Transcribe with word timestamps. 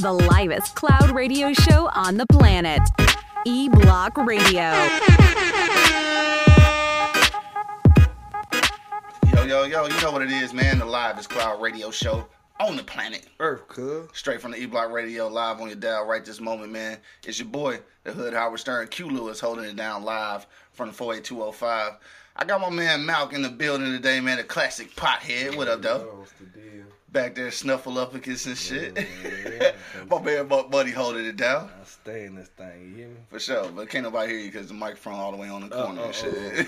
The 0.00 0.10
livest 0.10 0.76
cloud 0.76 1.10
radio 1.10 1.52
show 1.52 1.90
on 1.94 2.16
the 2.16 2.24
planet. 2.32 2.80
E 3.44 3.68
Block 3.68 4.16
Radio. 4.16 4.72
Yo, 9.30 9.44
yo, 9.44 9.64
yo, 9.64 9.86
you 9.86 10.00
know 10.00 10.10
what 10.10 10.22
it 10.22 10.30
is, 10.30 10.54
man. 10.54 10.78
The 10.78 10.86
livest 10.86 11.28
cloud 11.28 11.60
radio 11.60 11.90
show 11.90 12.26
on 12.58 12.78
the 12.78 12.82
planet. 12.82 13.26
Earth, 13.40 13.68
cuz. 13.68 14.08
Straight 14.14 14.40
from 14.40 14.52
the 14.52 14.62
E 14.62 14.64
Block 14.64 14.90
Radio, 14.90 15.28
live 15.28 15.60
on 15.60 15.66
your 15.68 15.76
dial 15.76 16.06
right 16.06 16.24
this 16.24 16.40
moment, 16.40 16.72
man. 16.72 16.96
It's 17.26 17.38
your 17.38 17.48
boy, 17.48 17.80
the 18.04 18.12
Hood 18.12 18.32
Howard 18.32 18.60
Stern, 18.60 18.88
Q 18.88 19.10
Lewis, 19.10 19.38
holding 19.38 19.66
it 19.66 19.76
down 19.76 20.02
live 20.02 20.46
from 20.72 20.88
the 20.88 20.94
48205. 20.94 21.98
I 22.36 22.44
got 22.46 22.62
my 22.62 22.70
man 22.70 23.00
Malk 23.00 23.34
in 23.34 23.42
the 23.42 23.50
building 23.50 23.92
today, 23.92 24.20
man. 24.20 24.38
A 24.38 24.44
classic 24.44 24.96
pothead. 24.96 25.58
What 25.58 25.68
up, 25.68 25.82
though? 25.82 26.24
What's 27.12 27.24
the 27.24 27.30
deal? 27.30 27.30
Back 27.30 27.34
there, 27.34 27.48
snuffleupagus 27.48 28.46
and 28.46 28.56
shit. 28.56 28.96
Yeah, 29.60 29.72
my 30.10 30.20
man, 30.22 30.46
bu- 30.46 30.68
buddy, 30.68 30.90
holding 30.90 31.26
it 31.26 31.36
down. 31.36 31.68
I 31.80 31.84
stay 31.84 32.24
in 32.26 32.34
this 32.36 32.48
thing, 32.48 32.88
you 32.90 32.94
hear 32.96 33.08
me? 33.08 33.16
For 33.28 33.38
sure, 33.38 33.68
but 33.70 33.88
can't 33.88 34.04
nobody 34.04 34.32
hear 34.32 34.40
you 34.40 34.50
because 34.50 34.68
the 34.68 34.74
microphone 34.74 35.14
all 35.14 35.30
the 35.32 35.36
way 35.38 35.48
on 35.48 35.68
the 35.68 35.74
Oh, 35.76 35.84
corner 35.86 36.00
oh, 36.02 36.04
and 36.04 36.10
uh, 36.10 36.12
shit. 36.12 36.66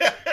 Uh, 0.00 0.10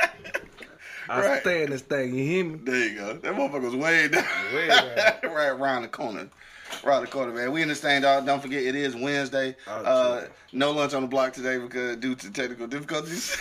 I 1.10 1.22
Right. 1.26 1.42
stay 1.42 1.64
in 1.64 1.70
this 1.70 1.82
thing, 1.84 2.14
you 2.16 2.24
hear 2.26 2.44
me? 2.44 2.60
there 2.64 2.90
you 2.90 2.96
go. 2.98 3.14
That 3.14 3.34
motherfucker's 3.34 3.76
way 3.76 4.08
down. 4.10 4.26
Way 4.54 4.68
down. 4.68 5.34
right 5.34 5.48
around 5.48 5.84
the 5.84 5.88
corner. 5.88 6.28
Around 6.84 7.02
the 7.04 7.08
corner, 7.08 7.32
man. 7.34 7.54
We 7.54 7.62
in 7.62 7.70
this 7.70 7.80
thing, 7.80 8.02
dog. 8.02 8.26
Don't 8.26 8.42
forget, 8.42 8.62
it 8.62 8.76
is 8.76 8.94
Wednesday. 8.94 9.56
Oh, 9.68 9.72
Uh, 9.86 10.28
no 10.52 10.72
lunch 10.72 10.94
on 10.94 11.02
the 11.04 11.08
block 11.08 11.32
today 11.32 11.58
because 11.60 11.96
due 11.96 12.14
to 12.14 12.30
technical 12.32 12.68
difficulties. 12.68 13.38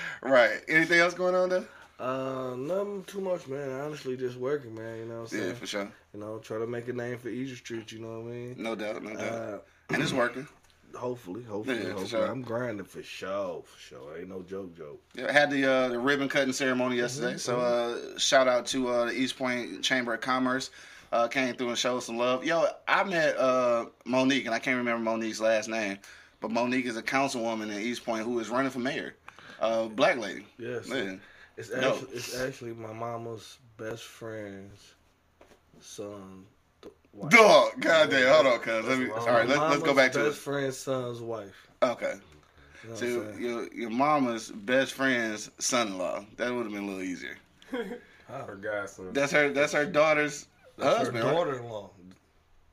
right. 0.21 0.61
Anything 0.67 0.99
else 0.99 1.15
going 1.15 1.33
on 1.33 1.49
there? 1.49 1.63
Uh, 1.99 2.53
nothing 2.55 3.03
too 3.05 3.19
much, 3.19 3.47
man. 3.47 3.67
Honestly, 3.81 4.15
just 4.15 4.37
working, 4.37 4.75
man. 4.75 4.97
You 4.99 5.05
know 5.05 5.13
what 5.15 5.21
I'm 5.21 5.27
saying? 5.27 5.47
Yeah, 5.47 5.53
for 5.53 5.65
sure. 5.65 5.91
You 6.13 6.19
know, 6.19 6.37
try 6.37 6.59
to 6.59 6.67
make 6.67 6.87
a 6.87 6.93
name 6.93 7.17
for 7.17 7.29
Easy 7.29 7.55
Street. 7.55 7.91
You 7.91 7.99
know 7.99 8.19
what 8.19 8.27
I 8.31 8.35
mean? 8.35 8.55
No 8.59 8.75
doubt, 8.75 9.01
no 9.01 9.15
doubt. 9.15 9.21
Uh, 9.21 9.57
and 9.89 10.03
it's 10.03 10.13
working. 10.13 10.47
hopefully, 10.95 11.41
hopefully, 11.43 11.77
Yeah, 11.77 11.83
hopefully. 11.89 12.07
sure. 12.09 12.25
I'm 12.27 12.43
grinding 12.43 12.85
for 12.85 13.01
sure, 13.01 13.63
for 13.65 13.79
sure. 13.79 14.19
Ain't 14.19 14.29
no 14.29 14.43
joke, 14.43 14.77
joke. 14.77 15.01
Yeah, 15.15 15.29
I 15.29 15.31
had 15.31 15.49
the 15.49 15.65
uh, 15.65 15.87
the 15.89 15.97
ribbon 15.99 16.29
cutting 16.29 16.53
ceremony 16.53 16.97
yesterday. 16.97 17.37
So 17.37 17.59
uh, 17.59 18.19
shout 18.19 18.47
out 18.47 18.67
to 18.67 18.89
uh, 18.89 19.05
the 19.05 19.13
Eastpointe 19.13 19.81
Chamber 19.81 20.13
of 20.13 20.21
Commerce. 20.21 20.69
Uh, 21.13 21.27
came 21.27 21.53
through 21.53 21.69
and 21.69 21.77
showed 21.77 21.99
some 22.01 22.17
love. 22.17 22.43
Yo, 22.43 22.65
I 22.87 23.03
met 23.03 23.37
uh, 23.37 23.85
Monique, 24.03 24.47
and 24.47 24.55
I 24.55 24.57
can't 24.57 24.77
remember 24.77 24.99
Monique's 25.03 25.39
last 25.39 25.69
name, 25.69 25.99
but 26.41 26.49
Monique 26.49 26.85
is 26.87 26.97
a 26.97 27.03
councilwoman 27.03 27.65
in 27.71 27.77
Eastpointe 27.83 28.23
who 28.23 28.39
is 28.39 28.49
running 28.49 28.71
for 28.71 28.79
mayor. 28.79 29.13
Uh, 29.61 29.85
black 29.85 30.17
lady. 30.17 30.47
Yes, 30.57 30.87
Man. 30.89 31.21
it's 31.55 31.69
No. 31.69 31.91
actually 31.93 32.15
it's 32.15 32.41
actually 32.41 32.73
my 32.73 32.91
mama's 32.91 33.59
best 33.77 34.01
friend's 34.01 34.95
son. 35.79 36.45
Wife. 37.13 37.29
Dog, 37.31 37.79
goddamn, 37.79 38.33
hold 38.33 38.47
on, 38.47 38.59
cuz. 38.59 38.85
Let 38.87 38.97
me. 38.97 39.09
All 39.11 39.27
right, 39.27 39.47
let's, 39.47 39.59
let's 39.59 39.83
go 39.83 39.93
back 39.93 40.13
to 40.13 40.23
best 40.23 40.37
it. 40.37 40.41
friend's 40.41 40.77
son's 40.79 41.21
wife. 41.21 41.67
Okay. 41.83 42.15
You 42.83 42.89
know 42.89 42.95
So 42.95 43.05
your 43.37 43.71
your 43.71 43.89
mama's 43.91 44.49
best 44.49 44.93
friend's 44.93 45.51
son-in-law. 45.59 46.25
That 46.37 46.51
would 46.51 46.63
have 46.63 46.73
been 46.73 46.85
a 46.85 46.87
little 46.87 47.03
easier. 47.03 47.37
Her 48.27 48.55
godson. 48.55 49.13
That's 49.13 49.31
her. 49.31 49.49
That's 49.51 49.73
her 49.73 49.85
daughter's 49.85 50.47
That's 50.77 50.97
husband. 50.97 51.23
her 51.23 51.31
daughter-in-law. 51.31 51.89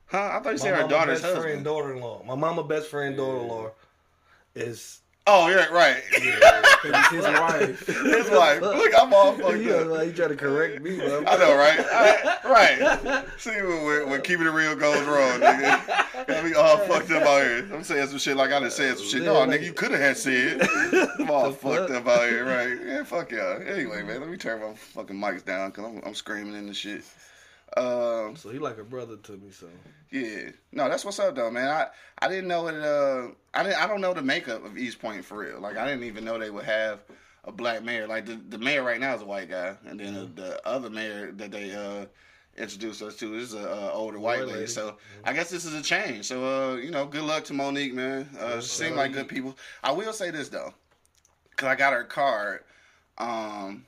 Huh? 0.05 0.29
I 0.33 0.39
thought 0.41 0.51
you 0.51 0.57
said 0.57 0.75
her 0.75 0.87
daughter's 0.87 1.21
best 1.21 1.33
friend, 1.33 1.45
husband. 1.45 1.65
daughter-in-law. 1.65 2.23
My 2.25 2.35
mama 2.35 2.63
best 2.63 2.87
friend, 2.87 3.15
daughter-in-law 3.15 3.71
is 4.55 4.97
Oh, 5.27 5.49
yeah, 5.49 5.67
right. 5.67 6.01
It's 6.13 7.09
his 7.11 7.23
wife. 7.23 7.85
His 7.85 8.29
wife. 8.31 8.59
Look, 8.59 8.91
I'm 8.99 9.13
all 9.13 9.33
fucked 9.33 9.59
yeah, 9.59 9.73
up. 9.73 9.87
like, 9.89 10.07
you 10.07 10.13
trying 10.13 10.29
to 10.29 10.35
correct 10.35 10.81
me, 10.81 10.97
bro. 10.97 11.23
I 11.27 11.37
know, 11.37 11.55
right? 11.55 11.79
I- 11.79 12.39
right. 12.43 13.25
See, 13.37 13.51
when, 13.51 13.85
when, 13.85 14.09
when 14.09 14.21
keeping 14.23 14.47
it 14.47 14.49
real 14.49 14.75
goes 14.75 15.05
wrong, 15.05 15.39
nigga. 15.39 16.43
Me 16.43 16.53
all 16.55 16.77
fucked 16.79 17.11
up 17.11 17.21
out 17.23 17.43
here. 17.43 17.69
I'm 17.71 17.83
saying 17.83 18.07
some 18.07 18.17
shit 18.17 18.35
like 18.35 18.51
I 18.51 18.59
done 18.59 18.71
said 18.71 18.97
some 18.97 19.07
shit. 19.07 19.21
No, 19.21 19.39
Yeah, 19.39 19.45
nigga, 19.45 19.63
you 19.63 19.73
could 19.73 19.91
have 19.91 19.99
had 20.01 20.17
said. 20.17 20.67
I'm 21.19 21.29
all 21.29 21.51
fucked 21.51 21.91
up 21.91 22.07
out 22.07 22.27
here, 22.27 22.43
right? 22.45 22.77
Yeah, 22.83 23.03
fuck 23.03 23.31
y'all. 23.31 23.61
Anyway, 23.61 24.01
man, 24.01 24.21
let 24.21 24.29
me 24.29 24.37
turn 24.37 24.59
my 24.59 24.73
fucking 24.73 25.15
mics 25.15 25.45
down 25.45 25.69
because 25.69 25.85
I'm, 25.85 26.01
I'm 26.03 26.15
screaming 26.15 26.55
in 26.55 26.65
the 26.65 26.73
shit. 26.73 27.03
Um, 27.77 28.35
So 28.35 28.49
he 28.49 28.59
like 28.59 28.77
a 28.77 28.83
brother 28.83 29.15
to 29.17 29.31
me, 29.33 29.51
so 29.51 29.67
yeah, 30.11 30.49
no, 30.73 30.89
that's 30.89 31.05
what's 31.05 31.19
up 31.19 31.35
though, 31.35 31.49
man. 31.51 31.67
I 31.69 31.87
I 32.19 32.27
didn't 32.27 32.47
know 32.49 32.67
it. 32.67 32.75
Uh, 32.75 33.29
I 33.53 33.63
didn't. 33.63 33.81
I 33.81 33.87
don't 33.87 34.01
know 34.01 34.13
the 34.13 34.21
makeup 34.21 34.65
of 34.65 34.73
Eastpointe 34.73 35.23
for 35.23 35.37
real. 35.39 35.59
Like 35.61 35.77
I 35.77 35.85
didn't 35.85 36.03
even 36.03 36.25
know 36.25 36.37
they 36.37 36.49
would 36.49 36.65
have 36.65 36.99
a 37.45 37.51
black 37.51 37.81
mayor. 37.83 38.07
Like 38.07 38.25
the 38.25 38.35
the 38.49 38.57
mayor 38.57 38.83
right 38.83 38.99
now 38.99 39.15
is 39.15 39.21
a 39.21 39.25
white 39.25 39.49
guy, 39.49 39.75
and 39.85 39.99
then 39.99 40.13
Mm-hmm. 40.13 40.35
the, 40.35 40.41
the 40.41 40.67
other 40.67 40.89
mayor 40.89 41.31
that 41.33 41.51
they 41.51 41.71
uh 41.73 42.05
introduced 42.57 43.01
us 43.01 43.15
to 43.15 43.33
is 43.35 43.53
a 43.53 43.59
uh, 43.71 43.91
older 43.93 44.19
white 44.19 44.39
White 44.39 44.47
lady. 44.47 44.53
lady. 44.59 44.67
So 44.67 44.97
I 45.23 45.31
guess 45.31 45.49
this 45.49 45.63
is 45.63 45.73
a 45.73 45.81
change. 45.81 46.25
So 46.25 46.43
uh, 46.43 46.75
you 46.75 46.91
know, 46.91 47.05
good 47.05 47.23
luck 47.23 47.45
to 47.45 47.53
Monique, 47.53 47.93
man. 47.93 48.27
Uh, 48.37 48.59
sir. 48.59 48.93
like 48.93 49.13
good 49.13 49.29
people. 49.29 49.57
I 49.81 49.93
will 49.93 50.11
say 50.11 50.29
this 50.31 50.49
though, 50.49 50.73
cause 51.55 51.67
I 51.69 51.75
got 51.75 51.93
her 51.93 52.03
card. 52.03 52.63
Um. 53.17 53.85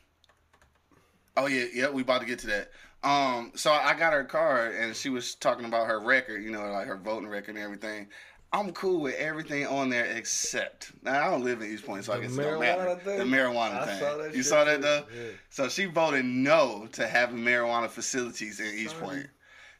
Oh 1.36 1.48
yeah, 1.48 1.66
yeah, 1.74 1.90
we 1.90 2.04
about 2.04 2.22
to 2.22 2.28
get 2.28 2.40
to 2.40 2.48
that. 2.48 2.72
Um, 3.04 3.52
so 3.56 3.72
I 3.72 3.94
got 3.96 4.14
her 4.14 4.24
card, 4.24 4.76
and 4.76 4.96
she 4.96 5.10
was 5.10 5.36
talking 5.36 5.66
about 5.66 5.88
her 5.88 6.00
record, 6.00 6.44
you 6.44 6.52
know, 6.52 6.72
like 6.72 6.88
her 6.88 6.96
voting 6.98 7.28
record 7.28 7.56
and 7.56 7.64
everything. 7.64 8.08
I'm 8.54 8.72
cool 8.72 9.02
with 9.02 9.16
everything 9.16 9.66
on 9.66 9.90
there 9.90 10.06
except 10.06 10.92
now 11.02 11.26
I 11.28 11.32
don't 11.32 11.44
live 11.44 11.62
in 11.64 11.76
Eastpointe, 11.76 12.04
so 12.04 12.14
I 12.14 12.18
The 12.18 12.22
guess 12.24 12.38
it 12.38 12.42
don't 12.44 12.60
matter. 12.60 12.96
thing? 13.04 13.18
The 13.18 13.24
marijuana 13.26 13.82
I 13.82 13.86
thing. 13.88 14.00
saw 14.00 14.24
you 14.38 14.44
saw 14.44 14.64
that 14.64 14.80
though? 14.82 15.04
Yeah. 15.14 15.30
So 15.50 15.70
she 15.70 15.86
voted 15.86 16.24
no 16.24 16.88
to 16.92 17.08
having 17.08 17.40
marijuana 17.40 17.90
facilities 17.90 18.60
in 18.60 18.68
East 18.78 18.92
Sorry. 18.92 19.06
Point. 19.08 19.28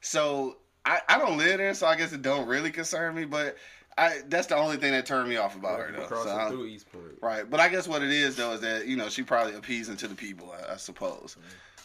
So 0.02 0.58
I, 0.86 1.00
I 1.08 1.20
don't 1.20 1.38
live 1.38 1.60
there, 1.60 1.74
so 1.76 1.86
I 1.86 1.96
guess 1.96 2.14
it 2.14 2.24
don't 2.24 2.48
really 2.48 2.72
concern 2.72 3.14
me. 3.14 3.26
But 3.26 3.58
I 3.96 4.22
that's 4.28 4.48
the 4.48 4.56
only 4.58 4.78
thing 4.78 4.92
that 4.94 5.06
turned 5.06 5.30
me 5.30 5.38
off 5.38 5.56
about 5.56 5.80
her 5.80 5.94
though. 5.96 6.08
Crossing 6.08 6.32
So 6.32 6.50
through 6.50 6.68
Eastpointe. 6.68 7.22
Right, 7.22 7.48
but 7.48 7.60
I 7.60 7.70
guess 7.70 7.88
what 7.88 8.02
it 8.02 8.10
is 8.12 8.36
though 8.38 8.54
is 8.54 8.62
that 8.62 8.88
you 8.88 8.98
know 8.98 9.08
she 9.08 9.22
probably 9.22 9.54
appeasing 9.54 9.98
to 9.98 10.08
the 10.08 10.16
people, 10.16 10.52
I, 10.52 10.74
I 10.74 10.78
suppose. 10.78 11.38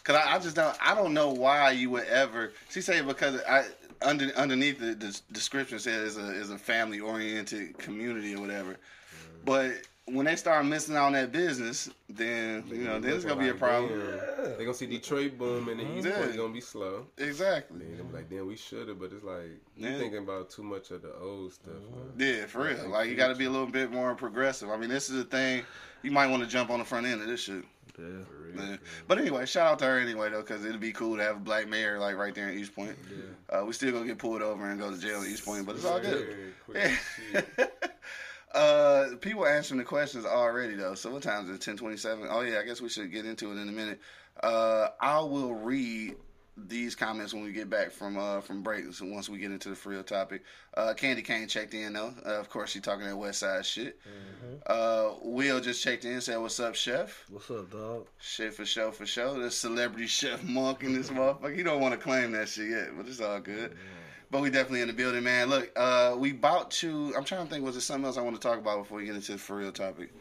Cause 0.08 0.16
I, 0.16 0.36
I 0.36 0.38
just 0.38 0.56
don't, 0.56 0.74
I 0.80 0.94
don't 0.94 1.12
know 1.12 1.28
why 1.28 1.72
you 1.72 1.90
would 1.90 2.06
ever. 2.06 2.52
She 2.70 2.80
said 2.80 3.06
because 3.06 3.42
I 3.46 3.66
under 4.00 4.32
underneath 4.38 4.78
the, 4.78 4.94
the 4.94 5.20
description 5.32 5.78
says 5.78 6.16
is 6.16 6.16
a 6.16 6.30
is 6.32 6.50
a 6.50 6.56
family 6.56 6.98
oriented 6.98 7.76
community 7.76 8.34
or 8.34 8.40
whatever. 8.40 8.70
Mm-hmm. 8.70 9.44
But 9.44 9.72
when 10.06 10.24
they 10.24 10.34
start 10.36 10.64
missing 10.64 10.96
out 10.96 11.08
on 11.08 11.12
that 11.12 11.30
business, 11.30 11.90
then 12.08 12.64
you 12.68 12.84
know, 12.84 12.98
then 12.98 13.12
it's 13.12 13.26
gonna 13.26 13.38
be 13.38 13.50
a 13.50 13.54
problem. 13.54 14.18
They 14.56 14.64
gonna 14.64 14.72
see 14.72 14.86
Detroit 14.86 15.36
boom 15.36 15.68
and 15.68 15.78
the 15.78 15.98
East 15.98 16.06
Yeah. 16.06 16.22
Point 16.22 16.36
gonna 16.38 16.54
be 16.54 16.62
slow. 16.62 17.06
Exactly. 17.18 17.80
Be 17.80 18.02
like, 18.16 18.30
damn, 18.30 18.46
we 18.46 18.56
should 18.56 18.88
have, 18.88 18.98
but 18.98 19.12
it's 19.12 19.22
like 19.22 19.60
you 19.76 19.90
Yeah. 19.90 19.98
thinking 19.98 20.20
about 20.20 20.48
too 20.48 20.62
much 20.62 20.90
of 20.90 21.02
the 21.02 21.14
old 21.16 21.52
stuff. 21.52 21.74
Yeah, 22.16 22.46
for 22.46 22.62
real. 22.64 22.88
Like 22.88 23.10
you 23.10 23.14
got 23.14 23.28
to 23.28 23.34
be 23.34 23.44
a 23.44 23.50
little 23.50 23.66
bit 23.66 23.92
more 23.92 24.14
progressive. 24.14 24.70
I 24.70 24.78
mean, 24.78 24.88
this 24.88 25.10
is 25.10 25.20
a 25.20 25.24
thing. 25.24 25.64
You 26.02 26.12
might 26.12 26.28
want 26.28 26.42
to 26.42 26.48
jump 26.48 26.70
on 26.70 26.78
the 26.78 26.84
front 26.86 27.06
end 27.06 27.20
of 27.20 27.26
this 27.26 27.40
shit. 27.40 27.64
Yeah. 27.98 28.24
For 28.24 28.78
But 29.06 29.18
anyway, 29.18 29.46
shout 29.46 29.66
out 29.66 29.78
to 29.80 29.84
her 29.86 29.98
anyway 29.98 30.30
though, 30.30 30.40
because 30.40 30.64
it'd 30.64 30.80
be 30.80 30.92
cool 30.92 31.16
to 31.16 31.22
have 31.22 31.36
a 31.36 31.40
black 31.40 31.68
mayor 31.68 31.98
like 31.98 32.16
right 32.16 32.34
there 32.34 32.48
in 32.48 32.58
Eastpointe. 32.58 32.94
Uh, 33.50 33.64
we 33.64 33.72
still 33.72 33.92
gonna 33.92 34.06
get 34.06 34.18
pulled 34.18 34.42
over 34.42 34.68
and 34.70 34.78
go 34.78 34.90
to 34.90 34.98
jail 34.98 35.22
in 35.22 35.28
Eastpointe, 35.32 35.66
but 35.66 35.76
it's 35.76 35.84
all 35.84 36.00
good. 36.00 36.26
Very 36.26 36.54
quick 36.64 36.98
shit. 37.58 37.72
uh, 38.54 39.06
people 39.20 39.46
answering 39.46 39.78
the 39.78 39.84
questions 39.84 40.24
already 40.24 40.74
though. 40.74 40.94
So 40.94 41.10
what 41.10 41.22
time 41.22 41.44
is 41.44 41.50
it? 41.50 41.60
Ten 41.60 41.76
twenty 41.76 41.96
seven. 41.96 42.26
Oh 42.30 42.40
yeah, 42.40 42.58
I 42.60 42.62
guess 42.64 42.80
we 42.80 42.88
should 42.88 43.10
get 43.12 43.26
into 43.26 43.50
it 43.50 43.60
in 43.60 43.68
a 43.68 43.72
minute. 43.72 44.00
Uh, 44.42 44.88
I 45.00 45.18
will 45.20 45.54
read 45.54 46.14
these 46.66 46.94
comments 46.94 47.32
when 47.32 47.44
we 47.44 47.52
get 47.52 47.70
back 47.70 47.90
from 47.90 48.18
uh 48.18 48.40
from 48.40 48.62
break. 48.62 48.92
So 48.92 49.06
once 49.06 49.28
we 49.28 49.38
get 49.38 49.50
into 49.50 49.68
the 49.70 49.88
real 49.88 50.02
topic, 50.02 50.42
uh, 50.74 50.94
Candy 50.94 51.22
Cane 51.22 51.46
checked 51.48 51.74
in 51.74 51.92
though. 51.92 52.12
Uh, 52.24 52.40
of 52.40 52.48
course, 52.48 52.70
she 52.70 52.80
talking 52.80 53.06
that 53.06 53.16
West 53.16 53.40
Side 53.40 53.64
shit. 53.64 54.00
Uh, 54.66 55.14
Will 55.22 55.60
just 55.60 55.82
checked 55.82 56.04
in, 56.04 56.20
said, 56.20 56.38
"What's 56.38 56.58
up, 56.60 56.74
Chef?" 56.74 57.24
What's 57.30 57.50
up, 57.50 57.70
dog? 57.70 58.06
Shit 58.18 58.54
for 58.54 58.64
show 58.64 58.90
for 58.90 59.06
show. 59.06 59.38
The 59.40 59.50
celebrity 59.50 60.06
chef 60.06 60.42
monk 60.42 60.82
in 60.82 60.94
this 60.94 61.10
motherfucker. 61.10 61.54
He 61.56 61.62
don't 61.62 61.80
want 61.80 61.94
to 61.94 62.00
claim 62.00 62.32
that 62.32 62.48
shit 62.48 62.70
yet, 62.70 62.88
but 62.96 63.06
it's 63.06 63.20
all 63.20 63.40
good. 63.40 63.76
But 64.30 64.42
we 64.42 64.50
definitely 64.50 64.82
in 64.82 64.88
the 64.88 64.94
building, 64.94 65.24
man. 65.24 65.48
Look, 65.48 65.70
uh, 65.74 66.14
we 66.18 66.32
about 66.32 66.70
to. 66.72 67.14
I'm 67.16 67.24
trying 67.24 67.46
to 67.46 67.52
think. 67.52 67.64
Was 67.64 67.74
there 67.74 67.80
something 67.80 68.04
else 68.04 68.18
I 68.18 68.22
want 68.22 68.36
to 68.36 68.42
talk 68.46 68.58
about 68.58 68.78
before 68.78 68.98
we 68.98 69.06
get 69.06 69.14
into 69.14 69.32
the 69.32 69.38
for 69.38 69.56
real 69.56 69.72
topic? 69.72 70.12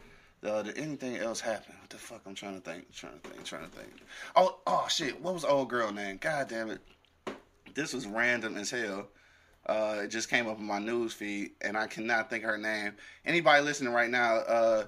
Uh, 0.44 0.62
did 0.62 0.78
anything 0.78 1.16
else 1.16 1.40
happen? 1.40 1.74
What 1.80 1.90
the 1.90 1.96
fuck? 1.96 2.20
I'm 2.26 2.34
trying 2.34 2.60
to 2.60 2.60
think. 2.60 2.92
Trying 2.92 3.18
to 3.20 3.28
think. 3.28 3.44
Trying 3.44 3.68
to 3.68 3.76
think. 3.76 3.90
Oh, 4.36 4.58
oh 4.66 4.86
shit. 4.88 5.20
What 5.20 5.34
was 5.34 5.42
the 5.42 5.48
old 5.48 5.68
girl 5.68 5.92
name? 5.92 6.18
God 6.18 6.48
damn 6.48 6.70
it. 6.70 6.80
This 7.74 7.92
was 7.92 8.06
random 8.06 8.56
as 8.56 8.70
hell. 8.70 9.08
Uh, 9.66 10.02
it 10.04 10.08
just 10.08 10.30
came 10.30 10.48
up 10.48 10.58
in 10.58 10.64
my 10.64 10.78
news 10.78 11.12
feed, 11.12 11.52
and 11.60 11.76
I 11.76 11.86
cannot 11.86 12.30
think 12.30 12.44
of 12.44 12.50
her 12.50 12.58
name. 12.58 12.92
Anybody 13.26 13.62
listening 13.62 13.92
right 13.92 14.08
now, 14.08 14.36
uh, 14.36 14.84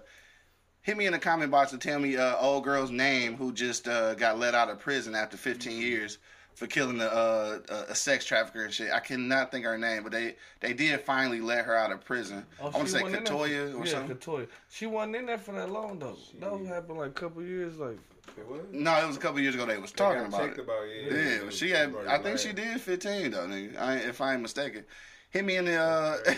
hit 0.83 0.97
me 0.97 1.07
in 1.07 1.13
the 1.13 1.19
comment 1.19 1.51
box 1.51 1.73
and 1.73 1.83
tell 1.83 1.99
me 1.99 2.17
uh, 2.17 2.37
old 2.39 2.65
girl's 2.65 2.91
name 2.91 3.37
who 3.37 3.53
just 3.53 3.89
uh, 3.89 4.15
got 4.15 4.39
let 4.39 4.55
out 4.55 4.71
of 4.71 4.79
prison 4.79 5.15
after 5.15 5.37
15 5.37 5.81
years 5.81 6.19
for 6.55 6.67
killing 6.67 7.01
a, 7.01 7.05
uh, 7.07 7.59
a, 7.69 7.75
a 7.93 7.95
sex 7.95 8.25
trafficker 8.25 8.65
and 8.65 8.73
shit. 8.73 8.91
I 8.93 9.01
cannot 9.01 9.51
think 9.51 9.65
of 9.65 9.73
her 9.73 9.79
name, 9.79 10.03
but 10.03 10.13
they 10.13 10.37
they 10.61 10.73
did 10.73 11.01
finally 11.01 11.41
let 11.41 11.65
her 11.65 11.75
out 11.77 11.93
of 11.93 12.05
prison. 12.05 12.45
I 12.61 12.65
want 12.65 12.75
to 12.75 12.81
Oh, 12.81 12.85
say 12.85 13.03
wasn't 13.03 13.17
in 13.19 13.25
there 13.25 13.33
Katoya 13.35 13.73
for- 13.73 13.79
or 13.79 13.87
yeah, 13.87 13.91
something. 13.93 14.17
Katoya. 14.17 14.47
She 14.71 14.87
wasn't 14.87 15.17
in 15.17 15.27
there 15.27 15.39
for 15.39 15.53
that 15.53 15.71
long 15.71 15.99
though. 15.99 16.17
That 16.41 16.53
was 16.59 16.67
happened 16.69 16.99
like 16.99 17.11
a 17.11 17.13
couple 17.13 17.43
years. 17.43 17.77
Like 17.79 17.99
It 18.37 18.47
was? 18.49 18.61
No, 18.73 18.95
it 19.03 19.07
was 19.07 19.17
a 19.17 19.21
couple 19.21 19.41
years 19.41 19.55
ago 19.55 19.65
they 19.67 19.79
was 19.79 19.93
talking 19.93 20.21
got 20.21 20.29
about 20.29 20.41
checked 20.41 20.59
it. 20.59 20.63
about 20.63 20.83
it. 20.85 21.13
Yeah, 21.13 21.39
but 21.45 21.55
she 21.55 21.71
had. 21.71 21.95
I 22.09 22.19
think 22.19 22.39
she 22.39 22.53
did 22.53 22.81
15 22.81 23.31
though, 23.31 23.47
nigga. 23.47 23.79
I, 23.81 23.97
if 23.97 24.21
I 24.21 24.33
ain't 24.35 24.43
mistaken. 24.43 24.85
Hit 25.31 25.45
me 25.45 25.57
in 25.57 25.65
the. 25.65 25.77
uh 25.77 26.17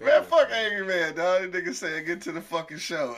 Man, 0.00 0.22
fuck 0.24 0.48
angry 0.50 0.86
man, 0.86 1.14
dog. 1.14 1.50
That 1.50 1.52
nigga 1.52 1.74
said 1.74 2.06
get 2.06 2.20
to 2.22 2.32
the 2.32 2.40
fucking 2.40 2.78
show. 2.78 3.16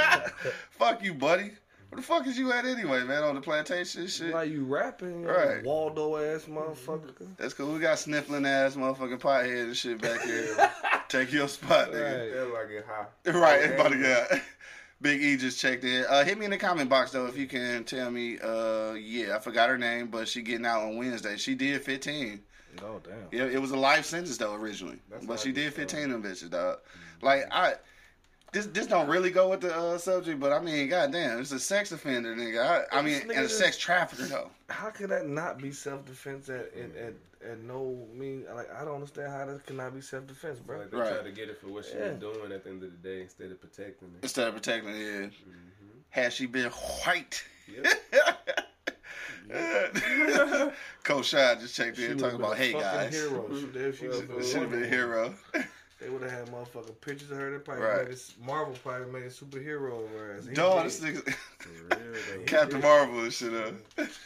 fuck 0.70 1.02
you, 1.02 1.14
buddy. 1.14 1.52
Where 1.92 2.00
the 2.00 2.06
fuck 2.06 2.26
is 2.26 2.38
you 2.38 2.50
at 2.54 2.64
anyway, 2.64 3.04
man? 3.04 3.22
On 3.22 3.34
the 3.34 3.42
plantation 3.42 4.06
shit. 4.06 4.32
why 4.32 4.44
you 4.44 4.64
rapping? 4.64 5.24
you 5.24 5.28
Right. 5.28 5.62
Waldo 5.62 6.16
ass 6.16 6.46
motherfucker. 6.46 7.12
That's 7.36 7.52
cool. 7.52 7.70
We 7.70 7.80
got 7.80 7.98
sniffling 7.98 8.46
ass 8.46 8.76
motherfucking 8.76 9.18
pothead 9.18 9.64
and 9.64 9.76
shit 9.76 10.00
back 10.00 10.22
here. 10.22 10.70
Take 11.08 11.30
your 11.32 11.48
spot, 11.48 11.92
nigga. 11.92 12.32
Feel 12.32 12.54
like 12.54 12.70
it 12.70 12.86
hot. 12.88 13.12
Right, 13.38 13.60
everybody 13.60 14.00
got. 14.00 14.40
Big 15.02 15.22
E 15.22 15.36
just 15.36 15.60
checked 15.60 15.84
in. 15.84 16.06
Uh, 16.08 16.24
hit 16.24 16.38
me 16.38 16.46
in 16.46 16.52
the 16.52 16.56
comment 16.56 16.88
box 16.88 17.10
though 17.10 17.26
if 17.26 17.36
you 17.36 17.46
can 17.46 17.84
tell 17.84 18.10
me. 18.10 18.38
Uh, 18.38 18.92
yeah, 18.92 19.36
I 19.36 19.38
forgot 19.38 19.68
her 19.68 19.76
name, 19.76 20.06
but 20.06 20.26
she 20.26 20.40
getting 20.40 20.64
out 20.64 20.84
on 20.84 20.96
Wednesday. 20.96 21.36
She 21.36 21.54
did 21.54 21.82
15. 21.82 22.40
Oh 22.82 23.02
damn. 23.04 23.14
Yeah, 23.30 23.54
it 23.54 23.60
was 23.60 23.72
a 23.72 23.76
life 23.76 24.06
sentence 24.06 24.38
though 24.38 24.54
originally, 24.54 24.98
That's 25.10 25.26
but 25.26 25.40
she 25.40 25.52
did 25.52 25.74
15 25.74 26.04
of 26.04 26.22
them 26.22 26.22
bitches, 26.22 26.48
dog. 26.48 26.78
Like 27.20 27.44
I, 27.50 27.74
this 28.52 28.66
this 28.66 28.86
don't 28.86 29.08
really 29.08 29.30
go 29.30 29.48
with 29.48 29.60
the 29.62 29.74
uh, 29.74 29.98
subject, 29.98 30.38
but 30.38 30.52
I 30.52 30.60
mean, 30.60 30.88
goddamn, 30.88 31.40
it's 31.40 31.52
a 31.52 31.58
sex 31.58 31.90
offender, 31.92 32.34
nigga. 32.36 32.86
I, 32.92 32.98
I 32.98 33.02
mean, 33.02 33.20
nigga 33.20 33.30
and 33.30 33.30
a 33.32 33.42
just- 33.42 33.58
sex 33.58 33.76
trafficker 33.78 34.24
though. 34.26 34.50
How 34.68 34.90
could 34.90 35.10
that 35.10 35.26
not 35.28 35.58
be 35.58 35.70
self 35.72 36.04
defense 36.04 36.48
at, 36.48 36.72
at 36.74 36.96
at 36.96 37.14
at 37.50 37.62
no 37.64 37.98
I 38.14 38.16
mean 38.18 38.44
like 38.54 38.72
I 38.72 38.84
don't 38.84 38.94
understand 38.94 39.32
how 39.32 39.44
that 39.46 39.66
cannot 39.66 39.94
be 39.94 40.00
self 40.00 40.26
defense, 40.26 40.58
bro. 40.60 40.78
Like 40.78 40.90
they 40.90 40.96
Right. 40.96 41.12
tried 41.14 41.24
to 41.24 41.32
get 41.32 41.48
it 41.48 41.58
for 41.60 41.68
what 41.68 41.84
she 41.84 41.94
Yeah. 41.96 42.10
was 42.12 42.20
doing 42.20 42.52
at 42.52 42.64
the 42.64 42.70
end 42.70 42.82
of 42.82 42.90
the 43.02 43.08
day 43.08 43.22
instead 43.22 43.50
of 43.50 43.60
protecting 43.60 44.08
it. 44.08 44.22
Instead 44.22 44.48
of 44.48 44.54
protecting, 44.54 44.90
yeah. 44.94 44.96
Mm-hmm. 45.06 45.30
Had 46.10 46.32
she 46.32 46.46
been 46.46 46.70
white. 46.70 47.42
Yep. 47.68 47.86
Coach 51.04 51.26
Shad 51.26 51.60
just 51.60 51.74
checked 51.74 51.98
in 51.98 52.16
talking 52.18 52.36
about, 52.38 52.56
been 52.56 52.58
hey 52.58 52.72
guys. 52.72 53.12
Hero. 53.14 53.46
She, 53.50 53.78
if 53.78 53.98
she 53.98 54.08
Well, 54.08 54.16
would've 54.20 54.36
been 54.36 54.46
Should 54.46 54.62
have 54.62 54.70
been 54.70 54.82
a 54.84 54.86
hero. 54.86 55.34
They 56.02 56.10
would 56.10 56.22
have 56.22 56.30
had 56.32 56.46
motherfucking 56.48 57.00
pictures 57.00 57.30
of 57.30 57.36
her. 57.38 57.50
They 57.52 57.58
probably 57.58 57.84
Right. 57.84 58.04
made 58.08 58.12
it, 58.14 58.34
Marvel 58.44 58.74
probably 58.82 59.12
made 59.12 59.26
a 59.26 59.30
superhero 59.30 60.04
of 60.04 60.10
her 60.10 60.36
ass. 60.36 60.46
Dog, 60.46 60.84
this 60.84 61.00
nigga, 61.00 61.32
For 61.58 61.68
real, 61.68 61.88
they- 62.38 62.44
Captain 62.44 62.80
Marvel 62.80 63.20
and 63.20 63.32
shit 63.32 63.54
up. 63.54 63.74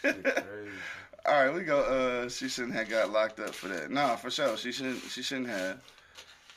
Shit. 0.02 0.44
All 1.26 1.44
right, 1.44 1.52
we 1.52 1.62
go. 1.64 1.80
Uh, 1.80 2.28
she 2.28 2.48
shouldn't 2.48 2.74
have 2.74 2.88
got 2.88 3.10
locked 3.10 3.40
up 3.40 3.54
for 3.54 3.68
that. 3.68 3.90
Nah, 3.90 4.16
for 4.16 4.30
sure. 4.30 4.56
She 4.56 4.72
shouldn't. 4.72 5.02
She 5.02 5.22
shouldn't 5.22 5.48
have. 5.48 5.80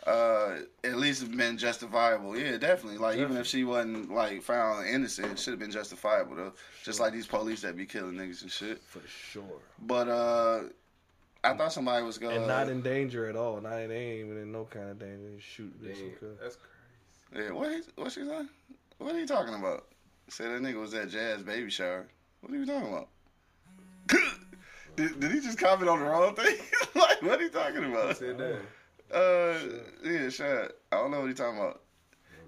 Uh, 0.07 0.60
at 0.86 0.95
least 0.98 1.30
been 1.36 1.57
justifiable. 1.57 2.38
Yeah, 2.38 2.57
definitely. 2.57 2.98
Like 3.00 3.18
even 3.18 3.36
if 3.36 3.45
she 3.45 3.63
wasn't 3.66 4.12
like 4.12 4.42
found 4.42 4.88
innocent, 4.88 5.31
it 5.33 5.39
should 5.39 5.51
have 5.51 5.60
been 5.60 5.71
justifiable 5.71 6.36
though. 6.36 6.54
Just 6.83 7.00
like 7.01 7.12
these 7.13 7.27
police 7.27 7.62
that 7.62 7.75
be 7.75 7.86
killing 7.86 8.13
niggas 8.13 8.42
and 8.44 8.51
shit. 8.51 8.81
for 8.81 9.01
sure. 9.07 9.60
But 9.81 10.07
uh, 10.07 10.60
I 11.44 11.54
thought 11.54 11.72
somebody 11.72 12.04
was 12.04 12.18
going. 12.18 12.38
And 12.38 12.48
not 12.48 12.70
in 12.70 12.82
danger 12.82 13.28
at 13.28 13.36
all. 13.36 13.62
Not 13.62 13.80
in, 13.80 13.90
they 13.90 13.96
ain't 13.96 14.26
even 14.26 14.38
in 14.42 14.52
no 14.52 14.66
kind 14.66 14.90
of 14.90 15.00
danger. 15.00 15.40
Shoot. 15.40 15.74
Damn, 15.82 16.36
that's 16.42 16.58
crazy. 16.58 17.46
Yeah, 17.48 17.52
what? 17.52 17.72
He, 17.72 17.82
what 17.96 18.12
she 18.12 18.26
saying? 18.26 18.50
What 18.98 19.16
are 19.16 19.20
you 19.20 19.28
talking 19.28 19.54
about? 19.54 19.86
Said 20.28 20.52
that 20.52 20.62
nigga 20.62 20.80
was 20.80 20.94
at 20.94 21.10
Jazz 21.10 21.42
baby 21.44 21.70
shower. 21.70 22.08
What 22.42 22.54
are 22.54 22.58
you 22.58 22.66
talking 22.66 22.90
about? 22.90 23.08
did, 24.96 25.20
did 25.20 25.32
he 25.32 25.40
just 25.40 25.58
comment 25.58 25.90
on 25.90 26.00
the 26.00 26.06
wrong 26.06 26.36
thing? 26.36 26.58
like, 26.96 27.22
what 27.22 27.40
are 27.40 27.44
you 27.44 27.50
talking 27.50 27.86
about? 27.86 28.18
Said 28.18 28.38
that. 28.38 28.60
Uh, 29.12 29.58
yeah, 30.04 30.30
shut. 30.30 30.80
I 30.92 30.98
don't 30.98 31.12
know 31.12 31.22
what 31.22 31.28
you 31.28 31.34
talking 31.34 31.60
about. 31.60 31.82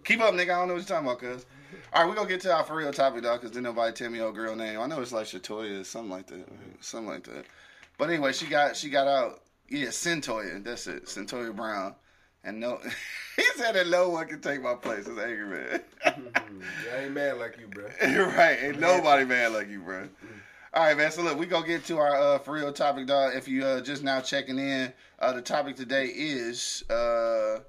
Keep 0.03 0.21
up, 0.21 0.33
nigga. 0.33 0.41
I 0.41 0.59
don't 0.59 0.67
know 0.67 0.73
what 0.75 0.87
you're 0.87 1.01
talking 1.01 1.07
about, 1.07 1.19
cuz. 1.19 1.45
All 1.93 2.01
right, 2.01 2.09
we're 2.09 2.15
gonna 2.15 2.29
get 2.29 2.41
to 2.41 2.53
our 2.53 2.63
for 2.63 2.75
real 2.75 2.91
topic, 2.91 3.23
dog, 3.23 3.41
because 3.41 3.53
then 3.53 3.63
nobody 3.63 3.93
tell 3.93 4.09
me 4.09 4.19
your 4.19 4.31
girl 4.31 4.55
name. 4.55 4.79
I 4.79 4.87
know 4.87 5.01
it's 5.01 5.11
like 5.11 5.25
Shatoya 5.25 5.81
or 5.81 5.83
something 5.83 6.11
like 6.11 6.27
that, 6.27 6.45
something 6.81 7.09
like 7.09 7.23
that. 7.25 7.45
But 8.01 8.09
anyway, 8.09 8.33
she 8.33 8.47
got 8.47 8.75
she 8.75 8.89
got 8.89 9.07
out. 9.07 9.43
Yeah, 9.69 9.89
Cyntoia. 9.89 10.63
That's 10.63 10.87
it, 10.87 11.05
Cyntoia 11.05 11.55
Brown. 11.55 11.93
And 12.43 12.59
no, 12.59 12.79
he 13.35 13.43
said 13.55 13.75
that 13.75 13.89
no 13.89 14.09
one 14.09 14.27
can 14.27 14.41
take 14.41 14.59
my 14.59 14.73
place. 14.73 15.05
It's 15.05 15.19
angry 15.19 15.45
man. 15.45 15.81
I 16.03 17.03
ain't 17.03 17.13
mad 17.13 17.37
like 17.37 17.59
you, 17.59 17.67
bro. 17.67 17.85
You're 18.09 18.25
right, 18.29 18.57
ain't 18.59 18.79
nobody 18.79 19.23
mad 19.23 19.51
like 19.51 19.69
you, 19.69 19.81
bro. 19.81 20.09
All 20.73 20.83
right, 20.83 20.97
man. 20.97 21.11
So 21.11 21.21
look, 21.21 21.37
we 21.37 21.45
gonna 21.45 21.67
get 21.67 21.85
to 21.85 21.99
our 21.99 22.15
uh, 22.15 22.39
for 22.39 22.55
real 22.55 22.73
topic, 22.73 23.05
dog. 23.05 23.35
If 23.35 23.47
you 23.47 23.63
uh, 23.63 23.81
just 23.81 24.01
now 24.01 24.19
checking 24.19 24.57
in, 24.57 24.91
uh, 25.19 25.33
the 25.33 25.41
topic 25.43 25.75
today 25.75 26.07
is 26.07 26.83
uh, 26.89 27.59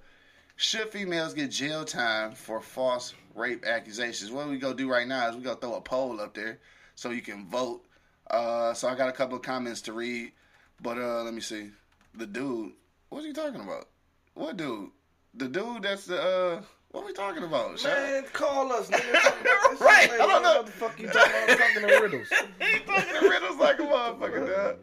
should 0.57 0.89
females 0.89 1.35
get 1.35 1.51
jail 1.51 1.85
time 1.85 2.33
for 2.33 2.62
false 2.62 3.12
rape 3.35 3.67
accusations? 3.67 4.31
What 4.31 4.49
we 4.49 4.57
gonna 4.57 4.77
do 4.77 4.91
right 4.91 5.07
now 5.07 5.29
is 5.29 5.37
we 5.37 5.43
gonna 5.43 5.57
throw 5.57 5.75
a 5.75 5.83
poll 5.83 6.23
up 6.23 6.33
there 6.33 6.59
so 6.95 7.11
you 7.11 7.21
can 7.21 7.51
vote. 7.51 7.85
Uh, 8.33 8.73
so 8.73 8.89
I 8.89 8.95
got 8.95 9.09
a 9.09 9.12
couple 9.12 9.37
of 9.37 9.43
comments 9.43 9.83
to 9.83 9.93
read, 9.93 10.33
but 10.81 10.97
uh, 10.97 11.23
let 11.23 11.35
me 11.35 11.41
see. 11.41 11.71
The 12.15 12.27
dude, 12.27 12.73
what's 13.11 13.27
he 13.27 13.33
talking 13.33 13.61
about? 13.61 13.89
What 14.35 14.57
dude? 14.57 14.91
The 15.35 15.49
dude 15.49 15.83
that's 15.83 16.07
the 16.07 16.21
uh, 16.21 16.62
what 16.93 17.07
we 17.07 17.12
talking 17.12 17.43
about? 17.43 17.83
Man, 17.85 18.25
call 18.33 18.71
us, 18.73 18.89
nigga. 18.89 19.12
Talk 19.23 19.41
about 19.41 19.71
this 19.71 19.81
Right. 19.81 20.11
I 20.12 20.17
don't 20.19 20.43
know. 20.43 20.57
What 20.57 20.67
the 20.67 20.73
fuck 20.73 21.01
you 21.01 21.09
talking 21.09 21.33
about? 21.45 21.59
Talking 21.59 21.89
to 21.89 22.01
riddles. 22.01 22.29
he 22.61 22.79
talking 22.81 23.29
riddles 23.29 23.57
like 23.59 23.79
a 23.79 23.83
motherfucker, 23.83 24.47
dog. 24.47 24.77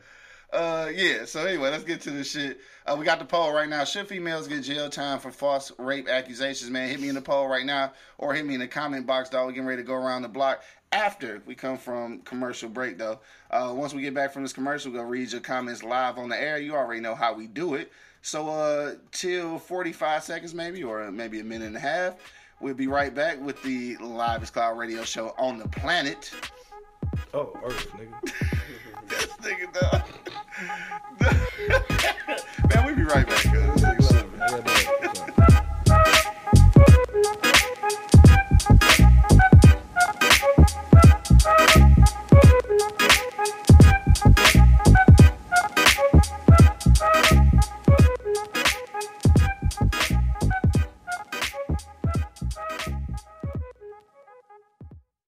Uh, 0.51 0.89
yeah. 0.91 1.25
So 1.25 1.45
anyway, 1.45 1.69
let's 1.69 1.83
get 1.83 2.01
to 2.01 2.11
this 2.11 2.31
shit. 2.31 2.59
Uh, 2.87 2.95
we 2.97 3.05
got 3.05 3.19
the 3.19 3.25
poll 3.25 3.53
right 3.53 3.69
now. 3.69 3.83
Should 3.83 4.07
females 4.07 4.47
get 4.47 4.63
jail 4.63 4.89
time 4.89 5.19
for 5.19 5.31
false 5.31 5.71
rape 5.77 6.07
accusations? 6.09 6.71
Man, 6.71 6.89
hit 6.89 6.99
me 6.99 7.09
in 7.09 7.15
the 7.15 7.21
poll 7.21 7.47
right 7.47 7.65
now, 7.65 7.93
or 8.17 8.33
hit 8.33 8.43
me 8.43 8.55
in 8.55 8.59
the 8.59 8.67
comment 8.67 9.05
box, 9.05 9.29
dog. 9.29 9.45
We're 9.45 9.51
getting 9.51 9.67
ready 9.67 9.83
to 9.83 9.87
go 9.87 9.93
around 9.93 10.23
the 10.23 10.29
block 10.29 10.63
after 10.91 11.41
we 11.45 11.55
come 11.55 11.77
from 11.77 12.19
commercial 12.21 12.69
break, 12.69 12.97
though. 12.97 13.19
Uh, 13.51 13.73
once 13.75 13.93
we 13.93 14.01
get 14.01 14.13
back 14.13 14.33
from 14.33 14.41
this 14.43 14.53
commercial, 14.53 14.91
we'll 14.91 15.03
read 15.03 15.31
your 15.31 15.41
comments 15.41 15.83
live 15.83 16.17
on 16.17 16.29
the 16.29 16.41
air. 16.41 16.57
You 16.57 16.75
already 16.75 17.01
know 17.01 17.15
how 17.15 17.33
we 17.33 17.47
do 17.47 17.75
it. 17.75 17.91
So 18.21 18.49
uh, 18.49 18.95
till 19.11 19.59
45 19.59 20.23
seconds, 20.23 20.53
maybe, 20.53 20.83
or 20.83 21.11
maybe 21.11 21.39
a 21.39 21.43
minute 21.43 21.67
and 21.67 21.77
a 21.77 21.79
half. 21.79 22.15
We'll 22.59 22.73
be 22.73 22.87
right 22.87 23.13
back 23.13 23.39
with 23.39 23.61
the 23.63 23.95
Live 23.97 24.51
Cloud 24.51 24.77
Radio 24.77 25.03
Show 25.03 25.33
on 25.37 25.57
the 25.57 25.67
planet. 25.69 26.31
Oh, 27.33 27.53
Earth, 27.63 27.89
nigga. 27.91 28.33
This 29.07 29.25
nigga, 29.37 29.73
dog. 29.73 30.03
Man, 32.75 32.85
we 32.85 32.93
be 32.93 33.01
right 33.01 33.27
back. 33.27 33.88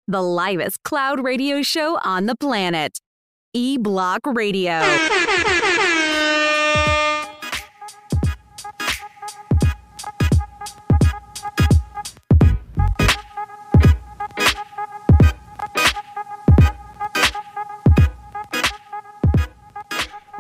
The 0.09 0.23
livest 0.23 0.83
cloud 0.85 1.23
radio 1.23 1.61
show 1.61 1.99
on 2.03 2.25
the 2.25 2.35
planet. 2.35 2.99
E 3.53 3.77
Block 3.77 4.21
Radio. 4.27 4.81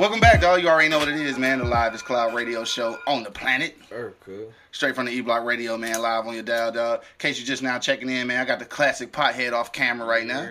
Welcome 0.08 0.22
back, 0.22 0.40
dog. 0.40 0.62
You 0.62 0.70
already 0.70 0.88
know 0.88 0.98
what 0.98 1.08
it 1.08 1.16
is, 1.16 1.36
man. 1.36 1.58
The 1.58 1.66
livest 1.66 2.06
cloud 2.06 2.32
radio 2.32 2.64
show 2.64 2.98
on 3.06 3.24
the 3.24 3.30
planet. 3.30 3.76
Cuz. 3.90 4.50
Straight 4.72 4.94
from 4.94 5.04
the 5.04 5.12
E 5.12 5.20
Block 5.20 5.44
Radio, 5.44 5.76
man, 5.76 6.00
live 6.00 6.26
on 6.26 6.32
your 6.32 6.42
dial, 6.42 6.72
dog. 6.72 7.00
In 7.00 7.06
case 7.18 7.38
you're 7.38 7.46
just 7.46 7.62
now 7.62 7.78
checking 7.78 8.08
in, 8.08 8.26
man, 8.26 8.40
I 8.40 8.46
got 8.46 8.58
the 8.58 8.64
classic 8.64 9.12
pothead 9.12 9.52
off 9.52 9.70
camera 9.70 10.06
right 10.06 10.26
now. 10.26 10.48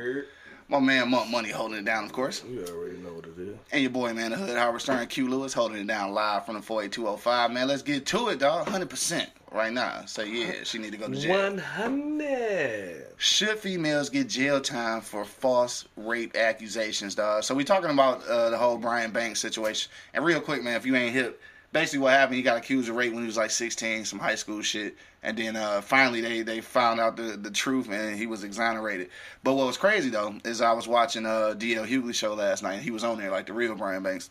My 0.68 0.80
man, 0.80 1.10
Monk 1.10 1.32
Money, 1.32 1.50
holding 1.50 1.80
it 1.80 1.86
down, 1.86 2.04
of 2.04 2.14
course. 2.14 2.44
You 2.48 2.66
already 2.68 2.98
know 2.98 3.14
what 3.14 3.26
it 3.26 3.40
is. 3.40 3.58
And 3.72 3.82
your 3.82 3.90
boy, 3.90 4.14
man, 4.14 4.30
the 4.30 4.38
Hood 4.38 4.56
Howard 4.56 4.80
Stern, 4.80 5.08
Q 5.08 5.28
Lewis, 5.28 5.54
holding 5.54 5.80
it 5.80 5.88
down 5.88 6.14
live 6.14 6.46
from 6.46 6.54
the 6.54 6.62
48205. 6.62 7.50
Man, 7.50 7.68
let's 7.68 7.82
get 7.82 8.06
to 8.06 8.28
it, 8.28 8.38
dog. 8.38 8.68
100% 8.68 9.26
right 9.52 9.74
now. 9.74 10.04
So, 10.06 10.22
yeah, 10.22 10.54
she 10.66 10.78
need 10.78 10.92
to 10.92 10.98
go 10.98 11.08
to 11.08 11.16
jail. 11.16 11.56
100. 11.56 13.07
Should 13.20 13.58
females 13.58 14.10
get 14.10 14.30
jail 14.30 14.62
time 14.62 15.02
for 15.02 15.26
false 15.26 15.86
rape 15.96 16.36
accusations, 16.36 17.16
dog? 17.16 17.44
So 17.44 17.56
we 17.56 17.64
talking 17.64 17.90
about 17.90 18.26
uh, 18.28 18.52
the 18.52 18.58
whole 18.58 18.78
Brian 18.78 19.12
Banks 19.12 19.40
situation. 19.40 19.92
And 20.14 20.24
real 20.24 20.40
quick, 20.40 20.64
man, 20.64 20.76
if 20.76 20.86
you 20.86 20.96
ain't 20.96 21.14
hip, 21.14 21.42
basically 21.74 22.00
what 22.00 22.14
happened, 22.14 22.36
he 22.36 22.44
got 22.44 22.58
accused 22.58 22.90
of 22.90 22.96
rape 22.96 23.12
when 23.14 23.24
he 23.24 23.28
was 23.28 23.38
like 23.38 23.50
16, 23.50 24.06
some 24.06 24.20
high 24.20 24.36
school 24.36 24.62
shit. 24.62 24.96
And 25.24 25.36
then 25.36 25.56
uh, 25.56 25.82
finally 25.82 26.22
they, 26.22 26.44
they 26.44 26.62
found 26.62 27.00
out 27.00 27.18
the, 27.18 27.36
the 27.38 27.50
truth 27.50 27.90
and 27.90 28.16
he 28.16 28.28
was 28.28 28.44
exonerated. 28.44 29.10
But 29.44 29.56
what 29.56 29.66
was 29.66 29.78
crazy, 29.78 30.12
though, 30.12 30.36
is 30.46 30.62
I 30.62 30.74
was 30.74 30.88
watching 30.88 31.26
uh, 31.26 31.56
D.L. 31.56 31.86
Hughley 31.86 32.14
show 32.14 32.36
last 32.36 32.62
night. 32.62 32.82
He 32.82 32.92
was 32.92 33.04
on 33.04 33.18
there, 33.18 33.32
like 33.32 33.48
the 33.48 33.54
real 33.54 33.74
Brian 33.74 34.04
Banks. 34.04 34.30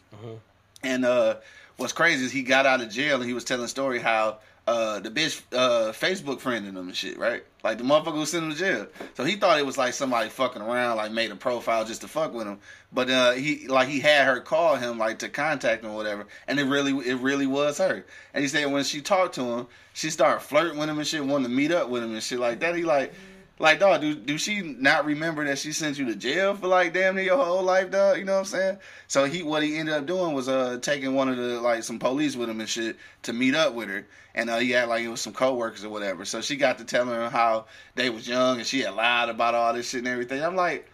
And 0.84 1.04
uh, 1.04 1.36
what's 1.76 1.92
crazy 1.92 2.24
is 2.24 2.30
he 2.30 2.42
got 2.44 2.66
out 2.66 2.80
of 2.80 2.88
jail 2.88 3.16
and 3.16 3.24
he 3.24 3.34
was 3.34 3.42
telling 3.42 3.64
a 3.64 3.68
story 3.68 3.98
how 3.98 4.38
uh, 4.68 5.00
the 5.00 5.10
bitch 5.10 5.42
uh, 5.52 5.92
Facebook 5.92 6.40
friended 6.40 6.70
him 6.74 6.88
and 6.88 6.96
shit, 6.96 7.18
right? 7.18 7.44
Like 7.66 7.78
the 7.78 7.84
motherfucker 7.84 8.18
was 8.18 8.32
him 8.32 8.48
to 8.48 8.56
jail. 8.56 8.86
So 9.14 9.24
he 9.24 9.34
thought 9.34 9.58
it 9.58 9.66
was 9.66 9.76
like 9.76 9.92
somebody 9.92 10.28
fucking 10.28 10.62
around, 10.62 10.98
like 10.98 11.10
made 11.10 11.32
a 11.32 11.36
profile 11.36 11.84
just 11.84 12.02
to 12.02 12.08
fuck 12.08 12.32
with 12.32 12.46
him. 12.46 12.60
But 12.92 13.10
uh, 13.10 13.32
he 13.32 13.66
like 13.66 13.88
he 13.88 13.98
had 13.98 14.24
her 14.24 14.38
call 14.38 14.76
him 14.76 14.98
like 14.98 15.18
to 15.18 15.28
contact 15.28 15.82
him 15.82 15.90
or 15.90 15.96
whatever, 15.96 16.28
and 16.46 16.60
it 16.60 16.64
really 16.64 16.92
it 17.08 17.16
really 17.16 17.48
was 17.48 17.78
her. 17.78 18.06
And 18.32 18.42
he 18.42 18.48
said 18.48 18.70
when 18.70 18.84
she 18.84 19.00
talked 19.00 19.34
to 19.34 19.42
him, 19.42 19.66
she 19.94 20.10
started 20.10 20.40
flirting 20.42 20.78
with 20.78 20.88
him 20.88 20.98
and 20.98 21.06
shit, 21.06 21.24
wanted 21.24 21.48
to 21.48 21.54
meet 21.54 21.72
up 21.72 21.88
with 21.88 22.04
him 22.04 22.12
and 22.12 22.22
shit 22.22 22.38
like 22.38 22.60
that. 22.60 22.76
He 22.76 22.84
like. 22.84 23.12
Like, 23.58 23.80
dog, 23.80 24.02
do, 24.02 24.14
do 24.14 24.36
she 24.36 24.60
not 24.60 25.06
remember 25.06 25.42
that 25.46 25.58
she 25.58 25.72
sent 25.72 25.98
you 25.98 26.04
to 26.06 26.14
jail 26.14 26.54
for 26.54 26.66
like 26.66 26.92
damn 26.92 27.16
near 27.16 27.24
your 27.24 27.42
whole 27.42 27.62
life, 27.62 27.90
dog? 27.90 28.18
You 28.18 28.24
know 28.24 28.34
what 28.34 28.40
I'm 28.40 28.44
saying? 28.44 28.78
So 29.08 29.24
he, 29.24 29.42
what 29.42 29.62
he 29.62 29.78
ended 29.78 29.94
up 29.94 30.04
doing 30.04 30.34
was 30.34 30.46
uh 30.48 30.78
taking 30.82 31.14
one 31.14 31.30
of 31.30 31.38
the 31.38 31.60
like 31.60 31.82
some 31.82 31.98
police 31.98 32.36
with 32.36 32.50
him 32.50 32.60
and 32.60 32.68
shit 32.68 32.96
to 33.22 33.32
meet 33.32 33.54
up 33.54 33.72
with 33.72 33.88
her, 33.88 34.06
and 34.34 34.50
uh, 34.50 34.58
he 34.58 34.72
had 34.72 34.90
like 34.90 35.02
it 35.04 35.08
was 35.08 35.22
some 35.22 35.32
coworkers 35.32 35.84
or 35.84 35.88
whatever. 35.88 36.26
So 36.26 36.42
she 36.42 36.56
got 36.56 36.76
to 36.78 36.84
telling 36.84 37.18
him 37.18 37.30
how 37.30 37.64
they 37.94 38.10
was 38.10 38.28
young 38.28 38.58
and 38.58 38.66
she 38.66 38.80
had 38.80 38.94
lied 38.94 39.30
about 39.30 39.54
all 39.54 39.72
this 39.72 39.88
shit 39.88 40.00
and 40.00 40.08
everything. 40.08 40.42
I'm 40.44 40.56
like, 40.56 40.86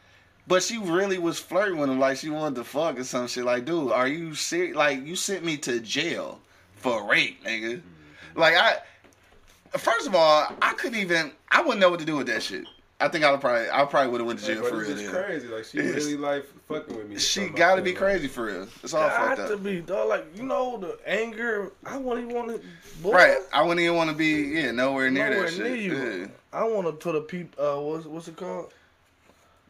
but 0.47 0.63
she 0.63 0.79
really 0.79 1.19
was 1.19 1.41
flirting 1.41 1.81
with 1.81 1.91
him 1.91 1.99
like 1.99 2.19
she 2.19 2.31
wanted 2.31 2.55
to 2.57 2.65
fuck 2.65 2.97
or 2.97 3.03
some 3.05 3.27
shit. 3.27 3.45
Like, 3.45 3.65
dude, 3.65 3.91
are 3.91 4.07
you 4.07 4.37
serious? 4.37 4.77
Like, 4.77 5.05
you 5.05 5.17
sent 5.17 5.45
me 5.45 5.57
to 5.59 5.81
jail 5.81 6.41
for 6.77 7.09
rape, 7.09 7.43
nigga. 7.45 7.83
Like 8.37 8.55
I. 8.55 8.77
First 9.79 10.07
of 10.07 10.15
all, 10.15 10.47
I 10.61 10.73
couldn't 10.75 10.99
even. 11.01 11.33
I 11.51 11.61
wouldn't 11.63 11.81
know 11.81 11.91
what 11.91 12.01
to 12.01 12.07
do 12.07 12.17
with 12.17 12.27
that 12.27 12.43
shit. 12.43 12.67
I 13.01 13.09
think 13.09 13.25
I 13.25 13.33
would 13.33 13.41
probably. 13.41 13.69
I 13.71 13.85
probably 13.85 14.11
would 14.13 14.21
have 14.21 14.27
went 14.29 14.39
to 14.41 14.47
jail 14.47 14.61
bro, 14.61 14.71
for 14.71 14.77
real. 14.79 14.95
then. 14.95 15.11
crazy. 15.11 15.49
Like 15.49 15.65
she 15.65 15.79
Yes. 15.79 15.95
really 15.95 16.17
like 16.17 16.45
fucking 16.69 16.97
with 16.97 17.09
me. 17.09 17.19
She 17.19 17.49
got 17.49 17.75
to 17.77 17.83
be 17.83 17.93
crazy 17.93 18.29
for 18.29 18.45
real. 18.45 18.69
It's 18.83 18.95
all 18.95 19.09
Got 19.09 19.37
fucked 19.39 19.41
up. 19.41 19.49
to 19.49 19.57
be, 19.57 19.81
dog. 19.81 20.09
Like, 20.09 20.27
you 20.37 20.45
know, 20.45 20.77
the 20.79 20.99
anger. 21.07 21.73
I 21.85 21.97
wouldn't 21.97 22.31
even 22.31 22.37
want 22.37 22.63
to. 22.63 22.69
Boy, 23.03 23.13
Right. 23.13 23.39
I 23.53 23.63
wouldn't 23.63 23.81
even 23.81 23.97
want 23.97 24.11
to 24.11 24.17
be. 24.17 24.61
Yeah, 24.61 24.71
nowhere 24.71 25.11
near 25.11 25.31
Nowhere 25.31 25.45
that 25.51 25.53
shit. 25.53 25.79
you. 25.81 25.97
Yeah. 26.21 26.27
I 26.53 26.65
want 26.65 26.87
to 26.87 26.93
put 26.93 27.17
a 27.17 27.21
P. 27.23 27.47
Uh, 27.59 27.77
what's 27.81 28.07
what's 28.07 28.29
it 28.29 28.37
called? 28.37 28.73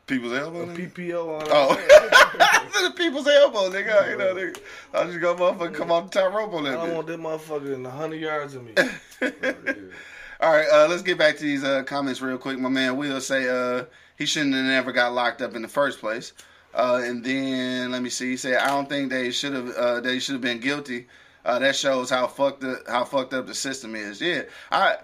People's 0.09 0.33
elbow. 0.35 0.67
PPO 0.67 1.41
on. 1.43 1.49
Oh, 1.51 1.79
the 2.73 2.93
people's 2.97 3.27
elbow, 3.29 3.71
nigga. 3.71 4.11
You 4.11 4.17
know, 4.19 4.35
nigga. 4.35 4.59
I 4.95 5.05
just 5.05 5.21
got 5.21 5.39
motherfucker 5.39 5.75
come 5.75 5.93
off 5.93 6.11
the 6.11 6.21
top 6.21 6.33
rope 6.33 6.53
on 6.55 6.67
I 6.67 6.71
that 6.71 6.77
don't 6.77 6.89
bitch. 6.91 6.95
want 6.95 7.07
that 7.07 7.21
motherfucker 7.21 7.75
in 7.75 7.85
hundred 7.85 8.21
yards 8.21 8.55
of 8.55 8.65
me. 8.65 8.73
All 10.41 10.53
right, 10.53 10.67
uh, 10.73 10.89
let's 10.89 11.03
get 11.03 11.19
back 11.19 11.37
to 11.37 11.43
these 11.43 11.63
uh, 11.63 11.85
comments 11.85 12.21
real 12.21 12.37
quick. 12.39 12.59
My 12.59 12.69
man 12.69 12.97
Will 12.97 13.21
say 13.21 13.49
uh, 13.49 13.85
he 14.19 14.27
shouldn't 14.27 14.55
have 14.55 14.65
never 14.65 14.91
got 14.91 15.13
locked 15.13 15.41
up 15.41 15.55
in 15.55 15.63
the 15.63 15.69
first 15.69 16.01
place. 16.01 16.33
Uh, 16.75 17.01
and 17.05 17.23
then 17.23 17.93
let 17.93 18.03
me 18.03 18.09
see. 18.11 18.31
He 18.31 18.37
said 18.37 18.57
I 18.57 18.69
don't 18.69 18.89
think 18.89 19.11
they 19.11 19.31
should 19.31 19.53
have. 19.53 19.71
Uh, 19.71 20.01
they 20.01 20.19
should 20.19 20.33
have 20.35 20.43
been 20.43 20.59
guilty. 20.61 21.07
Uh, 21.45 21.59
that 21.59 21.77
shows 21.77 22.09
how 22.09 22.27
fucked 22.27 22.65
up, 22.65 22.79
how 22.89 23.05
fucked 23.05 23.35
up 23.35 23.47
the 23.47 23.55
system 23.55 23.95
is. 23.95 24.21
Yeah, 24.21 24.43
I 24.71 24.97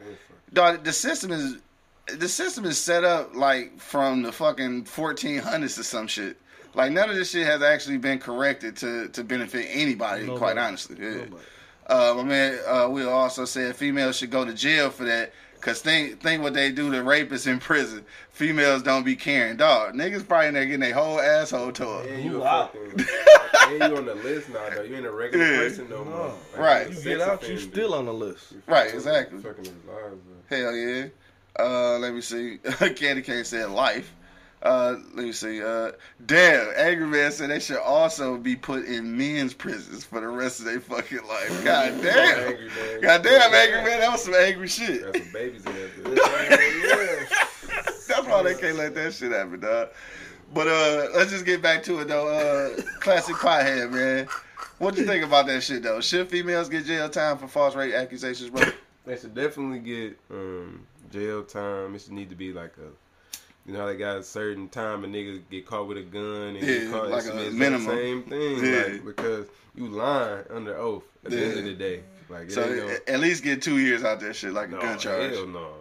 dog, 0.53 0.85
the 0.85 0.93
system 0.93 1.31
is 1.31 1.59
the 2.17 2.29
system 2.29 2.65
is 2.65 2.79
set 2.79 3.05
up 3.05 3.35
like 3.35 3.79
from 3.79 4.23
the 4.23 4.33
fucking 4.33 4.85
1400s 4.85 5.79
or 5.79 5.83
some 5.83 6.07
shit. 6.07 6.39
Like 6.79 6.93
none 6.93 7.11
of 7.11 7.17
this 7.17 7.31
shit 7.33 7.45
has 7.45 7.61
actually 7.61 7.99
been 7.99 8.21
corrected 8.21 8.77
to 8.79 9.09
to 9.09 9.25
benefit 9.25 9.67
anybody. 9.71 10.27
Quite 10.29 10.57
honestly, 10.57 10.97
yeah. 10.99 11.11
Nobody. 11.25 11.43
Uh, 11.89 12.15
my 12.19 12.23
man 12.23 12.59
uh, 12.69 12.89
Will 12.89 13.09
also 13.11 13.45
said 13.45 13.75
females 13.75 14.17
should 14.17 14.31
go 14.31 14.45
to 14.45 14.55
jail 14.55 14.89
for 14.91 15.05
that. 15.05 15.33
Cause 15.61 15.81
think 15.83 16.21
think 16.23 16.41
what 16.41 16.55
they 16.55 16.71
do 16.71 16.93
to 16.93 16.99
rapists 16.99 17.49
in 17.49 17.59
prison. 17.59 18.05
Females 18.31 18.85
don't 18.85 19.03
be 19.05 19.17
caring. 19.17 19.57
Dog, 19.57 19.95
niggas 19.95 20.27
probably 20.29 20.47
in 20.49 20.55
there 20.55 20.65
getting 20.67 20.79
their 20.79 20.95
whole 20.95 21.19
asshole 21.19 21.73
tore. 21.73 22.03
And 22.05 22.23
you 22.23 22.31
You 22.35 22.45
out. 22.45 22.73
fucking, 22.73 23.07
and 23.83 23.91
you 23.93 23.97
on 23.99 24.07
the 24.07 24.15
list 24.15 24.49
now, 24.51 24.61
though. 24.73 24.83
You 24.83 24.95
ain't 24.95 25.07
a 25.07 25.11
regular 25.11 25.45
Yeah. 25.45 25.57
person 25.59 25.91
no 25.91 26.05
more. 26.05 26.29
Like, 26.53 26.59
Right. 26.59 26.91
you 26.91 26.97
You 26.97 27.03
get 27.03 27.19
sex 27.19 27.29
out, 27.29 27.49
you 27.49 27.59
still 27.59 27.95
on 27.95 28.07
the 28.07 28.15
list. 28.15 28.53
Right, 28.69 28.95
exactly. 28.95 29.41
Fucking 29.43 29.65
his 29.65 29.75
lives. 29.85 30.21
Hell 30.49 30.77
yeah. 30.77 31.07
Uh, 31.59 31.99
let 31.99 32.15
me 32.15 32.21
see. 32.21 32.59
Candy 32.95 33.23
Cane 33.23 33.43
said 33.43 33.69
life. 33.71 34.15
Uh, 34.63 34.97
let 35.15 35.25
me 35.25 35.33
see. 35.33 35.63
Uh, 35.63 35.93
damn, 36.27 36.73
Angry 36.77 37.07
Man 37.07 37.31
said 37.31 37.51
they 37.51 37.61
should 37.61 37.79
also 37.79 38.37
be 38.37 38.57
put 38.57 38.85
in 38.87 39.17
men's 39.17 39.55
prisons 39.55 40.05
for 40.05 40.21
the 40.21 40.29
rest 40.29 40.59
of 40.59 40.67
their 40.67 40.81
fucking 40.81 41.27
life. 41.29 41.65
God 41.65 42.03
damn. 42.03 42.49
Angry 42.49 42.69
Man. 42.69 43.01
God 43.01 43.23
damn, 43.23 43.55
Angry 43.55 43.85
Man, 43.85 44.01
that 44.01 44.11
was 44.11 44.25
some 44.25 44.35
angry 44.35 44.69
shit. 44.69 45.05
Got 45.05 45.17
some 45.17 45.33
babies 45.33 45.65
in 45.65 45.73
bitch. 45.73 47.29
That's 48.09 48.27
why 48.27 48.43
they 48.43 48.55
can't 48.55 48.77
let 48.77 48.95
that 48.95 49.13
shit 49.15 49.31
happen, 49.31 49.61
dog. 49.61 49.91
But 50.53 50.67
uh, 50.67 51.09
let's 51.15 51.31
just 51.31 51.45
get 51.45 51.63
back 51.63 51.83
to 51.85 52.01
it 52.01 52.09
though. 52.09 52.29
Uh, 52.29 52.83
classic 53.01 53.37
pothead, 53.37 53.93
man. 53.93 54.27
What 54.79 54.97
you 54.97 55.05
think 55.05 55.25
about 55.25 55.47
that 55.47 55.63
shit 55.63 55.83
though? 55.83 56.01
Should 56.01 56.29
females 56.29 56.69
get 56.69 56.85
jail 56.85 57.09
time 57.09 57.39
for 57.39 57.49
false 57.49 57.75
rape 57.75 57.95
accusations, 57.95 58.51
bro? 58.51 58.65
They 59.05 59.17
should 59.17 59.35
definitely 59.35 59.81
get 59.81 60.19
um, 60.31 60.87
jail 61.11 61.45
time. 61.45 61.95
It 61.95 62.01
should 62.01 62.13
need 62.13 62.31
to 62.31 62.37
be 62.37 62.53
like 62.53 62.73
a, 62.79 62.89
you 63.69 63.75
know, 63.75 63.81
how 63.81 63.87
they 63.87 63.97
got 63.97 64.17
a 64.17 64.23
certain 64.23 64.67
time 64.71 65.05
a 65.05 65.07
nigga 65.07 65.43
get 65.51 65.67
caught 65.67 65.87
with 65.87 65.99
a 65.99 66.03
gun 66.03 66.57
and 66.57 66.61
Yeah, 66.67 66.67
get 66.79 66.91
caught. 66.91 67.11
like 67.11 67.27
a 67.27 67.33
be 67.35 67.51
the. 67.51 67.79
Same 67.81 68.23
thing, 68.23 68.65
Yeah. 68.65 68.83
like 68.95 69.05
because 69.05 69.47
you 69.75 69.89
lying 69.89 70.45
under 70.51 70.75
oath 70.79 71.05
at 71.25 71.31
the 71.33 71.39
end 71.45 71.59
of 71.59 71.65
the 71.67 71.75
day. 71.75 72.03
Like 72.31 72.51
So 72.51 72.65
no, 72.65 72.97
at 73.07 73.21
least 73.21 73.45
get 73.45 73.61
two 73.61 73.79
years 73.79 74.05
out 74.05 74.21
that 74.21 74.35
shit, 74.35 74.55
like 74.55 74.69
a 74.69 74.79
gun 74.79 74.99
charge. 74.99 75.33
Hell 75.35 75.47
no. 75.47 75.75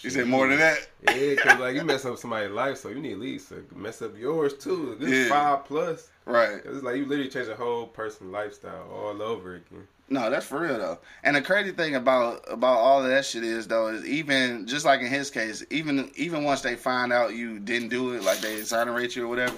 You 0.00 0.10
said 0.10 0.26
more 0.26 0.48
than 0.48 0.58
that? 0.58 0.86
Yeah, 1.14 1.34
cause 1.36 1.58
like 1.60 1.74
you 1.76 1.84
mess 1.84 2.04
up 2.06 2.16
somebody's 2.18 2.50
life, 2.50 2.78
so 2.78 2.88
you 2.88 2.96
need 3.00 3.12
at 3.12 3.18
least 3.18 3.50
to 3.50 3.64
mess 3.74 4.00
up 4.02 4.16
yours 4.18 4.54
too. 4.54 4.96
This 4.98 5.10
Yeah. 5.10 5.28
five 5.28 5.64
plus. 5.66 6.08
right? 6.26 6.60
it's 6.64 6.82
like 6.82 6.96
you 6.96 7.04
literally 7.04 7.28
change 7.30 7.48
a 7.48 7.54
whole 7.56 7.86
person's 7.86 8.32
lifestyle 8.32 8.88
all 8.90 9.20
over 9.22 9.56
again. 9.56 9.86
No, 10.08 10.28
that's 10.30 10.46
for 10.46 10.60
real 10.60 10.78
though. 10.78 10.98
And 11.22 11.34
the 11.36 11.42
crazy 11.42 11.72
thing 11.72 11.94
about 11.94 12.42
about 12.48 12.78
all 12.78 13.02
of 13.02 13.08
that 13.08 13.24
shit 13.24 13.42
is 13.42 13.66
though 13.66 13.88
is 13.88 14.04
even 14.04 14.66
just 14.66 14.84
like 14.84 15.00
in 15.00 15.06
his 15.06 15.30
case, 15.30 15.64
even 15.70 16.10
even 16.14 16.44
once 16.44 16.60
they 16.60 16.76
find 16.76 17.12
out 17.12 17.34
you 17.34 17.58
didn't 17.58 17.88
do 17.88 18.12
it, 18.12 18.22
like 18.22 18.38
they 18.40 18.56
exonerate 18.56 19.16
you 19.16 19.24
or 19.24 19.28
whatever, 19.28 19.56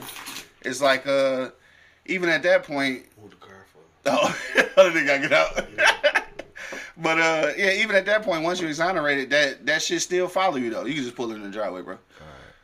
it's 0.63 0.81
like 0.81 1.07
uh 1.07 1.51
even 2.07 2.29
at 2.29 2.43
that 2.45 2.63
point, 2.63 3.07
the 3.29 3.37
car 3.37 3.67
for. 3.73 3.81
oh, 4.07 4.37
other 4.77 4.91
nigga 4.93 5.07
gotta 5.07 5.21
get 5.21 5.33
out. 5.33 6.25
but 6.97 7.19
uh 7.19 7.53
yeah, 7.57 7.73
even 7.73 7.97
at 7.97 8.07
that 8.07 8.23
point, 8.23 8.45
once 8.45 8.61
you 8.61 8.69
exonerated, 8.69 9.31
that 9.31 9.67
that 9.67 9.83
shit 9.83 10.01
still 10.01 10.29
follow 10.29 10.57
you 10.57 10.71
though. 10.71 10.85
You 10.85 10.95
can 10.95 11.03
just 11.03 11.17
pull 11.17 11.33
it 11.33 11.35
in 11.35 11.43
the 11.43 11.51
driveway, 11.51 11.83
bro. 11.83 11.99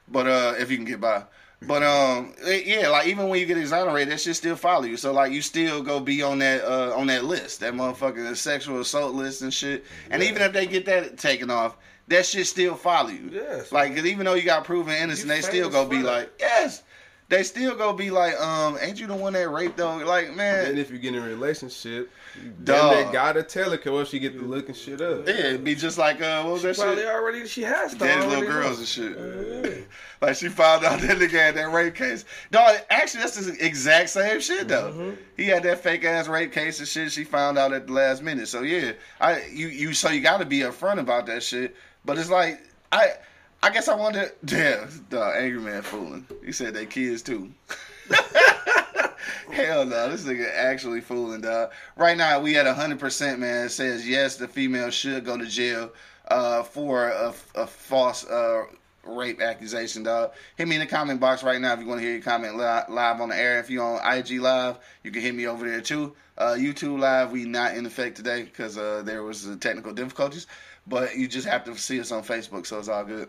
But 0.09 0.27
uh, 0.27 0.55
if 0.59 0.71
you 0.71 0.77
can 0.77 0.85
get 0.85 1.01
by. 1.01 1.25
But 1.67 1.83
um, 1.83 2.35
it- 2.43 2.67
yeah, 2.67 2.89
like 2.89 3.07
even 3.07 3.29
when 3.29 3.39
you 3.41 3.47
get 3.47 3.59
exonerated, 3.59 4.13
that 4.13 4.21
shit 4.21 4.37
still 4.37 4.57
follow 4.57 4.85
you. 4.85 4.97
So 4.97 5.13
like 5.13 5.33
you 5.33 5.43
still 5.43 5.83
go 5.83 6.01
be 6.01 6.23
on 6.23 6.39
that 6.41 6.65
uh 6.65 6.97
on 6.97 7.07
that 7.09 7.25
list, 7.25 7.61
that 7.61 7.75
motherfucking 7.75 8.37
sexual 8.37 8.81
assault 8.81 9.15
list 9.15 9.43
and 9.43 9.53
shit. 9.53 9.85
And 10.11 10.23
even 10.23 10.43
if 10.43 10.53
they 10.53 10.67
get 10.67 10.87
that 10.87 11.19
taken 11.19 11.51
off, 11.51 11.77
that 12.09 12.27
shit 12.27 12.47
still 12.47 12.75
follow 12.75 13.11
you. 13.11 13.31
Yes. 13.33 13.71
Like 13.73 13.95
'cause 13.95 14.07
even 14.07 14.27
though 14.27 14.35
you 14.35 14.43
got 14.45 14.65
proven 14.65 14.95
innocent, 14.95 15.29
You 15.29 15.35
they 15.35 15.41
still 15.43 15.71
go 15.71 15.87
be 15.87 15.99
like, 16.03 16.31
yes. 16.41 16.83
They 17.33 17.43
still 17.43 17.75
gonna 17.75 17.97
be 17.97 18.11
like, 18.11 18.39
um, 18.39 18.77
ain't 18.83 19.01
you 19.01 19.07
the 19.07 19.15
one 19.17 19.33
that 19.33 19.49
raped 19.49 19.79
though? 19.79 19.97
Like, 19.97 20.37
man, 20.37 20.67
And 20.67 20.79
if 20.79 20.91
you 20.91 20.99
get 20.99 21.15
in 21.15 21.23
a 21.23 21.27
relationship, 21.27 22.11
you 22.37 22.51
Dog. 22.63 22.93
damn 22.93 23.03
near 23.05 23.13
gotta 23.13 23.43
tell 23.43 23.71
her 23.71 23.79
cause 23.79 24.11
she 24.11 24.19
get 24.19 24.35
to 24.35 24.43
looking 24.43 24.75
shit 24.75 25.01
up. 25.01 25.27
yeah, 25.27 25.35
it'd 25.35 25.65
be 25.65 25.75
just 25.75 25.97
like 25.97 26.21
uh, 26.21 26.43
what 26.43 26.53
was 26.53 26.63
that 26.63 26.77
Probably 26.77 26.97
shit? 27.03 27.07
already 27.11 27.47
she 27.47 27.63
has 27.63 27.93
to 27.95 27.99
Daddy's 28.01 28.27
little 28.27 28.45
girls 28.45 28.77
know. 28.99 29.05
and 29.05 29.65
shit. 29.65 29.73
Yeah. 29.81 29.85
Like 30.21 30.37
she 30.37 30.49
found 30.51 30.85
out 30.85 31.01
that 31.01 31.19
nigga 31.19 31.31
had 31.31 31.57
that 31.57 31.73
rape 31.73 31.97
case. 31.97 32.25
Dog, 32.53 32.77
actually 32.91 33.23
that's 33.23 33.45
the 33.45 33.65
exact 33.67 34.09
same 34.11 34.41
shit 34.41 34.69
though. 34.69 34.93
Mm-hmm. 34.93 35.15
He 35.37 35.47
had 35.47 35.65
that 35.65 35.81
fake 35.83 36.05
ass 36.05 36.29
rape 36.29 36.53
case 36.53 36.79
and 36.79 36.87
shit. 36.87 37.11
She 37.11 37.25
found 37.25 37.59
out 37.59 37.73
at 37.73 37.89
the 37.89 37.93
last 37.93 38.23
minute. 38.23 38.47
So 38.47 38.61
yeah, 38.63 38.93
I 39.21 39.43
you 39.51 39.67
you 39.67 39.95
so 39.95 40.11
you 40.11 40.21
got 40.21 40.39
to 40.39 40.47
be 40.47 40.59
upfront 40.61 41.01
about 41.01 41.27
that 41.27 41.43
shit. 41.43 41.75
But 42.05 42.19
it's 42.19 42.31
like 42.31 42.61
I 42.93 43.15
I 43.63 43.71
guess 43.71 43.87
I 43.87 43.95
wonder. 43.95 44.31
Damn, 44.45 45.07
dog, 45.09 45.35
angry 45.37 45.61
man 45.61 45.83
fooling. 45.83 46.27
He 46.45 46.51
said 46.53 46.75
they 46.75 46.87
kids 46.87 47.23
too. 47.23 47.53
Hell 49.53 49.87
no, 49.87 50.11
this 50.11 50.25
nigga 50.25 50.53
actually 50.53 51.01
fooling, 51.01 51.43
dog. 51.43 51.71
Right 51.97 52.17
now, 52.17 52.41
we 52.41 52.57
at 52.57 52.67
hundred 52.67 52.99
percent, 52.99 53.39
man. 53.39 53.67
It 53.67 53.71
says 53.71 54.09
yes, 54.09 54.37
the 54.37 54.49
female 54.49 54.91
should 54.91 55.25
go 55.25 55.37
to 55.37 55.47
jail 55.47 55.93
uh, 56.29 56.65
for 56.65 57.09
a, 57.09 57.33
a 57.55 57.67
false 57.67 58.27
uh, 58.27 58.65
rape 59.05 59.41
accusation, 59.41 60.03
dog. 60.03 60.33
Hit 60.57 60.67
me 60.67 60.77
in 60.77 60.81
the 60.81 60.87
comment 60.87 61.21
box 61.21 61.45
right 61.45 61.61
now 61.61 61.73
if 61.73 61.81
you 61.81 61.87
want 61.87 62.01
to 62.01 62.05
hear 62.05 62.15
your 62.15 62.23
comment 62.23 62.57
li- 62.57 62.95
live 62.95 63.21
on 63.21 63.29
the 63.29 63.37
air. 63.37 63.61
If 63.61 63.71
you're 63.71 63.85
on 63.85 64.19
IG 64.19 64.41
live, 64.41 64.79
you 65.05 65.13
can 65.13 65.23
hit 65.23 65.35
me 65.35 65.47
over 65.47 65.69
there 65.69 65.81
too. 65.81 66.17
Uh, 66.37 66.57
YouTube 66.59 66.99
live, 66.99 67.31
we 67.31 67.45
not 67.45 67.77
in 67.77 67.87
effect 67.87 68.17
today 68.17 68.43
because 68.43 68.77
uh, 68.77 69.03
there 69.05 69.23
was 69.23 69.47
uh, 69.47 69.57
technical 69.61 69.93
difficulties, 69.93 70.49
but 70.87 71.15
you 71.17 71.29
just 71.29 71.47
have 71.47 71.63
to 71.65 71.77
see 71.77 72.01
us 72.01 72.11
on 72.11 72.25
Facebook, 72.25 72.67
so 72.67 72.79
it's 72.79 72.89
all 72.89 73.05
good. 73.05 73.29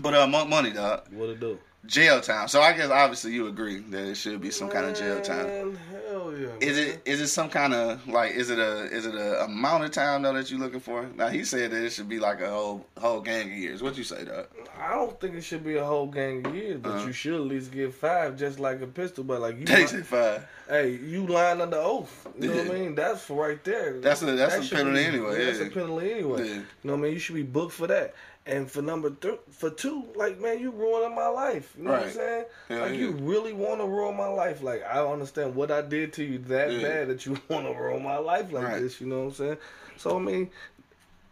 But 0.00 0.14
uh, 0.14 0.26
Money, 0.26 0.72
dog, 0.72 1.02
What 1.12 1.30
it 1.30 1.40
do? 1.40 1.58
jail 1.86 2.20
time. 2.20 2.48
So 2.48 2.60
I 2.60 2.72
guess 2.72 2.90
obviously 2.90 3.32
you 3.32 3.46
agree 3.46 3.78
that 3.78 4.08
it 4.08 4.16
should 4.16 4.40
be 4.40 4.50
some 4.50 4.68
kind 4.68 4.86
of 4.86 4.96
jail 4.96 5.20
time. 5.20 5.78
Hell 6.08 6.34
yeah. 6.36 6.48
Is 6.60 6.76
man. 6.76 6.88
it 6.88 7.02
is 7.04 7.20
it 7.20 7.28
some 7.28 7.48
kind 7.48 7.72
of 7.72 8.06
like 8.08 8.32
is 8.32 8.50
it 8.50 8.58
a 8.58 8.84
is 8.86 9.06
it 9.06 9.14
a 9.14 9.44
amount 9.44 9.84
of 9.84 9.92
time 9.92 10.22
though 10.22 10.32
that 10.32 10.50
you're 10.50 10.58
looking 10.60 10.80
for? 10.80 11.06
Now 11.14 11.28
he 11.28 11.44
said 11.44 11.70
that 11.70 11.82
it 11.84 11.90
should 11.90 12.08
be 12.08 12.18
like 12.18 12.40
a 12.40 12.50
whole 12.50 12.84
whole 12.98 13.20
gang 13.20 13.46
of 13.52 13.56
years. 13.56 13.82
What 13.84 13.96
you 13.96 14.02
say, 14.04 14.24
dog? 14.24 14.48
I 14.80 14.94
don't 14.94 15.18
think 15.20 15.36
it 15.36 15.42
should 15.42 15.64
be 15.64 15.76
a 15.76 15.84
whole 15.84 16.06
gang 16.08 16.44
of 16.44 16.54
years, 16.56 16.80
but 16.82 16.90
Uh-huh. 16.92 17.06
you 17.06 17.12
should 17.12 17.34
at 17.34 17.40
least 17.46 17.70
get 17.72 17.94
five, 17.94 18.36
just 18.36 18.58
like 18.58 18.82
a 18.82 18.86
pistol. 18.88 19.22
But 19.24 19.40
like 19.40 19.56
you, 19.58 19.64
They 19.64 19.86
said 19.86 20.04
five. 20.06 20.44
hey, 20.68 20.90
you 20.96 21.26
lying 21.26 21.60
under 21.60 21.78
oath. 21.78 22.26
You 22.38 22.48
know 22.48 22.56
what 22.64 22.70
I 22.72 22.74
mean? 22.80 22.94
That's 22.96 23.30
right 23.30 23.62
there. 23.64 24.00
That's 24.00 24.22
a- 24.22 24.26
that's 24.26 24.56
That 24.56 24.72
a 24.72 24.74
penalty 24.74 24.98
be- 24.98 25.04
anyway, 25.04 25.44
That's 25.44 25.60
yeah. 25.60 25.66
a 25.66 25.70
penalty 25.70 26.12
anyway. 26.12 26.48
Yeah. 26.48 26.54
You 26.54 26.62
know 26.84 26.92
what 26.94 26.98
I 26.98 27.02
mean? 27.04 27.12
You 27.14 27.18
should 27.20 27.36
be 27.36 27.42
booked 27.44 27.72
for 27.72 27.86
that. 27.86 28.14
And 28.48 28.70
for 28.70 28.80
number 28.80 29.10
th- 29.10 29.40
for 29.50 29.70
two, 29.70 30.04
like 30.14 30.38
man, 30.40 30.60
you 30.60 30.70
ruining 30.70 31.16
my 31.16 31.26
life. 31.26 31.74
You 31.76 31.84
know 31.84 31.90
what 31.92 32.02
I'm 32.04 32.10
saying? 32.12 32.44
Hell 32.68 32.80
like 32.82 32.92
yeah. 32.92 32.96
you 32.98 33.10
really 33.10 33.52
want 33.52 33.80
to 33.80 33.86
ruin 33.86 34.16
my 34.16 34.28
life. 34.28 34.62
Like 34.62 34.84
I 34.84 35.04
understand 35.04 35.56
what 35.56 35.72
I 35.72 35.82
did 35.82 36.12
to 36.14 36.24
you 36.24 36.38
that 36.38 36.70
Yeah. 36.70 36.82
bad 36.82 37.08
that 37.08 37.26
you 37.26 37.32
want 37.48 37.66
to 37.66 37.72
ruin 37.74 38.02
my 38.04 38.18
life 38.18 38.52
like 38.52 38.64
Right. 38.64 38.80
this. 38.82 39.00
You 39.00 39.08
know 39.08 39.18
what 39.18 39.24
I'm 39.26 39.32
saying? 39.34 39.56
So 39.96 40.16
I 40.16 40.20
mean, 40.20 40.50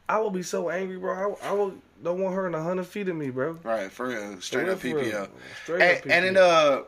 I 0.08 0.18
would 0.18 0.32
be 0.32 0.42
so 0.42 0.70
angry, 0.70 0.96
bro. 0.98 1.36
I, 1.42 1.48
I 1.50 1.52
would 1.52 1.80
don't 2.02 2.20
want 2.20 2.34
her 2.34 2.46
in 2.48 2.54
a 2.54 2.62
hundred 2.62 2.86
feet 2.86 3.08
of 3.08 3.16
me, 3.16 3.30
bro. 3.30 3.58
Right, 3.62 3.90
for 3.92 4.08
real. 4.08 4.40
Straight 4.40 4.66
For 4.66 4.72
up 4.72 4.82
real, 4.82 4.96
real. 4.96 5.28
Straight 5.62 5.82
And, 5.82 5.98
up 5.98 6.06
and 6.10 6.24
it 6.24 6.36
uh 6.36 6.82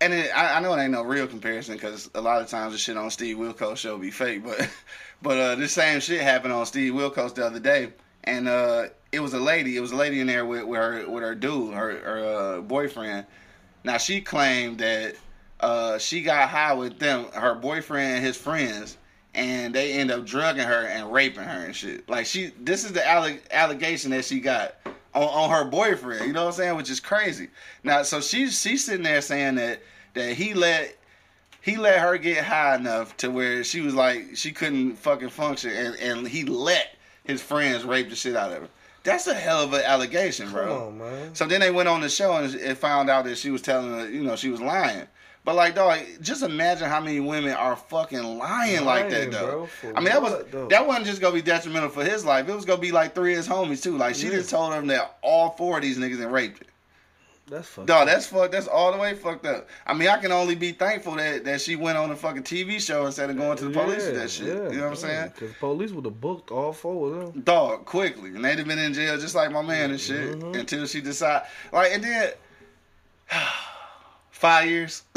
and 0.00 0.12
it, 0.12 0.36
I, 0.36 0.56
I 0.56 0.60
know 0.60 0.74
it 0.74 0.82
ain't 0.82 0.90
no 0.90 1.02
real 1.02 1.28
comparison 1.28 1.74
because 1.76 2.10
a 2.16 2.20
lot 2.20 2.42
of 2.42 2.48
times 2.48 2.72
the 2.72 2.78
shit 2.78 2.96
on 2.96 3.08
Steve 3.10 3.36
Wilkos 3.36 3.76
show 3.76 3.96
be 3.98 4.10
fake, 4.10 4.44
but 4.44 4.68
but 5.22 5.38
uh 5.38 5.54
this 5.54 5.72
same 5.72 6.00
shit 6.00 6.20
happened 6.22 6.52
on 6.52 6.66
Steve 6.66 6.92
Wilkos 6.94 7.36
the 7.36 7.46
other 7.46 7.60
day, 7.60 7.92
and 8.24 8.48
uh 8.48 8.86
it 9.14 9.20
was 9.20 9.32
a 9.32 9.40
lady, 9.40 9.76
it 9.76 9.80
was 9.80 9.92
a 9.92 9.96
lady 9.96 10.20
in 10.20 10.26
there 10.26 10.44
with, 10.44 10.64
with 10.64 10.80
her 10.80 11.08
with 11.08 11.22
her 11.22 11.34
dude, 11.34 11.74
her 11.74 11.98
her 11.98 12.24
uh, 12.58 12.60
boyfriend. 12.60 13.26
Now 13.84 13.98
she 13.98 14.20
claimed 14.20 14.78
that 14.78 15.14
uh 15.60 15.98
she 15.98 16.22
got 16.22 16.48
high 16.48 16.74
with 16.74 16.98
them, 16.98 17.26
her 17.32 17.54
boyfriend 17.54 18.16
and 18.16 18.24
his 18.24 18.36
friends. 18.36 18.98
And 19.36 19.74
they 19.74 19.94
end 19.94 20.12
up 20.12 20.24
drugging 20.24 20.62
her 20.62 20.86
and 20.86 21.12
raping 21.12 21.42
her 21.42 21.64
and 21.64 21.74
shit. 21.74 22.08
Like 22.08 22.24
she, 22.24 22.52
this 22.60 22.84
is 22.84 22.92
the 22.92 23.04
alle- 23.04 23.40
allegation 23.50 24.12
that 24.12 24.24
she 24.24 24.38
got 24.38 24.76
on, 25.12 25.24
on 25.24 25.50
her 25.50 25.64
boyfriend. 25.68 26.24
You 26.26 26.32
know 26.32 26.44
what 26.44 26.50
I'm 26.50 26.54
saying? 26.54 26.76
Which 26.76 26.88
is 26.88 27.00
crazy. 27.00 27.48
Now, 27.82 28.04
so 28.04 28.20
she's 28.20 28.60
she's 28.60 28.84
sitting 28.84 29.02
there 29.02 29.20
saying 29.20 29.56
that 29.56 29.80
that 30.14 30.34
he 30.34 30.54
let 30.54 30.96
he 31.60 31.76
let 31.76 31.98
her 31.98 32.16
get 32.16 32.44
high 32.44 32.76
enough 32.76 33.16
to 33.18 33.30
where 33.30 33.64
she 33.64 33.80
was 33.80 33.94
like 33.94 34.36
she 34.36 34.52
couldn't 34.52 34.96
fucking 34.96 35.30
function, 35.30 35.70
and 35.70 35.96
and 35.96 36.28
he 36.28 36.44
let 36.44 36.94
his 37.24 37.42
friends 37.42 37.84
rape 37.84 38.10
the 38.10 38.16
shit 38.16 38.36
out 38.36 38.52
of 38.52 38.62
her. 38.62 38.68
That's 39.04 39.26
a 39.26 39.34
hell 39.34 39.62
of 39.62 39.72
an 39.72 39.82
allegation, 39.82 40.50
bro. 40.50 40.66
Come 40.66 40.86
on, 40.86 40.98
man. 40.98 41.34
So 41.34 41.46
then 41.46 41.60
they 41.60 41.70
went 41.70 41.88
on 41.88 42.00
the 42.00 42.08
show 42.08 42.32
and 42.36 42.52
it 42.54 42.76
found 42.76 43.08
out 43.10 43.24
that 43.26 43.38
she 43.38 43.50
was 43.50 43.62
telling 43.62 43.90
her, 43.92 44.08
you 44.10 44.22
know, 44.22 44.34
she 44.34 44.48
was 44.48 44.60
lying. 44.60 45.06
But 45.44 45.56
like, 45.56 45.74
dog, 45.74 45.98
just 46.22 46.42
imagine 46.42 46.88
how 46.88 47.00
many 47.00 47.20
women 47.20 47.50
are 47.52 47.76
fucking 47.76 48.22
lying, 48.38 48.82
like 48.86 49.10
that, 49.10 49.30
though. 49.30 49.68
bro, 49.82 49.92
I 49.94 50.00
mean, 50.00 50.04
that 50.06 50.22
was 50.22 50.42
though? 50.50 50.68
that 50.68 50.86
wasn't 50.86 51.04
just 51.04 51.20
gonna 51.20 51.34
be 51.34 51.42
detrimental 51.42 51.90
for 51.90 52.02
his 52.02 52.24
life. 52.24 52.48
It 52.48 52.54
was 52.54 52.64
gonna 52.64 52.80
be 52.80 52.92
like 52.92 53.14
three 53.14 53.32
of 53.32 53.36
his 53.36 53.46
homies 53.48 53.82
too. 53.82 53.98
Like 53.98 54.14
she 54.14 54.26
Yeah. 54.28 54.36
just 54.36 54.48
told 54.48 54.72
him 54.72 54.86
that 54.86 55.18
all 55.22 55.50
four 55.50 55.76
of 55.76 55.82
these 55.82 55.98
niggas 55.98 56.22
and 56.22 56.32
raped 56.32 56.60
her. 56.60 56.66
That's 57.46 57.68
fucked. 57.68 57.88
Dog, 57.88 58.06
that's 58.06 58.26
fucked. 58.26 58.52
That's 58.52 58.66
all 58.66 58.90
the 58.92 58.98
way 58.98 59.14
fucked 59.14 59.44
up. 59.44 59.68
I 59.86 59.92
mean, 59.92 60.08
I 60.08 60.16
can 60.16 60.32
only 60.32 60.54
be 60.54 60.72
thankful 60.72 61.14
that, 61.16 61.44
that 61.44 61.60
she 61.60 61.76
went 61.76 61.98
on 61.98 62.10
a 62.10 62.16
fucking 62.16 62.42
TV 62.44 62.80
show 62.80 63.04
instead 63.04 63.28
of 63.28 63.36
going 63.36 63.58
to 63.58 63.66
the 63.66 63.70
police 63.70 64.06
with 64.06 64.14
that 64.16 64.30
shit. 64.30 64.46
you 64.46 64.54
know 64.78 64.84
what 64.84 64.90
I'm 64.90 64.96
saying? 64.96 65.32
Because 65.34 65.52
police 65.60 65.90
would 65.90 66.06
have 66.06 66.20
booked 66.20 66.50
all 66.50 66.72
four 66.72 67.12
of 67.12 67.34
them. 67.34 67.42
Dog, 67.42 67.84
quickly, 67.84 68.30
and 68.30 68.42
they'd 68.44 68.58
have 68.58 68.66
been 68.66 68.78
in 68.78 68.94
jail 68.94 69.18
just 69.18 69.34
like 69.34 69.50
my 69.52 69.60
man 69.62 69.90
and 69.90 70.00
shit 70.00 70.38
Mm-hmm. 70.38 70.54
until 70.60 70.86
she 70.86 71.02
decide. 71.02 71.42
Like, 71.70 71.92
and 71.92 72.02
then 72.02 72.30
five 74.30 74.68
years, 74.68 75.02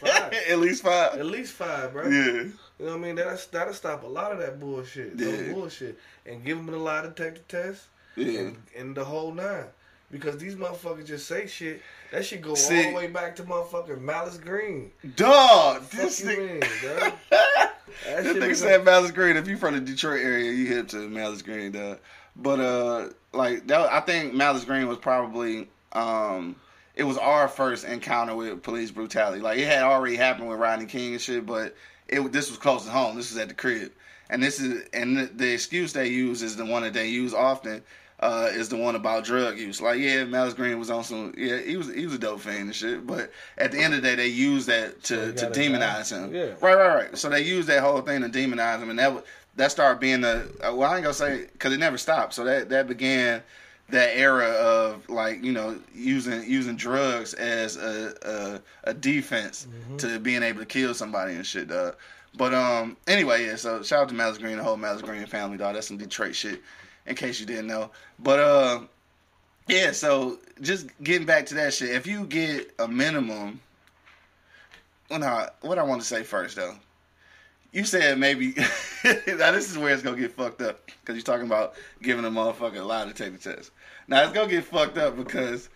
Five. 0.00 0.32
at 0.50 0.58
least 0.58 0.82
five. 0.82 1.14
At 1.18 1.26
least 1.26 1.52
five, 1.52 1.92
bro. 1.92 2.04
Yeah, 2.08 2.24
You 2.24 2.52
know 2.80 2.86
what 2.86 2.94
I 2.94 2.98
mean? 2.98 3.14
That'll, 3.16 3.38
that'll 3.50 3.74
stop 3.74 4.02
a 4.04 4.06
lot 4.06 4.32
of 4.32 4.38
that 4.38 4.58
bullshit. 4.60 5.12
Yeah. 5.16 5.52
Bullshit. 5.52 5.98
And 6.26 6.44
give 6.44 6.56
them 6.58 6.66
the 6.66 6.76
lie 6.78 7.02
detector 7.02 7.40
test 7.48 7.84
yeah. 8.16 8.40
and, 8.40 8.56
and 8.76 8.96
the 8.96 9.04
whole 9.04 9.32
nine. 9.32 9.64
Because 10.10 10.38
these 10.38 10.54
motherfuckers 10.54 11.06
just 11.06 11.26
say 11.26 11.46
shit. 11.46 11.82
That 12.12 12.24
shit 12.24 12.40
go 12.42 12.54
See- 12.54 12.84
all 12.84 12.90
the 12.90 12.96
way 12.96 13.06
back 13.08 13.34
to 13.36 13.42
motherfucking 13.42 14.00
Malice 14.00 14.38
Green. 14.38 14.92
Dog, 15.16 15.82
this 15.90 16.22
nigga. 16.22 16.60
mean? 16.60 17.12
That 18.04 18.24
This 18.24 18.36
nigga 18.36 18.56
said 18.56 18.84
Malice 18.84 19.10
Green. 19.10 19.36
If 19.36 19.48
you 19.48 19.56
from 19.56 19.74
the 19.74 19.80
Detroit 19.80 20.20
area, 20.20 20.52
you 20.52 20.66
hip 20.66 20.88
to 20.88 21.08
Malice 21.08 21.40
Green, 21.42 21.72
dog. 21.72 21.98
But 22.36 22.60
uh, 22.60 23.08
like 23.32 23.66
that, 23.68 23.90
I 23.92 24.00
think 24.00 24.34
Malice 24.34 24.64
Green 24.64 24.86
was 24.86 24.98
probably 24.98 25.68
um, 25.92 26.56
it 26.94 27.04
was 27.04 27.16
our 27.16 27.48
first 27.48 27.84
encounter 27.84 28.34
with 28.34 28.62
police 28.62 28.90
brutality. 28.90 29.40
Like 29.40 29.58
it 29.58 29.66
had 29.66 29.82
already 29.82 30.16
happened 30.16 30.48
with 30.48 30.58
Rodney 30.58 30.86
King 30.86 31.12
and 31.12 31.20
shit, 31.20 31.46
but 31.46 31.74
it 32.08 32.32
this 32.32 32.50
was 32.50 32.58
close 32.58 32.84
to 32.84 32.90
home. 32.90 33.16
This 33.16 33.30
was 33.30 33.38
at 33.38 33.48
the 33.48 33.54
crib, 33.54 33.92
and 34.28 34.42
this 34.42 34.60
is 34.60 34.86
and 34.92 35.16
the, 35.16 35.26
the 35.26 35.52
excuse 35.54 35.92
they 35.92 36.08
use 36.08 36.42
is 36.42 36.56
the 36.56 36.66
one 36.66 36.82
that 36.82 36.92
they 36.92 37.08
use 37.08 37.32
often. 37.32 37.82
Uh, 38.18 38.48
is 38.50 38.70
the 38.70 38.76
one 38.76 38.94
about 38.96 39.24
drug 39.24 39.58
use. 39.58 39.78
Like, 39.82 40.00
yeah, 40.00 40.24
Malice 40.24 40.54
Green 40.54 40.78
was 40.78 40.90
on 40.90 41.04
some. 41.04 41.34
Yeah, 41.36 41.58
he 41.58 41.76
was 41.76 41.92
he 41.92 42.06
was 42.06 42.14
a 42.14 42.18
dope 42.18 42.40
fan 42.40 42.62
and 42.62 42.74
shit. 42.74 43.06
But 43.06 43.30
at 43.58 43.72
the 43.72 43.78
end 43.78 43.92
of 43.92 44.00
the 44.00 44.08
day, 44.08 44.14
they 44.14 44.28
use 44.28 44.64
that 44.66 45.02
to 45.04 45.34
to 45.34 45.46
demonize 45.50 46.10
him. 46.10 46.34
Yeah. 46.34 46.54
Right, 46.62 46.76
right, 46.76 46.94
right. 46.94 47.18
So 47.18 47.28
they 47.28 47.42
used 47.42 47.68
that 47.68 47.82
whole 47.82 48.00
thing 48.00 48.22
to 48.22 48.28
demonize 48.30 48.80
him, 48.80 48.88
and 48.88 48.98
that 48.98 49.22
that 49.56 49.70
started 49.70 50.00
being 50.00 50.22
the 50.22 50.50
well, 50.62 50.84
I 50.84 50.94
ain't 50.96 51.02
gonna 51.02 51.12
say 51.12 51.46
because 51.52 51.74
it 51.74 51.78
never 51.78 51.98
stopped. 51.98 52.32
So 52.32 52.44
that 52.44 52.70
that 52.70 52.88
began 52.88 53.42
that 53.88 54.16
era 54.16 54.48
of 54.48 55.08
like 55.08 55.44
you 55.44 55.52
know 55.52 55.78
using 55.94 56.42
using 56.50 56.76
drugs 56.76 57.34
as 57.34 57.76
a 57.76 58.14
a, 58.84 58.90
a 58.90 58.94
defense 58.94 59.66
to 59.98 60.18
being 60.18 60.42
able 60.42 60.60
to 60.60 60.66
kill 60.66 60.94
somebody 60.94 61.34
and 61.34 61.46
shit, 61.46 61.68
dog. 61.68 61.96
But 62.36 62.52
um, 62.52 62.96
anyway, 63.06 63.46
yeah. 63.46 63.56
So 63.56 63.82
shout 63.82 64.02
out 64.02 64.08
to 64.08 64.14
Malice 64.14 64.38
Green, 64.38 64.56
the 64.58 64.64
whole 64.64 64.76
Malice 64.76 65.02
Green 65.02 65.24
family, 65.26 65.56
dog. 65.56 65.74
That's 65.74 65.86
some 65.88 65.96
Detroit 65.96 66.34
shit, 66.34 66.60
in 67.06 67.14
case 67.14 67.40
you 67.40 67.46
didn't 67.46 67.66
know. 67.66 67.90
But 68.18 68.38
uh, 68.38 68.80
yeah. 69.68 69.92
So 69.92 70.38
just 70.60 70.88
getting 71.02 71.26
back 71.26 71.46
to 71.46 71.54
that 71.54 71.74
shit, 71.74 71.90
if 71.90 72.06
you 72.06 72.24
get 72.26 72.72
a 72.78 72.88
minimum 72.88 73.60
well, 75.10 75.20
no, 75.20 75.48
what 75.60 75.78
I 75.78 75.82
want 75.84 76.00
to 76.00 76.06
say 76.06 76.22
first 76.22 76.56
though, 76.56 76.74
you 77.72 77.84
said 77.84 78.18
maybe 78.18 78.54
now 79.04 79.52
this 79.52 79.70
is 79.70 79.78
where 79.78 79.92
it's 79.92 80.02
gonna 80.02 80.16
get 80.16 80.32
fucked 80.32 80.62
up 80.62 80.80
because 80.86 81.14
you're 81.14 81.22
talking 81.22 81.46
about 81.46 81.74
giving 82.02 82.24
a 82.24 82.30
motherfucker 82.30 82.80
a 82.80 82.82
lie 82.82 83.04
detector 83.04 83.54
test. 83.54 83.70
Now 84.08 84.22
it's 84.22 84.32
gonna 84.32 84.50
get 84.50 84.64
fucked 84.64 84.98
up 84.98 85.16
because 85.16 85.68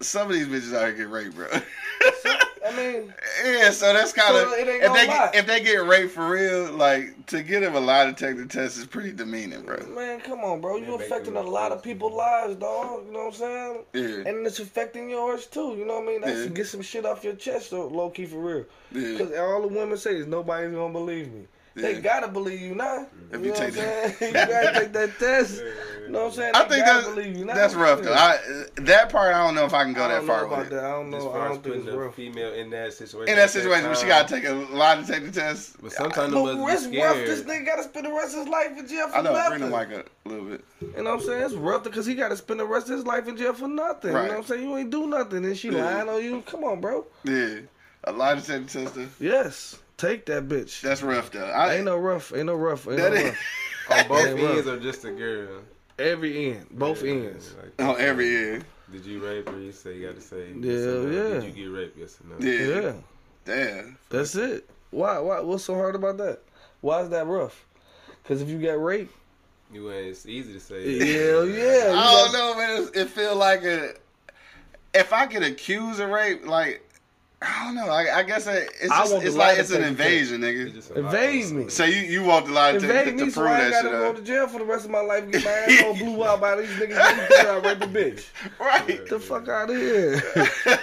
some 0.00 0.28
of 0.28 0.34
these 0.34 0.48
bitches 0.48 0.74
out 0.74 0.86
here 0.86 0.92
get 0.92 1.10
raped, 1.10 1.36
bro. 1.36 1.46
I 2.66 2.76
mean, 2.76 3.14
yeah, 3.44 3.70
so 3.70 3.92
that's 3.92 4.12
kind 4.12 4.36
of 4.36 4.42
So 4.48 4.54
if 4.58 4.92
they 4.92 5.06
lie. 5.06 5.30
get, 5.32 5.34
if 5.34 5.46
they 5.46 5.60
get 5.62 5.84
raped 5.86 6.12
for 6.12 6.28
real, 6.28 6.72
like 6.72 7.26
to 7.26 7.42
get 7.42 7.60
them 7.60 7.74
a 7.74 7.80
lie 7.80 8.06
detector 8.06 8.46
test 8.46 8.78
is 8.78 8.86
pretty 8.86 9.12
demeaning, 9.12 9.62
bro. 9.62 9.78
man, 9.94 10.20
come 10.20 10.40
on, 10.40 10.60
bro. 10.60 10.76
You 10.76 10.96
They 10.98 11.04
affecting 11.04 11.36
a 11.36 11.42
lot 11.42 11.72
of 11.72 11.82
people's 11.82 12.14
lives, 12.14 12.56
dog. 12.56 13.06
You 13.06 13.12
know 13.12 13.18
what 13.26 13.26
I'm 13.26 13.32
saying? 13.32 13.78
Yeah, 13.92 14.30
And 14.30 14.46
it's 14.46 14.58
affecting 14.60 15.08
yours 15.10 15.46
too. 15.46 15.74
You 15.78 15.84
know 15.86 15.94
what 16.00 16.04
I 16.04 16.06
mean? 16.06 16.20
That's 16.20 16.40
Yeah. 16.40 16.48
get 16.48 16.66
some 16.66 16.82
shit 16.82 17.04
off 17.06 17.24
your 17.24 17.34
chest, 17.34 17.70
though, 17.70 17.86
low 17.86 18.10
key 18.10 18.26
for 18.26 18.38
real. 18.38 18.64
yeah, 18.92 19.12
Because 19.18 19.36
all 19.38 19.62
the 19.62 19.68
women 19.68 19.96
say 19.96 20.16
is 20.16 20.26
nobody's 20.26 20.72
gonna 20.74 20.92
believe 20.92 21.32
me. 21.32 21.46
They 21.74 21.94
Yeah. 21.94 22.00
gotta 22.00 22.28
believe 22.28 22.60
you 22.60 22.74
now. 22.74 23.06
If 23.30 23.40
you 23.40 23.46
you 23.46 23.52
know 23.52 23.54
take 23.56 23.76
what 23.76 23.84
I'm 23.86 24.26
you 24.28 24.32
gotta 24.32 24.80
take 24.80 24.92
that 24.92 25.18
test. 25.18 25.62
You 26.08 26.14
know 26.14 26.20
what 26.20 26.28
I'm 26.28 26.36
saying? 26.36 26.52
I 26.54 26.60
think 26.64 26.86
gotta 26.86 27.02
that's 27.04 27.14
believe 27.14 27.36
you 27.36 27.44
now. 27.44 27.52
that's 27.54 27.74
rough 27.74 28.00
though. 28.00 28.14
I, 28.14 28.38
that 28.76 29.10
part 29.12 29.34
I 29.34 29.44
don't 29.44 29.54
know 29.54 29.66
if 29.66 29.74
I 29.74 29.84
can 29.84 29.92
go 29.92 30.04
I 30.06 30.08
that 30.08 30.24
far 30.24 30.46
about 30.46 30.58
with 30.60 30.66
it. 30.68 30.70
that. 30.70 30.84
I 30.84 30.90
don't 30.92 31.12
As 31.12 31.22
know. 31.22 31.30
far 31.30 31.40
I 31.40 31.44
as 31.44 31.48
don't 31.50 31.62
think 31.62 31.84
putting 31.84 32.00
it's 32.00 32.06
a 32.08 32.12
female 32.16 32.54
in 32.54 32.70
that 32.70 32.92
situation. 32.94 33.28
In 33.28 33.36
that 33.36 33.42
at 33.42 33.50
situation, 33.50 33.84
where 33.84 33.94
she 33.94 34.06
gotta 34.06 34.26
take 34.34 34.46
a 34.48 34.52
lie 34.54 34.94
detector 34.96 35.30
test. 35.30 35.76
But 35.82 35.92
sometimes 35.92 36.32
But 36.32 36.44
the 36.44 36.50
it's 36.52 36.58
mothers 36.62 36.86
be 36.86 36.96
rough. 37.02 37.10
scared. 37.12 37.28
This 37.28 37.42
nigga 37.42 37.66
gotta 37.66 37.82
spend 37.82 38.06
the 38.06 38.12
rest 38.12 38.32
of 38.32 38.38
his 38.40 38.48
life 38.48 38.78
in 38.78 38.88
jail 38.88 39.08
for 39.08 39.16
I 39.16 39.20
know, 39.20 39.32
nothing. 39.34 39.58
bring 39.58 39.70
the 39.70 39.76
mic 39.78 39.98
up 39.98 40.10
a 40.24 40.28
little 40.30 40.44
bit. 40.46 40.64
You 40.80 40.88
know 41.02 41.10
what 41.10 41.20
I'm 41.20 41.26
saying? 41.26 41.42
It's 41.42 41.54
rough 41.54 41.84
because 41.84 42.06
he 42.06 42.14
got 42.14 42.28
to 42.28 42.36
spend 42.38 42.60
the 42.60 42.64
rest 42.66 42.88
of 42.88 42.96
his 42.96 43.04
life 43.04 43.28
in 43.28 43.36
jail 43.36 43.52
for 43.52 43.68
nothing. 43.68 44.14
Right. 44.14 44.22
You 44.22 44.28
know 44.28 44.34
what 44.36 44.40
I'm 44.40 44.44
saying? 44.46 44.62
You 44.62 44.76
ain't 44.78 44.90
do 44.90 45.06
nothing, 45.06 45.44
and 45.44 45.54
she 45.58 45.68
Yeah. 45.68 45.84
lying 45.84 46.08
on 46.08 46.24
you. 46.24 46.42
Come 46.46 46.64
on, 46.64 46.80
bro. 46.80 47.04
Yeah, 47.24 47.56
a 48.04 48.12
lie 48.12 48.36
detector 48.36 48.84
tester. 48.84 49.08
Yes, 49.20 49.76
take 49.98 50.24
that 50.26 50.48
bitch. 50.48 50.80
That's 50.80 51.02
rough 51.02 51.30
though. 51.30 51.44
I, 51.44 51.74
ain't 51.76 51.84
no 51.84 51.98
rough. 51.98 52.32
Ain't 52.34 52.46
no 52.46 52.54
rough. 52.54 52.86
Ain't 52.88 52.96
that 52.96 53.12
no 53.12 53.18
is 53.18 53.24
rough. 53.26 53.38
On 53.90 54.08
both 54.08 54.26
Ain't 54.26 54.40
rough. 54.42 54.56
ends 54.56 54.66
or 54.66 54.78
just 54.80 55.04
a 55.04 55.10
girl? 55.12 55.48
Every 55.98 56.52
end, 56.52 56.66
both 56.70 57.02
Yeah, 57.02 57.12
ends. 57.12 57.54
like- 57.60 57.86
on 57.88 58.00
every 58.00 58.36
end. 58.54 58.64
Did 58.92 59.04
you 59.04 59.22
rape 59.24 59.48
her? 59.48 59.58
You 59.58 59.72
say 59.72 59.96
you 59.98 60.06
got 60.06 60.14
to 60.14 60.20
say. 60.22 60.48
Yeah, 60.54 60.72
yes 60.72 60.84
or 60.84 60.86
no. 60.86 61.08
Uh, 61.08 61.10
yeah. 61.10 61.40
Did 61.40 61.44
you 61.44 61.50
get 61.50 61.76
raped? 61.78 61.98
Yes 61.98 62.18
or 62.20 62.40
no? 62.40 62.46
Yeah. 62.48 62.80
Yeah, 62.80 62.92
Damn. 63.44 63.98
that's 64.08 64.34
it. 64.34 64.68
Why? 64.90 65.18
Why? 65.18 65.40
What's 65.40 65.64
so 65.64 65.74
hard 65.74 65.94
about 65.94 66.16
that? 66.18 66.40
Why 66.80 67.02
is 67.02 67.10
that 67.10 67.26
rough? 67.26 67.66
Because 68.22 68.40
if 68.40 68.48
you 68.48 68.58
get 68.58 68.78
raped, 68.80 69.12
You 69.72 69.90
ain't. 69.92 70.06
It's 70.08 70.24
easy 70.26 70.52
to 70.54 70.60
say. 70.60 70.84
hell 70.98 71.46
yeah. 71.46 71.92
I 71.94 72.12
don't 72.12 72.32
know, 72.32 72.54
man. 72.56 72.82
It, 72.94 72.96
it 73.02 73.08
feel 73.08 73.36
like 73.36 73.64
a. 73.64 73.94
If 74.94 75.12
I 75.12 75.26
get 75.26 75.42
accused 75.42 76.00
of 76.00 76.08
rape, 76.10 76.46
like 76.46 76.87
I 77.40 77.64
don't 77.64 77.76
know. 77.76 77.86
I, 77.86 78.18
I 78.18 78.22
guess 78.24 78.48
it, 78.48 78.68
it's 78.80 78.90
I 78.90 79.00
just, 79.00 79.12
want 79.12 79.24
it's 79.24 79.36
like 79.36 79.58
it's 79.58 79.70
an 79.70 79.84
invasion, 79.84 80.40
nigga. 80.40 80.74
just. 80.74 80.90
Invade 80.90 81.52
me. 81.52 81.68
So 81.68 81.84
you 81.84 82.00
you 82.00 82.24
want 82.24 82.46
the 82.46 82.52
lie 82.52 82.72
detector 82.72 82.98
Invade 82.98 83.18
to 83.18 83.24
me 83.26 83.30
so 83.30 83.40
prove 83.40 83.52
I 83.52 83.58
that 83.58 83.66
ain't 83.66 83.74
shit 83.74 83.84
gotta 83.84 83.96
go 83.96 84.10
up, 84.10 84.16
to 84.16 84.22
jail 84.22 84.48
for 84.48 84.58
the 84.58 84.64
rest 84.64 84.84
of 84.84 84.90
my 84.90 85.00
life 85.00 85.30
get 85.30 85.44
my 85.44 85.50
asshole 85.50 85.94
blew 85.94 86.24
out 86.24 86.40
by 86.40 86.56
these 86.56 86.70
niggas 86.70 86.94
that 86.94 87.28
think 87.28 87.46
I 87.46 87.56
raped 87.58 87.84
a 87.84 87.86
bitch. 87.86 88.26
right? 88.60 88.86
Get 88.88 89.08
the 89.08 89.20
fuck 89.20 89.48
out 89.48 89.70
of 89.70 89.76
here. 89.76 90.20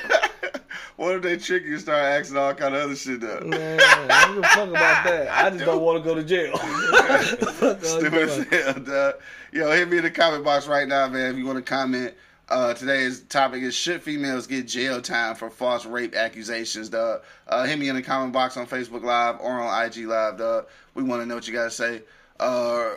what 0.95 1.15
if 1.15 1.23
they 1.23 1.35
trick 1.35 1.65
you 1.65 1.73
and 1.73 1.81
start 1.81 2.01
asking 2.01 2.37
all 2.37 2.53
kind 2.53 2.73
of 2.73 2.83
other 2.83 2.95
shit 2.95 3.21
up? 3.25 3.45
Man, 3.45 3.81
I 3.81 4.25
don't 4.25 4.35
give 4.35 4.43
a 4.45 4.47
fuck 4.47 4.69
about 4.69 5.03
that. 5.03 5.27
I 5.29 5.49
just 5.49 5.65
don't 5.65 5.81
want 5.81 6.01
to 6.01 6.09
go 6.09 6.15
to 6.15 6.23
jail. 6.23 6.55
Fuck 6.55 7.61
all 7.61 7.73
you 7.73 7.85
Stupid 7.85 8.29
talking 8.29 8.57
as 8.57 8.65
hell, 8.65 8.81
dog. 8.81 9.15
Yo, 9.51 9.71
hit 9.71 9.89
me 9.89 9.97
in 9.97 10.03
the 10.03 10.11
comment 10.11 10.45
box 10.45 10.67
right 10.67 10.87
now, 10.87 11.09
man. 11.09 11.31
If 11.31 11.37
you 11.37 11.45
want 11.45 11.57
to 11.57 11.63
comment, 11.63 12.13
uh, 12.49 12.73
today's 12.73 13.21
topic 13.21 13.63
is 13.63 13.73
should 13.73 14.03
females 14.03 14.47
get 14.47 14.67
jail 14.67 15.01
time 15.01 15.35
for 15.35 15.49
false 15.49 15.85
rape 15.85 16.15
accusations, 16.15 16.89
dog? 16.89 17.21
Uh, 17.47 17.65
hit 17.65 17.79
me 17.79 17.89
in 17.89 17.95
the 17.95 18.01
comment 18.01 18.33
box 18.33 18.55
on 18.57 18.67
Facebook 18.67 19.03
Live 19.03 19.39
or 19.39 19.51
on 19.51 19.85
IG 19.85 20.05
Live, 20.05 20.37
dog. 20.37 20.67
We 20.93 21.03
want 21.03 21.21
to 21.21 21.25
know 21.25 21.35
what 21.35 21.47
you 21.47 21.53
guys 21.53 21.75
say. 21.75 22.03
Uh, 22.39 22.95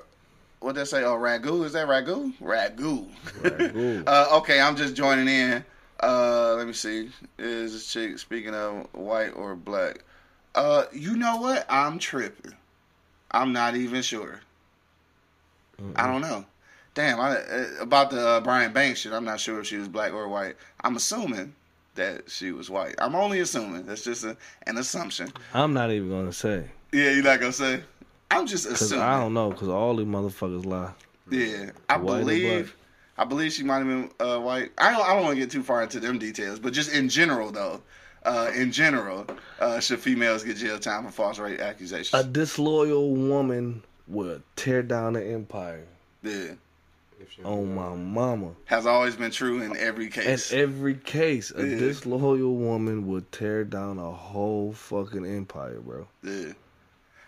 what 0.60 0.74
they 0.74 0.84
say? 0.84 1.04
Oh, 1.04 1.16
ragu? 1.16 1.64
Is 1.64 1.72
that 1.72 1.88
ragu? 1.88 2.32
Ragu. 2.40 3.08
Ragu. 3.40 4.04
uh, 4.06 4.38
okay, 4.38 4.60
I'm 4.60 4.76
just 4.76 4.94
joining 4.94 5.28
in. 5.28 5.64
Uh, 6.02 6.54
let 6.54 6.66
me 6.66 6.72
see. 6.72 7.10
Is 7.38 7.72
this 7.72 7.90
chick 7.90 8.18
speaking 8.18 8.54
of 8.54 8.86
white 8.92 9.30
or 9.30 9.56
black? 9.56 10.04
Uh, 10.54 10.84
you 10.92 11.16
know 11.16 11.36
what? 11.38 11.64
I'm 11.68 11.98
tripping. 11.98 12.54
I'm 13.30 13.52
not 13.52 13.76
even 13.76 14.02
sure. 14.02 14.40
I 15.94 16.06
don't 16.06 16.22
know. 16.22 16.44
Damn, 16.98 17.20
I, 17.20 17.36
uh, 17.36 17.66
about 17.80 18.10
the 18.10 18.26
uh, 18.26 18.40
Brian 18.40 18.72
Banks 18.72 18.98
shit, 18.98 19.12
I'm 19.12 19.24
not 19.24 19.38
sure 19.38 19.60
if 19.60 19.68
she 19.68 19.76
was 19.76 19.86
black 19.86 20.12
or 20.12 20.26
white. 20.26 20.56
I'm 20.80 20.96
assuming 20.96 21.54
that 21.94 22.28
she 22.28 22.50
was 22.50 22.68
white. 22.70 22.96
I'm 22.98 23.14
only 23.14 23.38
assuming. 23.38 23.86
That's 23.86 24.02
just 24.02 24.24
a, 24.24 24.36
an 24.66 24.78
assumption. 24.78 25.32
I'm 25.54 25.72
not 25.72 25.92
even 25.92 26.10
gonna 26.10 26.32
say 26.32 26.64
Yeah, 26.90 27.10
you're 27.10 27.22
not 27.22 27.38
gonna 27.38 27.52
say. 27.52 27.84
I'm 28.32 28.48
just 28.48 28.66
assuming. 28.66 29.04
I 29.04 29.20
don't 29.20 29.32
know 29.32 29.50
because 29.50 29.68
all 29.68 29.94
these 29.94 30.08
motherfuckers 30.08 30.66
lie. 30.66 30.90
Yeah, 31.30 31.70
I 31.88 31.98
White 31.98 32.18
believe. 32.18 32.74
I 33.16 33.24
believe 33.24 33.52
she 33.52 33.62
might 33.62 33.78
have 33.78 33.86
been 33.86 34.10
uh, 34.18 34.40
white. 34.40 34.72
I 34.76 34.90
don't. 34.90 35.08
I 35.08 35.14
don't 35.14 35.22
want 35.22 35.36
to 35.36 35.40
get 35.40 35.52
too 35.52 35.62
far 35.62 35.84
into 35.84 36.00
them 36.00 36.18
details, 36.18 36.58
but 36.58 36.72
just 36.72 36.92
in 36.92 37.08
general, 37.08 37.52
though, 37.52 37.80
uh, 38.24 38.50
in 38.56 38.72
general, 38.72 39.24
uh, 39.60 39.78
should 39.78 40.00
females 40.00 40.42
get 40.42 40.56
jail 40.56 40.80
time 40.80 41.04
for 41.04 41.12
false 41.12 41.38
rape 41.38 41.60
accusations? 41.60 42.20
A 42.20 42.26
disloyal 42.26 43.14
woman 43.14 43.84
would 44.08 44.42
tear 44.56 44.82
down 44.82 45.12
the 45.12 45.24
empire. 45.24 45.86
yeah, 46.24 46.54
On 47.44 47.44
oh, 47.44 47.64
my 47.64 47.94
mama. 47.94 48.50
has 48.66 48.86
always 48.86 49.16
been 49.16 49.30
true 49.30 49.60
in 49.60 49.76
every 49.76 50.08
case. 50.08 50.52
In 50.52 50.60
every 50.60 50.94
case, 50.94 51.52
a 51.54 51.66
Yeah. 51.66 51.78
disloyal 51.78 52.54
woman 52.54 53.06
would 53.08 53.30
tear 53.32 53.64
down 53.64 53.98
a 53.98 54.10
whole 54.10 54.72
fucking 54.72 55.26
empire, 55.26 55.80
bro. 55.80 56.06
yeah, 56.22 56.52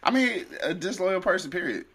I 0.03 0.11
mean, 0.11 0.47
a 0.63 0.75
disloyal 0.75 1.21
person. 1.21 1.51
Period. 1.51 1.87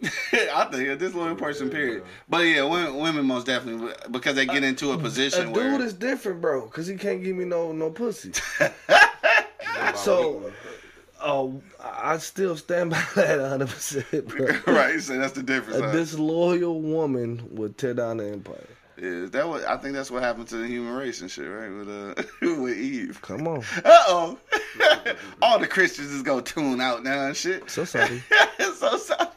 I 0.32 0.68
think 0.70 0.88
a 0.88 0.96
disloyal 0.96 1.34
person. 1.34 1.70
Period. 1.70 2.04
But 2.28 2.46
yeah, 2.46 2.62
women, 2.62 2.96
women 2.96 3.26
most 3.26 3.46
definitely 3.46 3.92
because 4.10 4.36
they 4.36 4.46
get 4.46 4.62
into 4.62 4.92
a 4.92 4.94
A 4.94 4.98
position 4.98 5.52
dude 5.52 5.80
is 5.80 5.94
different, 5.94 6.40
bro, 6.40 6.66
because 6.66 6.86
he 6.86 6.96
can't 6.96 7.22
give 7.22 7.34
me 7.34 7.44
no 7.44 7.72
no 7.72 7.90
pussy. 7.90 8.32
So, 9.94 10.32
weakness. 10.32 10.54
Oh, 11.20 11.60
I 11.80 12.18
still 12.18 12.56
stand 12.56 12.90
by 12.90 13.04
that 13.14 13.38
100, 13.40 13.68
percent 13.68 14.28
bro. 14.28 14.46
right. 14.74 15.00
So 15.00 15.18
that's 15.18 15.32
the 15.32 15.42
difference. 15.42 15.80
A 15.80 15.86
huh? 15.86 15.92
disloyal 15.92 16.80
woman 16.80 17.46
would 17.52 17.78
tear 17.78 17.94
down 17.94 18.18
the 18.18 18.28
empire. 18.30 18.66
Yeah, 19.00 19.26
that 19.26 19.48
what 19.48 19.64
I 19.64 19.76
think 19.76 19.94
that's 19.94 20.10
what 20.10 20.24
happened 20.24 20.48
to 20.48 20.56
the 20.56 20.66
human 20.66 20.92
race 20.92 21.20
and 21.20 21.30
shit, 21.30 21.48
right? 21.48 21.68
With 21.68 21.88
uh, 21.88 22.14
with 22.60 22.76
Eve. 22.76 23.20
Come 23.22 23.46
on, 23.46 23.58
Uh 23.84 24.02
oh. 24.08 24.38
All 25.40 25.60
the 25.60 25.68
Christians 25.68 26.10
is 26.10 26.22
gonna 26.22 26.42
tune 26.42 26.80
out 26.80 27.04
now 27.04 27.26
and 27.26 27.36
shit. 27.36 27.70
so 27.70 27.84
sorry. 27.84 28.22
so 28.74 28.96
sorry. 28.96 29.28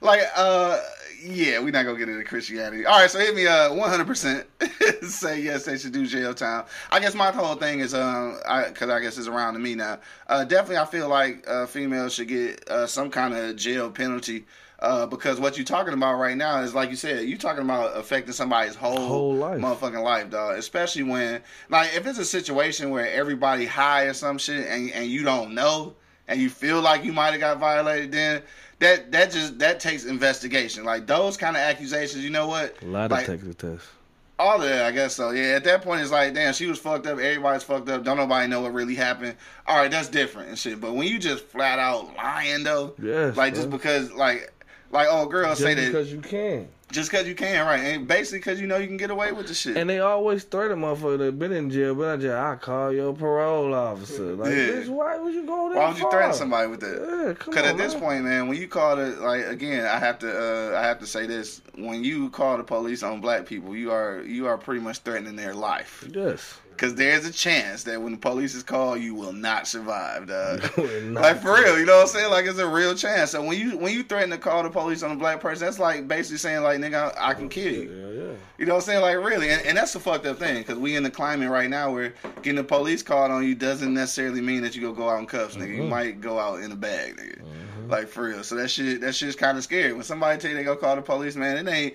Like, 0.00 0.20
uh, 0.36 0.78
yeah, 1.24 1.58
we're 1.58 1.70
not 1.70 1.84
gonna 1.84 1.98
get 1.98 2.08
into 2.08 2.24
Christianity. 2.24 2.84
All 2.86 2.98
right, 2.98 3.10
so 3.10 3.18
hit 3.18 3.34
me, 3.34 3.46
uh, 3.46 3.70
100% 3.70 5.04
say 5.04 5.40
yes, 5.40 5.64
they 5.64 5.78
should 5.78 5.92
do 5.92 6.06
jail 6.06 6.34
time. 6.34 6.64
I 6.90 7.00
guess 7.00 7.14
my 7.14 7.30
whole 7.32 7.54
thing 7.54 7.80
is, 7.80 7.94
um, 7.94 8.38
I, 8.46 8.70
cause 8.70 8.88
I 8.90 9.00
guess 9.00 9.16
it's 9.18 9.28
around 9.28 9.54
to 9.54 9.60
me 9.60 9.74
now. 9.74 9.98
Uh, 10.26 10.44
definitely, 10.44 10.78
I 10.78 10.84
feel 10.86 11.08
like 11.08 11.44
uh, 11.48 11.66
females 11.66 12.14
should 12.14 12.28
get 12.28 12.68
uh, 12.68 12.86
some 12.86 13.10
kind 13.10 13.34
of 13.34 13.56
jail 13.56 13.90
penalty. 13.90 14.44
Uh, 14.80 15.06
because 15.06 15.40
what 15.40 15.56
you're 15.56 15.64
talking 15.64 15.94
about 15.94 16.16
right 16.16 16.36
now 16.36 16.60
is 16.60 16.74
like 16.74 16.90
you 16.90 16.96
said, 16.96 17.26
you're 17.26 17.38
talking 17.38 17.62
about 17.62 17.96
affecting 17.96 18.34
somebody's 18.34 18.74
whole, 18.74 18.96
Whole 19.08 19.34
life. 19.34 19.58
motherfucking 19.58 20.02
life, 20.02 20.28
dog. 20.30 20.58
Especially 20.58 21.04
when, 21.04 21.40
like, 21.70 21.94
if 21.94 22.06
it's 22.06 22.18
a 22.18 22.24
situation 22.24 22.90
where 22.90 23.10
everybody 23.10 23.64
high 23.64 24.02
or 24.02 24.12
some 24.12 24.36
shit 24.36 24.66
and 24.66 24.90
and 24.90 25.06
you 25.06 25.22
don't 25.22 25.54
know 25.54 25.94
and 26.28 26.40
you 26.40 26.48
feel 26.50 26.80
like 26.80 27.04
you 27.04 27.12
might 27.12 27.30
have 27.32 27.40
got 27.40 27.58
violated, 27.58 28.12
then 28.12 28.42
that 28.78 29.12
that 29.12 29.30
just 29.30 29.58
that 29.58 29.80
takes 29.80 30.04
investigation. 30.04 30.84
Like 30.84 31.06
those 31.06 31.36
kind 31.36 31.56
of 31.56 31.60
accusations, 31.62 32.24
you 32.24 32.30
know 32.30 32.46
what? 32.48 32.76
A 32.82 32.86
lot 32.86 33.06
of 33.06 33.10
Like, 33.12 33.26
Texas 33.26 33.54
tests. 33.54 33.88
all 34.38 34.60
of 34.60 34.68
that, 34.68 34.84
I 34.86 34.90
guess 34.90 35.14
so. 35.14 35.30
Yeah, 35.30 35.54
at 35.56 35.64
that 35.64 35.82
point, 35.82 36.00
it's 36.00 36.10
like, 36.10 36.34
damn, 36.34 36.52
she 36.54 36.66
was 36.66 36.78
fucked 36.78 37.06
up. 37.06 37.18
Everybody's 37.18 37.62
fucked 37.62 37.88
up. 37.88 38.02
Don't 38.04 38.16
nobody 38.16 38.48
know 38.48 38.60
what 38.62 38.72
really 38.72 38.94
happened. 38.94 39.36
All 39.66 39.76
right, 39.76 39.90
that's 39.90 40.08
different 40.08 40.48
and 40.48 40.58
shit. 40.58 40.80
But 40.80 40.94
when 40.94 41.06
you 41.06 41.18
just 41.18 41.44
flat 41.44 41.78
out 41.78 42.14
lying 42.16 42.64
though, 42.64 42.94
Yes, 43.00 43.36
like 43.36 43.54
just 43.54 43.70
because, 43.70 44.10
like, 44.12 44.52
like 44.90 45.06
oh, 45.10 45.26
girl, 45.26 45.50
Just 45.50 45.60
say 45.62 45.74
that 45.74 45.86
because 45.86 46.12
you 46.12 46.20
can. 46.20 46.68
Just 46.92 47.10
because 47.10 47.26
you 47.26 47.34
can, 47.34 47.66
right? 47.66 47.80
And 47.80 48.06
basically 48.06 48.38
because 48.38 48.60
you 48.60 48.66
know 48.66 48.76
you 48.76 48.86
can 48.86 48.96
get 48.96 49.10
away 49.10 49.32
with 49.32 49.48
the 49.48 49.54
shit. 49.54 49.76
And 49.76 49.88
they 49.88 50.00
always 50.00 50.44
threaten 50.44 50.80
motherfucker 50.80 51.18
that 51.18 51.38
been 51.38 51.52
in 51.52 51.70
jail, 51.70 51.94
but 51.94 52.08
I 52.08 52.16
just, 52.16 52.34
I 52.34 52.56
call 52.56 52.92
your 52.92 53.12
parole 53.14 53.74
officer. 53.74 54.34
Like, 54.34 54.50
Yeah. 54.50 54.56
bitch, 54.56 54.88
why 54.88 55.18
would 55.18 55.34
you 55.34 55.46
go 55.46 55.68
there? 55.70 55.78
Why 55.78 55.88
would 55.88 55.98
you 55.98 56.10
threaten 56.10 56.34
somebody 56.34 56.68
with 56.68 56.80
that? 56.80 57.36
Because 57.38 57.56
on, 57.56 57.64
at 57.64 57.76
this 57.76 57.94
man. 57.94 58.02
point, 58.02 58.24
man, 58.24 58.48
when 58.48 58.58
you 58.58 58.68
call 58.68 58.96
the, 58.96 59.06
like 59.20 59.46
again, 59.46 59.86
I 59.86 59.98
have 59.98 60.18
to 60.20 60.28
uh, 60.74 60.78
I 60.78 60.82
have 60.82 60.98
to 61.00 61.06
say 61.06 61.26
this: 61.26 61.62
when 61.76 62.04
you 62.04 62.30
call 62.30 62.56
the 62.56 62.64
police 62.64 63.02
on 63.02 63.20
black 63.20 63.46
people, 63.46 63.74
you 63.74 63.90
are 63.90 64.22
you 64.22 64.46
are 64.46 64.58
pretty 64.58 64.80
much 64.80 64.98
threatening 64.98 65.36
their 65.36 65.54
life. 65.54 66.04
Yes. 66.12 66.58
Because 66.76 66.94
there's 66.94 67.24
a 67.24 67.32
chance 67.32 67.84
that 67.84 68.00
when 68.02 68.12
the 68.12 68.18
police 68.18 68.54
is 68.54 68.62
called, 68.62 69.00
you 69.00 69.14
will 69.14 69.32
not 69.32 69.66
survive, 69.68 70.26
dog. 70.26 70.60
not 71.04 71.22
like 71.22 71.42
for 71.42 71.54
real, 71.54 71.78
you 71.78 71.86
know 71.86 71.96
what 71.96 72.02
I'm 72.02 72.08
saying? 72.08 72.30
Like 72.30 72.46
it's 72.46 72.58
a 72.58 72.66
real 72.66 72.94
chance. 72.94 73.30
So 73.30 73.42
when 73.42 73.58
you 73.58 73.76
when 73.78 73.92
you 73.92 74.02
threaten 74.02 74.30
to 74.30 74.38
call 74.38 74.62
the 74.62 74.70
police 74.70 75.02
on 75.02 75.12
a 75.12 75.16
black 75.16 75.40
person, 75.40 75.66
that's 75.66 75.78
like 75.78 76.08
basically 76.08 76.38
saying 76.38 76.62
like 76.62 76.80
nigga, 76.80 77.16
I, 77.16 77.30
I 77.30 77.34
can 77.34 77.48
kill 77.48 77.72
you. 77.72 77.90
Yeah, 77.90 78.22
yeah. 78.22 78.32
You 78.58 78.66
know 78.66 78.74
what 78.74 78.82
I'm 78.82 78.86
saying? 78.86 79.02
Like 79.02 79.16
really, 79.16 79.50
and, 79.50 79.64
and 79.66 79.76
that's 79.76 79.94
a 79.94 80.00
fucked 80.00 80.26
up 80.26 80.38
thing 80.38 80.58
because 80.58 80.78
we 80.78 80.96
in 80.96 81.02
the 81.02 81.10
climate 81.10 81.50
right 81.50 81.70
now 81.70 81.92
where 81.92 82.14
getting 82.42 82.56
the 82.56 82.64
police 82.64 83.02
called 83.02 83.30
on 83.30 83.44
you 83.44 83.54
doesn't 83.54 83.94
necessarily 83.94 84.40
mean 84.40 84.62
that 84.62 84.74
you 84.74 84.82
go 84.82 84.92
go 84.92 85.08
out 85.08 85.20
in 85.20 85.26
cuffs, 85.26 85.56
nigga. 85.56 85.76
You 85.76 85.84
might 85.84 86.20
go 86.20 86.38
out 86.38 86.60
in 86.60 86.72
a 86.72 86.76
bag, 86.76 87.16
nigga. 87.16 87.42
Like 87.88 88.08
for 88.08 88.24
real. 88.24 88.42
So 88.42 88.56
that 88.56 88.68
shit, 88.68 89.00
that 89.02 89.14
shit's 89.14 89.36
kind 89.36 89.58
of 89.58 89.64
scary. 89.64 89.92
When 89.92 90.02
somebody 90.02 90.40
tell 90.40 90.50
you 90.50 90.56
they 90.56 90.64
go 90.64 90.76
call 90.76 90.96
the 90.96 91.02
police, 91.02 91.36
man, 91.36 91.66
it 91.66 91.70
ain't. 91.70 91.94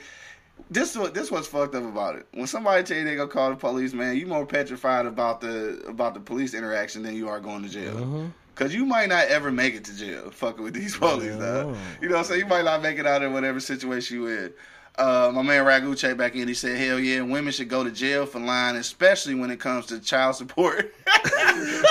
This 0.69 0.95
what 0.95 1.13
this 1.13 1.31
what's 1.31 1.47
fucked 1.47 1.75
up 1.75 1.83
about 1.83 2.15
it. 2.15 2.27
When 2.33 2.47
somebody 2.47 2.83
tell 2.83 2.97
you 2.97 3.05
they 3.05 3.15
gonna 3.15 3.29
call 3.29 3.49
the 3.49 3.55
police, 3.55 3.93
man, 3.93 4.17
you 4.17 4.27
more 4.27 4.45
petrified 4.45 5.05
about 5.05 5.41
the 5.41 5.81
about 5.87 6.13
the 6.13 6.19
police 6.19 6.53
interaction 6.53 7.03
than 7.03 7.15
you 7.15 7.27
are 7.27 7.39
going 7.39 7.63
to 7.63 7.69
jail. 7.69 7.95
Mm-hmm. 7.95 8.27
Cause 8.55 8.73
you 8.73 8.85
might 8.85 9.07
not 9.07 9.27
ever 9.29 9.51
make 9.51 9.73
it 9.73 9.85
to 9.85 9.95
jail 9.95 10.29
fucking 10.31 10.63
with 10.63 10.73
these 10.73 10.95
police, 10.97 11.35
dog. 11.35 11.77
You 12.01 12.09
know 12.09 12.15
what 12.15 12.19
I'm 12.19 12.23
saying? 12.25 12.41
You 12.41 12.45
might 12.45 12.65
not 12.65 12.81
make 12.81 12.99
it 12.99 13.07
out 13.07 13.23
of 13.23 13.31
whatever 13.31 13.59
situation 13.59 14.17
you 14.17 14.27
in. 14.27 14.53
Uh, 14.99 15.31
my 15.33 15.41
man 15.41 15.63
Ragu 15.63 15.97
checked 15.97 16.17
back 16.17 16.35
in. 16.35 16.45
He 16.45 16.53
said, 16.53 16.77
"Hell 16.77 16.99
yeah, 16.99 17.21
women 17.21 17.53
should 17.53 17.69
go 17.69 17.85
to 17.85 17.91
jail 17.91 18.25
for 18.25 18.39
lying, 18.39 18.75
especially 18.75 19.33
when 19.33 19.49
it 19.49 19.57
comes 19.57 19.85
to 19.87 19.99
child 20.01 20.35
support." 20.35 20.93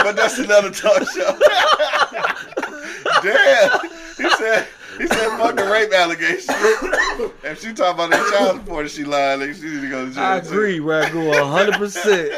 but 0.03 0.15
that's 0.15 0.39
another 0.39 0.71
talk 0.71 1.09
show. 1.09 1.39
Damn, 3.23 3.81
he 4.19 4.29
said, 4.31 4.69
he 4.99 5.07
said, 5.07 5.39
fuck 5.39 5.57
the 5.57 5.65
rape 5.65 5.93
allegation. 5.93 6.55
if 7.45 7.61
she 7.63 7.73
talking 7.73 8.05
about 8.05 8.11
the 8.11 8.31
child 8.37 8.61
support, 8.61 8.91
she 8.91 9.05
lying. 9.05 9.41
Like, 9.41 9.55
she 9.55 9.63
need 9.63 9.81
to 9.83 9.89
go 9.89 10.05
to 10.07 10.13
jail. 10.13 10.23
I 10.23 10.37
agree, 10.37 10.79
Ragu, 10.81 11.49
hundred 11.51 11.75
percent. 11.77 12.33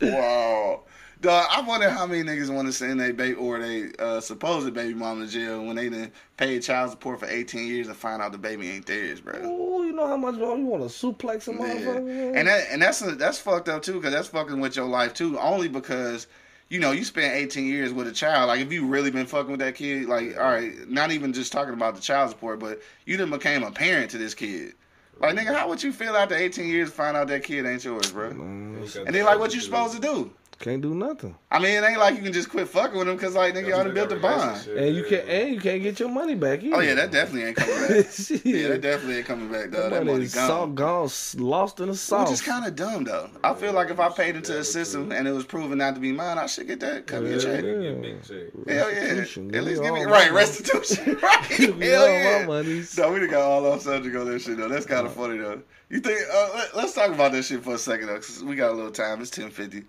Wow. 0.00 0.82
Dog, 1.20 1.46
I 1.52 1.60
wonder 1.60 1.88
how 1.88 2.04
many 2.06 2.24
niggas 2.24 2.52
want 2.52 2.66
to 2.66 2.72
send 2.72 2.98
their 2.98 3.12
baby 3.12 3.34
or 3.34 3.60
they 3.60 3.92
uh, 4.00 4.20
supposed 4.20 4.74
baby 4.74 4.92
mama 4.92 5.24
to 5.26 5.30
jail 5.30 5.64
when 5.64 5.76
they 5.76 5.88
done 5.88 6.10
paid 6.36 6.62
child 6.64 6.90
support 6.90 7.20
for 7.20 7.26
18 7.26 7.68
years 7.68 7.86
and 7.86 7.96
find 7.96 8.20
out 8.20 8.32
the 8.32 8.38
baby 8.38 8.68
ain't 8.68 8.86
theirs, 8.86 9.20
bro. 9.20 9.34
Oh, 9.40 9.84
you 9.84 9.92
know 9.92 10.08
how 10.08 10.16
much 10.16 10.34
more 10.34 10.56
you 10.58 10.66
want 10.66 10.82
to 10.82 10.88
suplex 10.88 11.46
a 11.46 11.52
Yeah. 11.52 11.58
motherfucker? 11.58 12.04
man? 12.04 12.36
And 12.36 12.48
that 12.48 12.66
and 12.72 12.82
that's 12.82 12.98
that's 12.98 13.38
fucked 13.38 13.68
up 13.68 13.82
too, 13.82 13.94
because 13.94 14.12
that's 14.12 14.26
fucking 14.28 14.58
with 14.58 14.74
your 14.74 14.86
life 14.86 15.14
too. 15.14 15.38
Only 15.38 15.68
because 15.68 16.26
you 16.72 16.78
know 16.78 16.90
you 16.90 17.04
spent 17.04 17.34
18 17.34 17.66
years 17.66 17.92
with 17.92 18.08
a 18.08 18.12
child. 18.12 18.48
Like 18.48 18.60
if 18.62 18.72
you 18.72 18.86
really 18.86 19.10
been 19.10 19.26
fucking 19.26 19.50
with 19.50 19.60
that 19.60 19.74
kid, 19.74 20.06
like 20.06 20.38
all 20.38 20.44
right, 20.44 20.88
not 20.88 21.12
even 21.12 21.34
just 21.34 21.52
talking 21.52 21.74
about 21.74 21.96
the 21.96 22.00
child 22.00 22.30
support, 22.30 22.60
but 22.60 22.80
you 23.04 23.18
done 23.18 23.28
became 23.28 23.62
a 23.62 23.70
parent 23.70 24.10
to 24.12 24.18
this 24.18 24.32
kid. 24.32 24.72
Like 25.20 25.36
nigga, 25.36 25.54
how 25.54 25.68
would 25.68 25.82
you 25.82 25.92
feel 25.92 26.16
after 26.16 26.34
18 26.34 26.66
years 26.66 26.88
to 26.88 26.94
find 26.94 27.14
out 27.14 27.28
that 27.28 27.44
kid 27.44 27.66
ain't 27.66 27.84
yours, 27.84 28.10
bro? 28.10 28.30
And 28.30 29.14
then 29.14 29.26
like, 29.26 29.38
what 29.38 29.52
you 29.54 29.60
supposed 29.60 29.94
to 29.94 30.00
do? 30.00 30.32
Can't 30.62 30.80
do 30.80 30.94
nothing. 30.94 31.34
I 31.50 31.58
mean, 31.58 31.72
it 31.72 31.84
ain't 31.84 31.98
like 31.98 32.14
you 32.14 32.22
can 32.22 32.32
just 32.32 32.48
quit 32.48 32.68
fucking 32.68 32.96
with 32.96 33.08
him 33.08 33.16
because 33.16 33.34
like 33.34 33.52
nigga, 33.52 33.70
y'all 33.70 33.82
done 33.82 33.94
built 33.94 34.12
a 34.12 34.16
bond. 34.16 34.64
And 34.68 34.94
you 34.94 35.02
can't 35.02 35.28
and 35.28 35.54
you 35.54 35.60
can't 35.60 35.82
get 35.82 35.98
your 35.98 36.08
money 36.08 36.36
back 36.36 36.62
either. 36.62 36.76
Oh 36.76 36.78
yeah, 36.78 36.94
that 36.94 37.10
definitely 37.10 37.48
ain't 37.48 37.56
coming 37.56 37.76
back. 37.80 38.06
Yeah, 38.44 38.68
that 38.68 38.80
definitely 38.80 39.16
ain't 39.16 39.26
coming 39.26 39.50
back, 39.50 39.72
Though. 39.72 39.90
That 39.90 40.04
money 40.04 40.12
money 40.12 40.24
is 40.26 40.32
so 40.34 40.66
gone. 40.68 40.74
gone, 40.76 41.10
lost 41.38 41.80
in 41.80 41.88
the 41.88 41.96
sauce. 41.96 42.28
Which 42.30 42.34
is 42.34 42.42
kind 42.42 42.64
of 42.64 42.76
dumb 42.76 43.02
though. 43.02 43.28
I 43.42 43.54
feel 43.54 43.72
like 43.72 43.90
if 43.90 43.98
I 43.98 44.08
paid 44.08 44.36
into 44.36 44.56
a 44.56 44.62
system 44.62 45.10
and 45.10 45.26
it 45.26 45.32
was 45.32 45.44
proven 45.44 45.78
not 45.78 45.96
to 45.96 46.00
be 46.00 46.12
mine, 46.12 46.38
I 46.38 46.46
should 46.46 46.68
get 46.68 46.78
that. 46.78 47.08
Cut 47.08 47.24
me 47.24 47.32
a 47.32 47.40
check. 47.40 47.64
Yeah. 47.64 47.72
Get 47.80 48.00
big 48.02 48.22
check. 48.22 48.66
Hell 48.68 48.92
yeah. 48.92 49.58
At 49.58 49.64
least 49.64 49.82
give 49.82 49.94
me 49.94 50.04
right 50.04 50.30
restitution. 50.32 51.18
right. 51.22 51.48
Give 51.56 51.76
me 51.76 51.86
Hell 51.88 52.02
all 52.02 52.08
yeah. 52.08 52.38
my 52.42 52.46
monies. 52.46 52.96
No, 52.96 53.12
we 53.12 53.18
done 53.18 53.30
got 53.30 53.42
all 53.42 53.66
off 53.66 53.82
subject 53.82 54.14
on 54.14 54.26
that 54.30 54.38
shit 54.40 54.56
though. 54.58 54.68
That's 54.68 54.86
kind 54.86 55.06
of 55.08 55.12
funny 55.12 55.38
though. 55.38 55.60
You 55.90 55.98
think? 55.98 56.20
Uh, 56.32 56.48
let, 56.54 56.76
let's 56.76 56.94
talk 56.94 57.10
about 57.10 57.32
that 57.32 57.42
shit 57.42 57.64
for 57.64 57.74
a 57.74 57.78
second 57.78 58.06
though, 58.06 58.14
'cause 58.14 58.44
we 58.44 58.54
got 58.54 58.70
a 58.70 58.74
little 58.74 58.92
time. 58.92 59.20
It's 59.20 59.30
ten 59.30 59.50
fifty. 59.50 59.82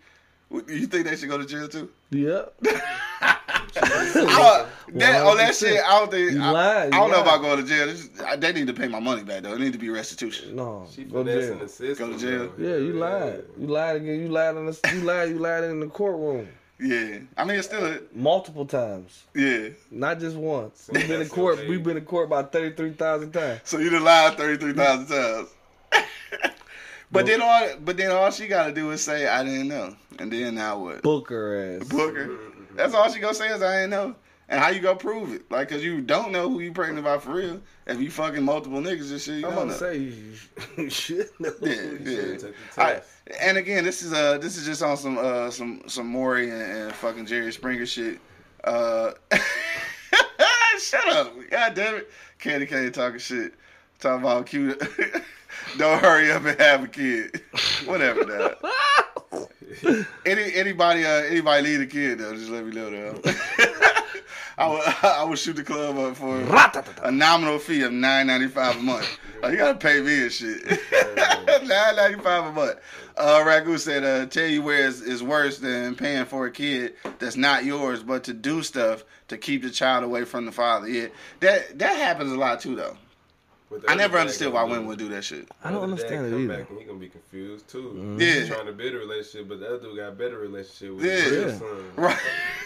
You 0.54 0.86
think 0.88 1.06
they 1.08 1.16
should 1.16 1.30
go 1.30 1.38
to 1.38 1.46
jail 1.46 1.68
too? 1.68 1.90
Yep. 2.12 2.54
I, 3.76 4.68
that, 4.94 5.26
on 5.26 5.38
that 5.38 5.56
shit, 5.56 5.82
I 5.84 6.00
don't 6.00 6.12
think. 6.12 6.34
You 6.34 6.42
I, 6.44 6.50
lied, 6.52 6.78
I 6.82 6.86
you 6.86 6.92
don't 6.92 7.10
know 7.10 7.18
lied. 7.18 7.28
about 7.28 7.42
going 7.42 7.58
to 7.58 7.64
jail. 7.68 7.88
This- 7.88 8.10
I- 8.24 8.36
they 8.36 8.54
need 8.54 8.68
to 8.68 8.74
pay 8.74 8.88
my 8.88 9.00
money 9.00 9.24
back 9.24 9.44
though. 9.44 9.54
It 9.54 9.60
need 9.60 9.74
to 9.74 9.80
be 9.80 9.90
restitution. 9.90 10.56
No. 10.56 10.86
She 10.94 11.06
Go 11.06 11.24
to 11.24 11.34
jail. 11.42 11.58
the 11.58 11.68
system. 11.68 12.12
Go 12.12 12.18
to 12.18 12.20
jail. 12.20 12.48
bro. 12.50 12.68
Yeah, 12.68 12.76
you 12.78 12.94
lied. 12.94 13.44
You 13.60 13.68
lied 13.68 13.96
again. 13.98 14.20
You 14.20 14.28
lied 14.30 14.56
in 14.58 14.66
the. 14.68 14.80
You 14.94 15.02
lied. 15.02 15.30
You 15.30 15.40
lied 15.40 15.64
in 15.64 15.80
the 15.80 15.88
courtroom 15.88 16.48
Yeah, 16.80 17.20
I 17.38 17.46
mean 17.46 17.58
it's 17.58 17.68
still 17.68 17.86
a, 17.86 18.00
multiple 18.14 18.66
times, 18.66 19.24
yeah. 19.36 19.70
not 19.90 20.20
just 20.20 20.36
once. 20.36 20.90
We've 20.92 21.08
been 21.08 21.22
in 21.22 21.30
court. 21.30 21.60
We've 21.68 21.84
been 21.84 21.98
in 21.98 22.06
court 22.06 22.28
about 22.28 22.52
thirty 22.52 22.76
three 22.76 22.94
thousand 22.94 23.32
times. 23.32 23.62
So 23.64 23.80
you 23.80 23.90
done 23.90 24.04
lied 24.04 24.38
thirty 24.38 24.58
three 24.58 24.74
thousand 24.74 25.08
times. 25.08 25.50
But 27.14 27.26
then 27.26 27.42
all, 27.42 27.70
but 27.84 27.98
then 27.98 28.12
all 28.12 28.32
she 28.32 28.48
got 28.48 28.68
to 28.68 28.74
do 28.74 28.92
is 28.92 29.02
say 29.04 29.28
I 29.28 29.44
didn't 29.44 29.68
know, 29.68 29.96
and 30.20 30.32
then 30.32 30.56
now 30.56 30.80
what? 30.80 31.02
Book 31.02 31.30
her 31.30 31.78
ass. 31.78 31.88
Booker. 31.88 32.38
That's 32.76 32.94
all 32.94 33.10
she 33.12 33.20
gonna 33.20 33.34
say 33.34 33.50
is 33.50 33.62
I 33.62 33.76
didn't 33.82 33.92
know. 33.92 34.16
And 34.50 34.62
how 34.62 34.70
you 34.70 34.82
gonna 34.82 34.98
prove 35.00 35.34
it? 35.34 35.50
Like, 35.50 35.70
cause 35.70 35.82
you 35.84 36.02
don't 36.02 36.32
know 36.32 36.50
who 36.50 36.60
you 36.60 36.74
pregnant 36.74 37.00
about 37.00 37.24
for 37.24 37.32
real. 37.32 37.62
If 37.88 38.02
you 38.02 38.12
fucking 38.12 38.44
multiple 38.44 38.80
niggas 38.82 39.12
and 39.12 39.22
shit, 39.22 39.40
you 39.40 39.48
I'm 39.48 39.56
don't 39.56 39.68
about 39.68 39.68
know. 39.68 39.74
to 39.74 39.80
say 39.80 40.82
you 40.84 40.90
should 40.90 41.30
know. 41.40 41.54
Yeah, 41.62 41.72
yeah. 41.72 42.04
should've 42.04 42.42
took 42.42 42.56
the 42.76 42.82
I, 42.82 43.02
and 43.42 43.58
again, 43.58 43.84
this 43.84 44.04
is 44.04 44.12
uh 44.12 44.38
this 44.40 44.58
is 44.58 44.66
just 44.66 44.84
on 44.84 44.98
some 44.98 45.18
uh 45.18 45.50
some 45.50 45.82
some 45.88 46.08
Maury 46.08 46.50
and, 46.50 46.62
and 46.62 46.94
fucking 46.94 47.26
Jerry 47.26 47.54
Springer 47.54 47.86
shit. 47.86 48.20
Uh, 48.64 49.12
shut 50.80 51.08
up! 51.08 51.34
God 51.50 51.74
damn 51.74 51.96
it, 51.96 52.10
Candy 52.40 52.66
Cane 52.66 52.92
talking 52.92 53.20
shit, 53.20 53.54
talking 54.00 54.22
about 54.22 54.46
cute. 54.46 54.82
Don't 55.78 56.00
hurry 56.02 56.32
up 56.32 56.46
and 56.46 56.60
have 56.60 56.84
a 56.84 56.88
kid. 56.88 57.42
Whatever 57.86 58.24
that. 58.26 60.08
Any 60.26 60.54
anybody 60.54 61.04
uh 61.04 61.24
anybody 61.24 61.64
lead 61.64 61.82
a 61.82 61.88
kid 61.88 62.20
though, 62.20 62.36
just 62.36 62.50
let 62.50 62.66
me 62.66 62.72
know 62.74 62.90
though. 62.90 63.22
I 64.58 64.68
would 64.68 64.82
I 65.04 65.24
would 65.24 65.40
shoot 65.40 65.56
the 65.56 65.64
club 65.64 65.98
up 65.98 66.16
for 66.16 66.38
a 67.02 67.12
nominal 67.12 67.58
fee 67.58 67.82
of 67.82 67.92
nine 67.92 68.28
ninety 68.28 68.48
five 68.48 68.76
a 68.78 68.80
month. 68.80 69.10
Like, 69.42 69.54
you 69.54 69.58
gotta 69.58 69.78
pay 69.78 70.00
me 70.00 70.22
and 70.22 70.32
shit. 70.32 70.64
nine 71.64 71.96
ninety 71.96 72.20
five 72.20 72.46
a 72.46 72.52
month. 72.52 72.80
Uh, 73.18 73.44
Ragu 73.44 73.80
said, 73.80 74.04
uh, 74.04 74.26
"Tell 74.28 74.48
you 74.48 74.62
where 74.62 74.86
is, 74.86 75.02
is 75.02 75.24
worse 75.24 75.58
than 75.60 75.96
paying 75.96 76.26
for 76.26 76.46
a 76.46 76.52
kid 76.52 76.94
that's 77.20 77.36
not 77.36 77.66
yours, 77.66 78.04
but 78.04 78.24
to 78.26 78.34
do 78.34 78.64
stuff 78.64 79.04
to 79.28 79.38
keep 79.38 79.64
the 79.64 79.70
child 79.70 80.04
away 80.04 80.24
from 80.24 80.46
the 80.46 80.52
father. 80.52 80.88
Yeah, 80.88 81.08
that 81.40 81.80
that 81.80 81.98
happens 81.98 82.32
a 82.32 82.38
lot 82.38 82.60
too, 82.62 82.76
though. 82.76 82.98
But 83.74 83.82
the 83.82 83.92
I 83.92 83.96
never 83.96 84.14
dad 84.18 84.22
understood 84.22 84.54
why 84.54 84.64
women 84.64 84.86
would 84.88 85.00
do 85.00 85.10
that 85.10 85.24
shit. 85.24 85.48
I 85.64 85.72
don't 85.72 85.88
the 85.90 85.94
other 85.94 86.04
dad 86.04 86.14
understand 86.14 86.26
it 86.28 86.30
come 86.32 86.44
either. 86.44 86.58
Back 86.58 86.70
and 86.70 86.80
he 86.80 86.86
gonna 86.86 87.00
be 87.00 87.10
confused 87.10 87.68
too. 87.68 87.94
Mhm. 87.96 88.20
Yeah. 88.22 88.34
He's 88.40 88.48
trying 88.48 88.66
to 88.68 88.72
build 88.74 88.94
a 88.94 88.98
relationship, 89.00 89.50
but 89.50 89.60
the 89.60 89.68
other 89.68 89.80
dude 89.80 89.98
got 89.98 90.08
a 90.10 90.12
better 90.12 90.38
relationship 90.38 90.96
with 90.96 91.06
Yeah. 91.06 91.12
his 91.22 91.54
Yeah. 91.54 91.60
son. 91.60 91.84
Right. 91.98 92.20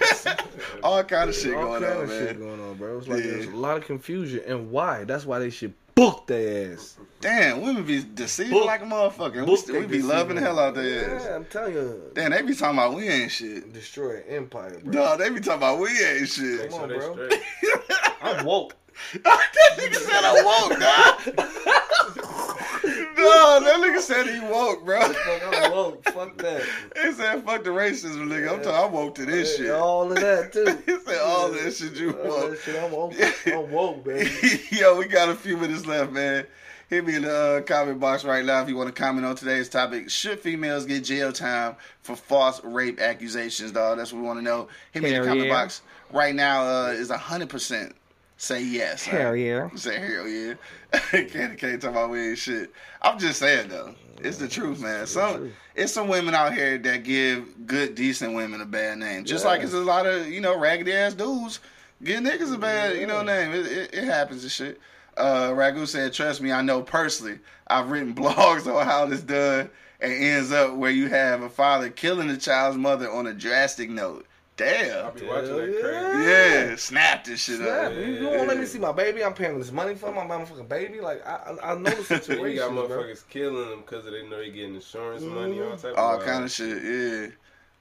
All 0.84 1.04
kind 1.04 1.30
of 1.30 1.36
shit 1.36 1.54
All 1.56 1.64
going 1.64 1.82
kind 1.84 1.98
on, 1.98 2.04
of 2.04 2.10
shit 2.10 2.40
going 2.40 2.60
on, 2.62 2.76
bro. 2.76 2.98
It's 2.98 3.08
like 3.08 3.24
Yeah. 3.24 3.32
there's 3.32 3.46
a 3.48 3.56
lot 3.56 3.78
of 3.78 3.86
confusion, 3.86 4.42
and 4.46 4.72
why? 4.72 5.04
That's 5.06 5.26
why 5.26 5.40
they 5.40 5.50
should 5.50 5.74
book 5.96 6.28
their 6.28 6.74
ass. 6.74 6.98
Damn, 7.22 7.62
women 7.62 7.84
be 7.84 8.04
deceiving 8.14 8.54
Book- 8.54 8.66
like 8.68 8.82
a 8.82 8.86
motherfucker. 8.86 9.40
We, 9.40 9.46
book 9.46 9.60
st- 9.60 9.80
we 9.80 9.86
be 9.88 10.02
loving 10.04 10.36
the 10.36 10.42
hell 10.42 10.60
out 10.60 10.76
their 10.76 11.16
ass. 11.16 11.24
Yeah, 11.26 11.36
I'm 11.36 11.46
telling 11.46 11.74
you, 11.74 12.02
Damn, 12.14 12.32
they 12.32 12.42
be 12.44 12.54
talking 12.54 12.78
about 12.78 12.94
we 12.94 13.08
ain't 13.08 13.32
shit. 13.32 13.74
destroy 13.74 14.18
an 14.18 14.24
empire, 14.30 14.80
bro. 14.84 14.94
No, 14.94 15.18
they 15.18 15.30
be 15.32 15.40
talking 15.40 15.54
about 15.58 15.80
we 15.80 15.90
ain't 15.90 16.28
shit. 16.30 16.70
Come 16.70 16.82
on, 16.82 16.90
bro. 16.90 17.30
I'm 18.22 18.46
woke. 18.46 18.76
That 19.14 19.78
nigga 19.78 19.96
said 19.96 20.24
I 20.24 20.34
woke, 20.44 20.80
dog. 20.80 21.48
no, 23.18 23.60
that 23.64 23.80
nigga 23.80 24.00
said 24.00 24.28
he 24.28 24.40
woke, 24.40 24.86
bro. 24.86 25.02
Fuck, 25.02 25.64
I'm 25.64 25.72
woke. 25.72 26.04
Fuck 26.10 26.38
that. 26.38 26.64
He 27.04 27.12
said 27.14 27.44
fuck 27.44 27.64
the 27.64 27.70
racism, 27.70 28.28
nigga. 28.28 28.54
I'm 28.54 28.62
talking, 28.62 28.72
I 28.72 28.86
woke 28.86 29.16
to 29.16 29.26
this 29.26 29.58
shit. 29.58 29.72
All 29.72 30.12
of 30.12 30.20
that 30.20 30.52
too. 30.52 30.66
He 30.86 31.00
said 31.00 31.22
all 31.22 31.50
that 31.52 31.74
shit 31.74 31.96
you 31.96 32.18
All 32.18 32.28
woke. 32.28 32.50
that 32.52 32.60
shit, 32.60 32.84
I'm 32.84 32.92
woke. 32.92 33.14
I'm 33.48 33.72
woke, 33.72 34.04
baby. 34.04 34.30
Yo, 34.72 34.98
we 34.98 35.06
got 35.06 35.30
a 35.30 35.36
few 35.36 35.58
minutes 35.58 35.86
left, 35.86 36.12
man. 36.12 36.46
Hit 36.90 37.06
me 37.06 37.16
in 37.16 37.24
the 37.24 37.36
uh, 37.36 37.62
comment 37.62 38.00
box 38.00 38.24
right 38.24 38.46
now 38.46 38.62
if 38.62 38.70
you 38.70 38.78
want 38.78 38.88
to 38.88 38.94
comment 38.94 39.26
on 39.26 39.36
today's 39.36 39.68
topic. 39.68 40.10
Should 40.10 40.40
females 40.40 40.86
get 40.86 41.04
jail 41.04 41.34
time 41.34 41.76
for 42.02 42.16
false 42.16 42.64
rape 42.64 43.02
accusations, 43.02 43.74
dog? 43.74 43.98
That's 43.98 44.14
what 44.14 44.22
we 44.22 44.26
want 44.28 44.40
to 44.40 44.44
know. 44.44 44.70
Hit 44.92 45.04
me 45.04 45.14
in 45.14 45.22
the 45.22 45.28
comment 45.28 45.48
yeah. 45.48 45.54
box 45.54 45.82
right 46.14 46.34
now. 46.34 46.64
Uh, 46.64 46.88
is 46.92 47.12
hundred 47.12 47.50
percent 47.50 47.94
say 48.38 48.64
yes. 48.64 49.04
Hell 49.06 49.32
right? 49.32 49.40
yeah. 49.40 49.70
Say 49.76 50.00
hell 50.00 50.28
yeah. 50.28 50.54
can't 51.28 51.58
can't 51.58 51.82
talk 51.82 51.92
about 51.92 52.10
we 52.10 52.30
ain't 52.30 52.38
shit. 52.38 52.72
I'm 53.02 53.20
just 53.20 53.40
saying 53.40 53.70
though. 53.70 53.94
It's 54.20 54.38
the 54.38 54.48
truth, 54.48 54.80
man. 54.80 55.06
Some 55.06 55.52
it's 55.76 55.94
some 55.94 56.08
women 56.08 56.34
out 56.34 56.54
here 56.54 56.78
that 56.78 57.04
give 57.04 57.68
good, 57.68 57.96
decent 57.96 58.34
women 58.34 58.62
a 58.62 58.66
bad 58.66 58.98
name. 58.98 59.26
Just 59.26 59.44
Yeah. 59.44 59.52
like 59.52 59.62
it's 59.62 59.74
a 59.74 59.78
lot 59.80 60.06
of 60.06 60.28
you 60.30 60.42
know 60.42 60.58
raggedy 60.58 60.94
ass 60.94 61.14
dudes 61.14 61.60
give 62.04 62.22
niggas 62.22 62.54
a 62.54 62.58
bad 62.58 62.98
you 62.98 63.08
know 63.08 63.22
name. 63.24 63.52
It, 63.54 63.66
it, 63.66 63.94
it 63.94 64.04
happens 64.06 64.44
and 64.44 64.52
shit. 64.52 64.80
Uh, 65.16 65.50
Ragu 65.50 65.88
said, 65.88 66.14
"Trust 66.14 66.42
me, 66.42 66.52
I 66.52 66.62
know 66.62 66.84
personally. 66.84 67.40
I've 67.68 67.90
written 67.90 68.14
blogs 68.16 68.72
on 68.72 68.86
how 68.86 69.08
this 69.08 69.22
done 69.22 69.70
and 70.00 70.14
ends 70.14 70.52
up 70.52 70.76
where 70.76 70.92
you 70.92 71.10
have 71.10 71.42
a 71.42 71.50
father 71.50 71.90
killing 71.90 72.28
the 72.28 72.38
child's 72.38 72.78
mother 72.78 73.12
on 73.12 73.26
a 73.26 73.34
drastic 73.34 73.90
note. 73.90 74.27
I 74.60 74.64
Damn. 74.64 75.14
be 75.14 75.26
watching 75.26 75.48
Hell 75.50 75.58
that 75.58 75.70
yeah. 75.74 75.82
crazy. 75.82 76.30
Yeah, 76.30 76.76
snap 76.78 77.24
this 77.26 77.44
shit 77.44 77.58
Snap. 77.58 77.88
up. 77.88 77.94
You, 77.94 78.00
you 78.06 78.28
won't 78.28 78.48
let 78.48 78.58
me 78.58 78.66
see 78.66 78.80
my 78.80 78.92
baby? 78.92 79.24
I'm 79.24 79.34
paying 79.34 79.60
this 79.60 79.72
money 79.72 79.96
for 79.96 80.12
my 80.12 80.24
motherfucking 80.26 80.68
baby. 80.68 81.00
Like 81.00 81.26
I, 81.28 81.56
I 81.62 81.72
I 81.72 81.76
know 81.76 81.90
the 81.92 81.96
situation. 82.04 82.12
You 82.12 82.24
situation, 82.24 82.76
got 82.76 82.88
bro. 82.88 82.98
motherfuckers 83.04 83.30
killing 83.30 83.70
them 83.70 83.82
because 83.82 84.06
they 84.06 84.28
know 84.28 84.38
they 84.38 84.50
getting 84.52 84.76
insurance 84.76 85.22
money, 85.24 85.60
all 85.62 85.68
mm-hmm. 85.68 85.88
type 85.88 85.98
All 85.98 86.18
of 86.20 86.24
kind 86.26 86.44
of 86.44 86.52
shit, 86.52 86.84
yeah. 86.84 87.28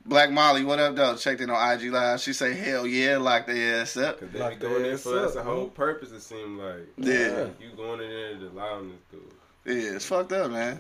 Black 0.05 0.31
Molly, 0.31 0.63
what 0.65 0.79
up, 0.79 0.95
though? 0.95 1.17
Checked 1.17 1.41
in 1.41 1.51
on 1.51 1.73
IG 1.81 1.91
Live. 1.91 2.21
She 2.21 2.33
say, 2.33 2.55
hell 2.55 2.87
yeah, 2.87 3.17
lock 3.17 3.47
their 3.47 3.81
ass 3.81 3.97
up. 3.97 4.21
Cause 4.21 4.29
they 4.33 4.39
Lock 4.39 4.51
be 4.51 4.57
going 4.57 4.83
their 4.83 4.93
in 4.93 4.99
for 4.99 5.15
that's 5.21 5.35
the 5.35 5.43
whole 5.43 5.63
man. 5.63 5.71
purpose. 5.71 6.13
It 6.13 6.21
seemed 6.21 6.61
like 6.61 6.87
Yeah. 6.99 7.47
you 7.61 7.71
going 7.77 8.01
in 8.03 8.09
there 8.11 8.35
to 8.39 8.49
lie 8.55 8.69
on 8.69 8.91
this 8.91 9.01
dude. 9.11 9.83
Yeah, 9.83 9.97
it's 9.97 10.07
fucked 10.07 10.31
up, 10.33 10.53
man. 10.53 10.79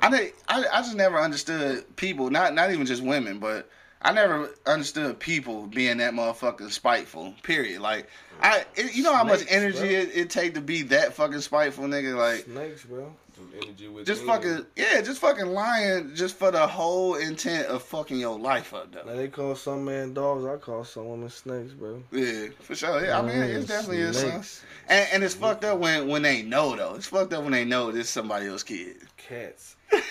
I, 0.00 0.10
think, 0.10 0.34
I 0.46 0.64
I 0.72 0.82
just 0.82 0.94
never 0.94 1.18
understood 1.18 1.96
people, 1.96 2.30
not 2.30 2.54
not 2.54 2.70
even 2.70 2.86
just 2.86 3.02
women, 3.02 3.40
but 3.40 3.68
I 4.00 4.12
never 4.12 4.50
understood 4.64 5.18
people 5.18 5.66
being 5.66 5.98
that 5.98 6.14
motherfucking 6.14 6.70
spiteful. 6.70 7.34
Period. 7.42 7.80
Like 7.80 8.08
I, 8.40 8.64
it, 8.76 8.94
you 8.94 9.02
know 9.02 9.14
how 9.14 9.24
much 9.24 9.42
energy 9.48 9.78
bro. 9.78 9.88
it, 9.88 10.10
it 10.14 10.30
take 10.30 10.54
to 10.54 10.60
be 10.60 10.82
that 10.82 11.14
fucking 11.14 11.40
spiteful, 11.40 11.84
nigga. 11.84 12.16
Like 12.16 12.44
Snakes, 12.44 12.84
bro. 12.84 13.12
Some 13.34 13.52
energy 13.62 13.88
with 13.88 14.06
just 14.06 14.22
fucking 14.24 14.66
yeah, 14.76 15.00
just 15.00 15.20
fucking 15.20 15.46
lying, 15.46 16.14
just 16.14 16.36
for 16.36 16.50
the 16.52 16.66
whole 16.66 17.16
intent 17.16 17.66
of 17.66 17.82
fucking 17.82 18.18
your 18.18 18.38
life 18.38 18.72
up, 18.72 18.92
though. 18.92 19.02
Now 19.04 19.16
they 19.16 19.28
call 19.28 19.56
some 19.56 19.84
man 19.84 20.14
dogs. 20.14 20.44
I 20.44 20.56
call 20.56 20.84
some 20.84 21.08
women 21.08 21.30
snakes, 21.30 21.72
bro. 21.72 22.02
Yeah, 22.12 22.48
for 22.60 22.74
sure. 22.76 23.04
Yeah, 23.04 23.18
I 23.18 23.22
mean, 23.22 23.38
Man, 23.38 23.50
it's 23.50 23.66
definitely 23.66 23.98
is, 23.98 24.18
son. 24.18 24.42
And, 24.88 25.08
and 25.12 25.24
it's 25.24 25.34
fucked 25.34 25.64
up 25.64 25.78
when 25.78 26.08
when 26.08 26.22
they 26.22 26.42
know 26.42 26.76
though. 26.76 26.94
It's 26.94 27.06
fucked 27.06 27.32
up 27.32 27.42
when 27.42 27.52
they 27.52 27.64
know 27.64 27.90
this 27.90 28.08
somebody 28.08 28.46
else's 28.46 28.62
kid. 28.62 28.96
Cats. 29.16 29.76
I 29.92 30.02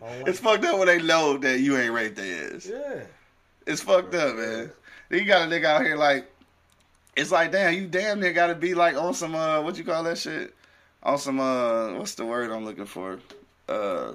don't 0.00 0.18
like 0.18 0.28
It's 0.28 0.38
fucked 0.40 0.64
up 0.64 0.78
when 0.78 0.88
they 0.88 1.02
know 1.02 1.38
that 1.38 1.60
you 1.60 1.78
ain't 1.78 1.92
raped 1.92 2.16
their 2.16 2.54
ass. 2.54 2.66
Yeah. 2.66 3.04
It's 3.70 3.82
fucked 3.82 4.16
up, 4.16 4.34
man. 4.34 4.72
Then 5.08 5.18
you 5.20 5.24
got 5.24 5.42
a 5.42 5.50
nigga 5.50 5.64
out 5.66 5.82
here 5.82 5.96
like 5.96 6.28
it's 7.16 7.30
like 7.30 7.52
damn, 7.52 7.72
you 7.74 7.86
damn 7.86 8.18
near 8.18 8.32
got 8.32 8.48
to 8.48 8.56
be 8.56 8.74
like 8.74 8.96
on 8.96 9.14
some 9.14 9.34
uh, 9.36 9.62
what 9.62 9.78
you 9.78 9.84
call 9.84 10.02
that 10.04 10.18
shit? 10.18 10.54
On 11.04 11.18
some 11.18 11.38
uh, 11.38 11.94
what's 11.94 12.16
the 12.16 12.26
word 12.26 12.50
I'm 12.50 12.64
looking 12.64 12.84
for? 12.84 13.20
Uh, 13.68 14.14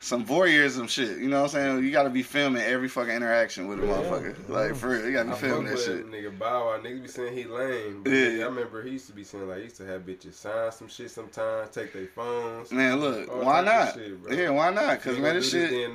some 0.00 0.24
voyeurism 0.24 0.88
shit. 0.88 1.18
You 1.18 1.28
know 1.28 1.42
what 1.42 1.54
I'm 1.54 1.76
saying? 1.76 1.84
You 1.84 1.92
got 1.92 2.04
to 2.04 2.10
be 2.10 2.22
filming 2.22 2.62
every 2.62 2.88
fucking 2.88 3.14
interaction 3.14 3.68
with 3.68 3.78
a 3.78 3.82
motherfucker. 3.82 4.48
Like 4.48 4.74
for 4.74 4.88
real, 4.88 5.04
you 5.04 5.12
got 5.12 5.24
to 5.24 5.32
I 5.32 5.34
be 5.34 5.40
filming 5.40 5.66
that 5.66 5.78
shit. 5.78 6.10
Nigga 6.10 6.38
Bow 6.38 6.66
Wow, 6.66 6.78
niggas 6.78 7.02
be 7.02 7.08
saying 7.08 7.36
he 7.36 7.44
lame. 7.44 8.02
Yeah. 8.06 8.12
nigga, 8.12 8.40
I 8.40 8.46
remember 8.46 8.82
he 8.82 8.92
used 8.92 9.06
to 9.08 9.12
be 9.12 9.22
saying 9.22 9.48
like 9.48 9.58
he 9.58 9.64
used 9.64 9.76
to 9.76 9.86
have 9.86 10.06
bitches 10.06 10.32
sign 10.32 10.72
some 10.72 10.88
shit 10.88 11.10
sometimes, 11.10 11.68
take 11.70 11.92
their 11.92 12.06
phones. 12.06 12.72
Man, 12.72 13.00
look, 13.00 13.44
why 13.44 13.60
not? 13.60 13.94
shit, 13.94 14.12
yeah, 14.30 14.48
why 14.48 14.70
not? 14.70 15.02
Cause 15.02 15.18
man, 15.18 15.34
this 15.34 15.50
shit. 15.50 15.90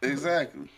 Exactly. 0.00 0.70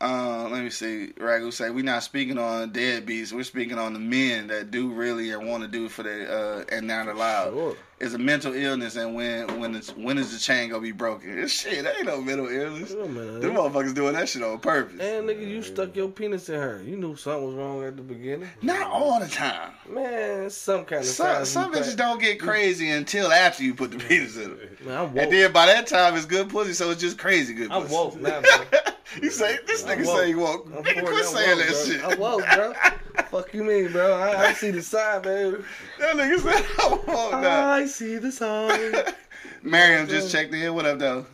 Uh, 0.00 0.48
let 0.50 0.64
me 0.64 0.70
see. 0.70 1.12
Ragu 1.18 1.52
say 1.52 1.70
we're 1.70 1.84
not 1.84 2.02
speaking 2.02 2.38
on 2.38 2.72
deadbeats. 2.72 3.32
We're 3.32 3.42
speaking 3.42 3.78
on 3.78 3.92
the 3.92 3.98
men 3.98 4.46
that 4.46 4.70
do 4.70 4.88
really 4.88 5.30
and 5.32 5.46
want 5.46 5.62
to 5.62 5.68
do 5.68 5.88
for 5.88 6.02
their 6.02 6.30
uh, 6.30 6.64
and 6.72 6.86
not 6.86 7.08
allowed. 7.08 7.52
Sure. 7.52 7.76
It's 8.00 8.14
a 8.14 8.18
mental 8.18 8.54
illness, 8.54 8.96
and 8.96 9.14
when 9.14 9.60
when 9.60 9.74
it's 9.74 9.90
when 9.94 10.16
is 10.16 10.32
the 10.32 10.38
chain 10.38 10.70
gonna 10.70 10.80
be 10.80 10.90
broken? 10.90 11.46
Shit. 11.48 11.84
Ain't 11.84 12.06
no 12.06 12.22
mental 12.22 12.48
illness. 12.48 12.94
Oh, 12.96 13.06
man. 13.06 13.40
Them 13.40 13.52
motherfuckers 13.54 13.94
doing 13.94 14.14
that 14.14 14.26
shit 14.26 14.42
on 14.42 14.58
purpose. 14.58 14.98
And 14.98 15.28
nigga, 15.28 15.46
you 15.46 15.62
stuck 15.62 15.94
your 15.94 16.08
penis 16.08 16.48
in 16.48 16.54
her. 16.54 16.82
You 16.82 16.96
knew 16.96 17.14
something 17.14 17.44
was 17.44 17.54
wrong 17.56 17.84
at 17.84 17.96
the 17.98 18.02
beginning. 18.02 18.48
Not 18.62 18.86
all 18.86 19.20
the 19.20 19.28
time. 19.28 19.72
Man, 19.86 20.48
some 20.48 20.86
kind 20.86 21.02
of 21.02 21.06
Some 21.08 21.44
some 21.44 21.74
bitches 21.74 21.94
don't 21.94 22.18
get 22.18 22.40
crazy 22.40 22.88
until 22.88 23.30
after 23.30 23.62
you 23.62 23.74
put 23.74 23.90
the 23.90 23.98
penis 23.98 24.36
in 24.36 24.44
them. 24.44 24.58
Man, 24.86 24.98
I'm 24.98 25.18
And 25.18 25.30
then 25.30 25.52
by 25.52 25.66
that 25.66 25.86
time 25.86 26.16
it's 26.16 26.24
good 26.24 26.48
pussy, 26.48 26.72
so 26.72 26.90
it's 26.90 27.02
just 27.02 27.18
crazy 27.18 27.52
good 27.52 27.68
pussy. 27.68 27.84
I'm 27.84 27.90
woke 27.90 28.18
now, 28.18 28.40
bro. 28.40 28.80
you 29.22 29.30
say 29.30 29.58
this 29.66 29.82
nigga 29.82 30.06
woke. 30.06 30.18
say 30.18 30.28
you 30.30 30.38
woke. 30.38 30.66
Nigga, 30.70 31.04
quit 31.04 31.24
saying 31.26 31.58
woke, 31.58 31.66
that 31.66 31.68
bro. 31.68 31.84
shit. 31.84 32.04
I'm 32.04 32.18
woke, 32.18 32.44
bro. 32.54 32.72
Fuck 33.30 33.54
you 33.54 33.62
mean, 33.62 33.92
bro? 33.92 34.12
I, 34.12 34.48
I 34.48 34.52
see 34.54 34.72
the 34.72 34.82
sign, 34.82 35.22
baby. 35.22 35.58
That 36.00 36.16
nigga 36.16 36.40
said 36.40 36.66
I'm 36.80 36.90
woke 37.06 37.40
now. 37.40 37.68
I 37.68 37.86
see 37.86 38.16
the 38.16 38.32
sign. 38.32 38.92
Miriam 39.62 40.08
just 40.08 40.32
checked 40.32 40.52
in. 40.52 40.74
What 40.74 40.84
up, 40.84 40.98
though? 40.98 41.26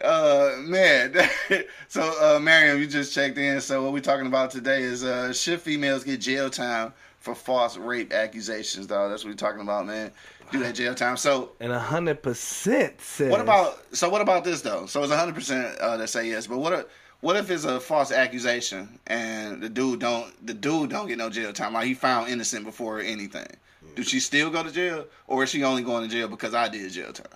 Uh, 0.00 0.52
man. 0.60 1.16
so, 1.88 2.02
uh, 2.22 2.38
Miriam, 2.38 2.78
you 2.78 2.86
just 2.86 3.12
checked 3.12 3.38
in. 3.38 3.60
So, 3.60 3.82
what 3.82 3.92
we 3.92 4.00
talking 4.00 4.28
about 4.28 4.52
today 4.52 4.82
is 4.82 5.02
uh, 5.02 5.32
should 5.32 5.60
females 5.60 6.04
get 6.04 6.20
jail 6.20 6.48
time 6.48 6.92
for 7.18 7.34
false 7.34 7.76
rape 7.76 8.12
accusations, 8.12 8.86
dog? 8.86 9.10
That's 9.10 9.24
what 9.24 9.30
we 9.30 9.36
talking 9.36 9.62
about, 9.62 9.84
man. 9.84 10.12
Do 10.52 10.60
that 10.60 10.76
jail 10.76 10.94
time. 10.94 11.16
So, 11.16 11.50
And 11.58 11.72
a 11.72 11.80
hundred 11.80 12.22
percent 12.22 13.00
what 13.18 13.40
about? 13.40 13.82
So, 13.96 14.08
what 14.08 14.20
about 14.20 14.44
this 14.44 14.60
though? 14.60 14.86
So, 14.86 15.02
it's 15.02 15.10
a 15.10 15.16
hundred 15.16 15.34
percent 15.34 15.76
uh, 15.78 15.96
that 15.96 16.08
say 16.08 16.28
yes, 16.28 16.46
but 16.46 16.58
what? 16.58 16.72
If, 16.72 16.86
what 17.20 17.36
if 17.36 17.50
it's 17.50 17.64
a 17.64 17.80
false 17.80 18.12
accusation 18.12 18.98
and 19.06 19.62
the 19.62 19.68
dude 19.68 20.00
don't 20.00 20.46
the 20.46 20.54
dude 20.54 20.90
don't 20.90 21.08
get 21.08 21.18
no 21.18 21.30
jail 21.30 21.52
time? 21.52 21.72
Like 21.72 21.86
he 21.86 21.94
found 21.94 22.28
innocent 22.30 22.64
before 22.64 23.00
anything. 23.00 23.46
Do 23.94 24.02
she 24.02 24.20
still 24.20 24.50
go 24.50 24.62
to 24.62 24.70
jail, 24.70 25.06
or 25.26 25.44
is 25.44 25.50
she 25.50 25.64
only 25.64 25.82
going 25.82 26.02
to 26.04 26.08
jail 26.14 26.28
because 26.28 26.52
I 26.54 26.68
did 26.68 26.90
jail 26.92 27.12
time? 27.12 27.26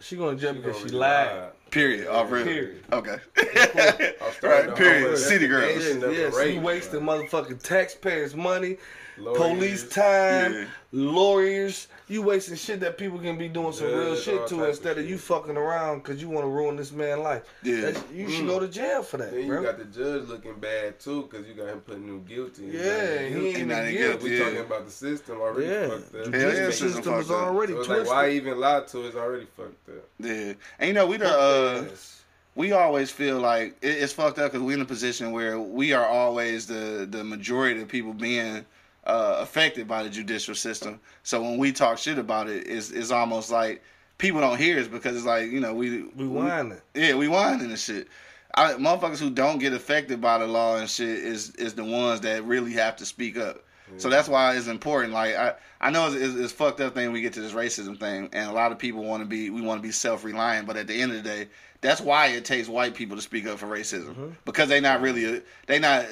She 0.00 0.14
going 0.16 0.36
to 0.36 0.42
jail 0.42 0.52
because 0.54 0.76
she 0.76 0.82
Already 0.82 0.96
lied. 0.96 1.50
Period. 1.70 2.06
Oh, 2.10 2.24
really? 2.26 2.44
Period. 2.44 2.84
Okay. 2.92 3.16
Right. 4.42 4.74
Period. 4.76 5.08
hope 5.08 5.16
City 5.16 5.46
girls. 5.48 5.70
investigation 5.70 6.04
of 6.04 6.14
Yes, 6.16 6.34
rape, 6.36 6.54
you 6.54 6.60
wasting 6.60 7.04
bro. 7.04 7.22
motherfucking 7.24 7.62
taxpayers' 7.62 8.34
money, 8.36 8.76
Lawyers. 9.16 9.38
police 9.38 9.88
time, 9.88 10.52
Yeah. 10.52 10.64
lawyers. 10.92 11.88
You 12.08 12.22
wasting 12.22 12.54
shit 12.56 12.78
that 12.80 12.98
people 12.98 13.18
can 13.18 13.36
be 13.36 13.48
doing 13.48 13.72
some 13.72 13.88
real 13.88 14.14
shit 14.14 14.46
to 14.46 14.54
type 14.54 14.62
of 14.62 14.68
instead 14.68 14.92
of 14.98 15.02
shit. 15.02 15.10
you 15.10 15.18
fucking 15.18 15.56
around 15.56 16.04
because 16.04 16.22
you 16.22 16.28
want 16.28 16.44
to 16.44 16.48
ruin 16.48 16.76
this 16.76 16.92
man's 16.92 17.20
life. 17.20 17.42
Yeah. 17.64 17.80
That's- 17.80 18.04
you 18.14 18.30
should 18.30 18.46
go 18.46 18.60
to 18.60 18.68
jail 18.68 19.02
for 19.02 19.16
that, 19.16 19.32
Then 19.32 19.44
you 19.46 19.60
got 19.60 19.76
the 19.78 19.86
judge 19.86 20.28
looking 20.28 20.54
bad 20.54 21.00
too, 21.00 21.22
because 21.28 21.48
you 21.48 21.54
got 21.54 21.66
him 21.68 21.80
putting 21.80 22.04
him 22.06 22.22
guilty. 22.22 22.66
yeah, 22.66 23.18
he 23.26 23.48
ain't 23.56 23.66
not 23.66 23.82
even 23.88 23.94
even 23.94 23.96
guilty. 24.10 24.24
We 24.24 24.38
Yeah. 24.38 24.44
talking 24.44 24.60
about 24.60 24.84
the 24.84 24.92
system 24.92 25.40
already 25.40 25.66
Yeah, 25.66 25.88
fucked 25.88 26.14
up. 26.14 26.22
Hell 26.22 26.30
the 26.30 26.38
yeah, 26.38 26.44
judicial 26.50 26.72
system 26.72 26.88
system 26.92 27.14
is 27.14 27.26
fucked 27.26 27.30
up. 27.42 27.46
already 27.48 27.72
So 27.72 27.84
twisted. 27.84 28.06
like, 28.06 28.16
why 28.16 28.30
even 28.30 28.60
lie 28.60 28.80
to 28.82 29.02
it? 29.02 29.06
It's 29.06 29.16
already 29.16 29.46
fucked 29.56 29.88
up. 29.88 30.08
Yeah. 30.20 30.52
And 30.78 30.88
you 30.88 30.92
know, 30.92 31.06
we 31.06 31.16
the 31.16 31.28
uh, 31.28 31.84
Yes. 31.90 32.22
we 32.54 32.70
always 32.70 33.10
feel 33.10 33.40
like 33.40 33.76
it's 33.82 34.12
fucked 34.12 34.38
up 34.38 34.52
because 34.52 34.64
we're 34.64 34.74
in 34.76 34.80
a 34.80 34.84
position 34.84 35.32
where 35.32 35.58
we 35.58 35.92
are 35.92 36.06
always 36.06 36.66
the 36.68 37.08
the 37.10 37.24
majority 37.24 37.82
of 37.82 37.88
people 37.88 38.12
being 38.12 38.64
uh, 39.06 39.36
affected 39.40 39.88
by 39.88 40.02
the 40.02 40.10
judicial 40.10 40.54
system. 40.54 41.00
So 41.22 41.42
when 41.42 41.58
we 41.58 41.72
talk 41.72 41.98
shit 41.98 42.18
about 42.18 42.48
it, 42.48 42.66
it's, 42.66 42.90
it's 42.90 43.10
almost 43.10 43.50
like 43.50 43.82
people 44.18 44.40
don't 44.40 44.58
hear 44.58 44.78
us 44.78 44.88
because 44.88 45.16
it's 45.16 45.26
like 45.26 45.50
you 45.50 45.60
know 45.60 45.74
we 45.74 46.04
We 46.16 46.26
whining. 46.26 46.80
Yeah, 46.94 47.14
we 47.14 47.28
whining 47.28 47.70
and 47.70 47.78
shit. 47.78 48.08
I, 48.54 48.72
motherfuckers 48.74 49.18
who 49.18 49.30
don't 49.30 49.58
get 49.58 49.74
affected 49.74 50.20
by 50.20 50.38
the 50.38 50.46
law 50.46 50.76
and 50.76 50.88
shit 50.88 51.08
is 51.08 51.50
is 51.56 51.74
the 51.74 51.84
ones 51.84 52.20
that 52.22 52.44
really 52.44 52.72
have 52.72 52.96
to 52.96 53.06
speak 53.06 53.36
up. 53.38 53.62
So 53.98 54.10
that's 54.10 54.28
why 54.28 54.56
it's 54.56 54.66
important. 54.66 55.12
Like 55.12 55.36
I, 55.36 55.54
I 55.80 55.90
know 55.90 56.08
it's, 56.08 56.16
it's, 56.16 56.34
it's 56.34 56.52
fucked 56.52 56.80
up 56.80 56.94
thing 56.94 57.12
we 57.12 57.20
get 57.20 57.32
to 57.34 57.40
this 57.40 57.52
racism 57.52 57.98
thing, 57.98 58.28
and 58.32 58.50
a 58.50 58.52
lot 58.52 58.72
of 58.72 58.78
people 58.78 59.04
want 59.04 59.22
to 59.22 59.28
be 59.28 59.50
we 59.50 59.62
want 59.62 59.80
to 59.80 59.82
be 59.82 59.92
self 59.92 60.24
reliant, 60.24 60.66
but 60.66 60.76
at 60.76 60.88
the 60.88 61.00
end 61.00 61.12
of 61.12 61.22
the 61.22 61.28
day, 61.28 61.48
that's 61.86 62.00
why 62.00 62.26
it 62.28 62.44
takes 62.44 62.68
white 62.68 62.94
people 62.94 63.16
to 63.16 63.22
speak 63.22 63.46
up 63.46 63.58
for 63.58 63.66
racism 63.66 64.34
because 64.44 64.68
they're 64.68 64.80
not 64.80 65.00
really 65.00 65.42
they're 65.66 65.80
not 65.80 66.04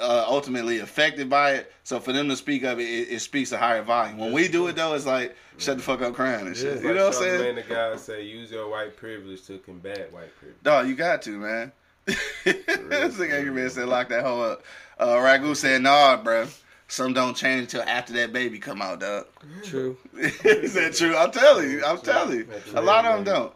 uh, 0.00 0.24
ultimately 0.26 0.80
affected 0.80 1.30
by 1.30 1.52
it. 1.52 1.72
So 1.84 2.00
for 2.00 2.12
them 2.12 2.28
to 2.28 2.36
speak 2.36 2.64
up, 2.64 2.78
it, 2.78 2.82
it 2.82 3.20
speaks 3.20 3.52
a 3.52 3.58
higher 3.58 3.82
volume. 3.82 4.18
When 4.18 4.32
we 4.32 4.48
do 4.48 4.66
it 4.66 4.76
though, 4.76 4.94
it's 4.94 5.06
like 5.06 5.36
shut 5.58 5.76
the 5.76 5.82
fuck 5.82 6.02
up 6.02 6.14
crying 6.14 6.46
and 6.46 6.56
shit. 6.56 6.76
Yeah. 6.76 6.82
You 6.82 6.86
Like 6.88 6.96
know 6.96 7.04
what 7.06 7.14
I'm 7.16 7.22
saying? 7.22 7.40
Charlamagne 7.56 7.68
tha 7.68 7.74
God 7.74 8.00
say, 8.00 8.22
use 8.24 8.50
your 8.50 8.68
white 8.68 8.96
privilege 8.96 9.42
to 9.46 9.58
combat 9.58 10.12
white 10.12 10.34
privilege. 10.36 10.62
Dog, 10.62 10.88
you 10.88 10.94
got 10.94 11.22
to, 11.22 11.30
man. 11.38 11.72
this 12.06 13.14
nigga 13.16 13.38
angry 13.38 13.52
man 13.52 13.70
said 13.70 13.86
lock 13.88 14.08
that 14.08 14.24
hoe 14.24 14.40
up. 14.42 14.62
Uh, 14.98 15.14
Ragu 15.16 15.56
said, 15.56 15.82
nah, 15.82 16.16
bro. 16.22 16.46
Some 16.86 17.14
don't 17.14 17.34
change 17.34 17.62
until 17.62 17.82
after 17.82 18.12
that 18.14 18.32
baby 18.32 18.58
come 18.58 18.82
out, 18.82 19.00
dog. 19.00 19.26
True. 19.62 19.96
Is 20.14 20.74
that 20.74 20.94
true. 20.94 21.16
I'm 21.16 21.30
telling 21.30 21.70
you. 21.70 21.84
I'm 21.84 21.98
telling 21.98 22.38
you. 22.38 22.48
A 22.74 22.82
lot 22.82 23.06
of 23.06 23.14
them 23.14 23.24
don't. 23.24 23.52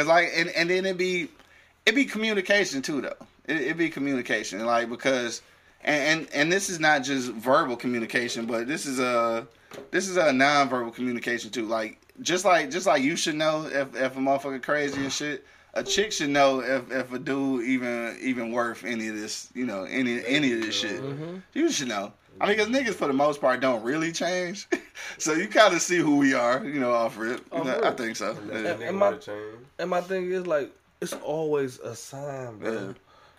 Cause 0.00 0.08
like, 0.08 0.30
and, 0.34 0.48
and 0.50 0.70
then 0.70 0.86
it 0.86 0.96
be, 0.96 1.28
it 1.84 1.94
be 1.94 2.06
communication 2.06 2.80
too, 2.80 3.02
though. 3.02 3.26
It, 3.44 3.60
it 3.60 3.76
be 3.76 3.90
communication, 3.90 4.64
like 4.64 4.88
because, 4.88 5.42
and, 5.84 6.20
and 6.20 6.28
and 6.32 6.52
this 6.52 6.70
is 6.70 6.80
not 6.80 7.02
just 7.02 7.30
verbal 7.32 7.76
communication, 7.76 8.46
but 8.46 8.66
this 8.66 8.86
is 8.86 8.98
a, 8.98 9.46
this 9.90 10.08
is 10.08 10.16
a 10.16 10.32
non-verbal 10.32 10.92
communication 10.92 11.50
too. 11.50 11.66
Like 11.66 12.00
just 12.22 12.46
like 12.46 12.70
just 12.70 12.86
like 12.86 13.02
you 13.02 13.14
should 13.14 13.34
know 13.34 13.66
if 13.66 13.94
if 13.94 14.16
a 14.16 14.20
motherfucker 14.20 14.62
crazy 14.62 15.02
and 15.02 15.12
shit. 15.12 15.44
A 15.74 15.82
chick 15.84 16.12
should 16.12 16.30
know 16.30 16.60
if, 16.60 16.90
if 16.90 17.12
a 17.12 17.18
dude 17.18 17.66
even 17.66 18.16
even 18.22 18.52
worth 18.52 18.82
any 18.84 19.06
of 19.08 19.16
this, 19.16 19.50
you 19.54 19.66
know, 19.66 19.84
any 19.84 20.24
any 20.24 20.54
of 20.54 20.62
this 20.62 20.74
shit. 20.74 21.02
Mm-hmm. 21.02 21.36
You 21.52 21.70
should 21.70 21.88
know. 21.88 22.14
I 22.40 22.46
mean, 22.46 22.56
because 22.56 22.68
niggas 22.72 22.94
for 22.94 23.06
the 23.06 23.12
most 23.12 23.40
part 23.40 23.60
don't 23.60 23.82
really 23.82 24.12
change, 24.12 24.66
so 25.18 25.32
you 25.34 25.46
kind 25.48 25.74
of 25.74 25.82
see 25.82 25.98
who 25.98 26.16
we 26.16 26.32
are, 26.34 26.64
you 26.64 26.80
know, 26.80 26.92
off 26.92 27.18
rip. 27.18 27.44
You 27.52 27.64
know. 27.64 27.80
I 27.82 27.90
think 27.92 28.16
so. 28.16 28.36
Let 28.46 28.80
Yeah. 28.80 28.88
and 28.88 28.96
my- 28.96 29.18
And 29.78 29.90
my 29.90 30.00
thing 30.00 30.30
is 30.32 30.46
like, 30.46 30.70
it's 31.00 31.12
always 31.14 31.78
a 31.80 31.94
sign, 31.94 32.58
bro. 32.58 32.72
Yeah. 32.72 32.78
You 32.80 32.86
know 32.86 32.94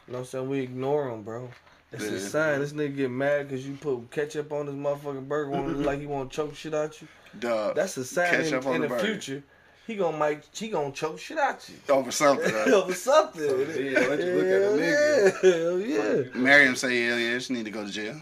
what 0.08 0.17
I'm 0.19 0.25
saying? 0.25 0.49
We 0.49 0.60
ignore 0.60 1.10
them, 1.10 1.23
bro. 1.23 1.49
It's 1.91 2.06
Yeah. 2.06 2.12
a 2.12 2.19
sign. 2.19 2.60
This 2.60 2.73
nigga 2.73 2.95
get 2.95 3.12
mad 3.12 3.49
because 3.49 3.67
you 3.67 3.75
put 3.75 4.10
ketchup 4.12 4.51
on 4.51 4.65
his 4.67 4.75
motherfucking 4.75 5.27
burger, 5.27 5.49
want 5.51 5.80
like 5.80 5.99
he 5.99 6.06
want 6.08 6.32
to 6.32 6.36
choke 6.36 6.56
shit 6.56 6.73
out 6.73 7.01
you. 7.01 7.08
Dog. 7.39 7.75
That's 7.75 7.97
a 7.97 8.06
sign 8.06 8.34
in, 8.36 8.41
Ketchup 8.43 8.65
on 8.65 8.75
in 8.75 8.82
the 8.82 8.88
the, 8.89 8.99
future. 8.99 9.43
He 9.88 9.95
gonna 9.95 10.17
make, 10.17 10.41
he 10.54 10.69
gonna 10.69 10.91
choke 10.91 11.17
shit 11.19 11.38
out 11.38 11.67
you. 11.69 11.75
over 11.93 12.12
something. 12.12 12.49
huh? 12.54 12.71
Over 12.84 12.93
something. 12.93 13.41
So, 13.41 13.58
yeah, 13.58 13.99
let 13.99 14.19
you 14.19 14.34
look 14.36 14.45
at 14.45 15.41
the 15.41 15.41
Hell 15.41 15.80
yeah. 15.80 16.01
Hell 16.04 16.23
yeah. 16.23 16.23
Miriam 16.36 16.75
say, 16.75 17.08
yeah, 17.08 17.17
yeah, 17.17 17.39
she 17.39 17.54
need 17.54 17.65
to 17.65 17.71
go 17.71 17.86
to 17.86 17.91
jail. 17.91 18.21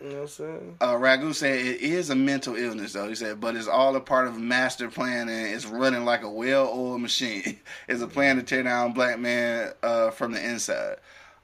You 0.00 0.08
know 0.08 0.14
what 0.14 0.22
I'm 0.22 0.28
saying? 0.28 0.76
Uh, 0.80 0.94
Ragu 0.94 1.34
said 1.34 1.58
it 1.58 1.82
is 1.82 2.08
a 2.08 2.14
mental 2.14 2.56
illness, 2.56 2.94
though. 2.94 3.08
He 3.08 3.14
said, 3.14 3.40
but 3.40 3.54
it's 3.54 3.68
all 3.68 3.94
a 3.96 4.00
part 4.00 4.28
of 4.28 4.36
a 4.36 4.38
master 4.38 4.88
plan 4.88 5.28
and 5.28 5.54
it's 5.54 5.66
running 5.66 6.04
like 6.04 6.22
a 6.22 6.30
well-oiled 6.30 7.00
machine. 7.02 7.60
it's 7.88 8.00
a 8.00 8.06
plan 8.06 8.36
to 8.36 8.42
tear 8.42 8.62
down 8.62 8.92
black 8.92 9.18
man 9.18 9.72
uh, 9.82 10.10
from 10.10 10.32
the 10.32 10.42
inside. 10.42 10.96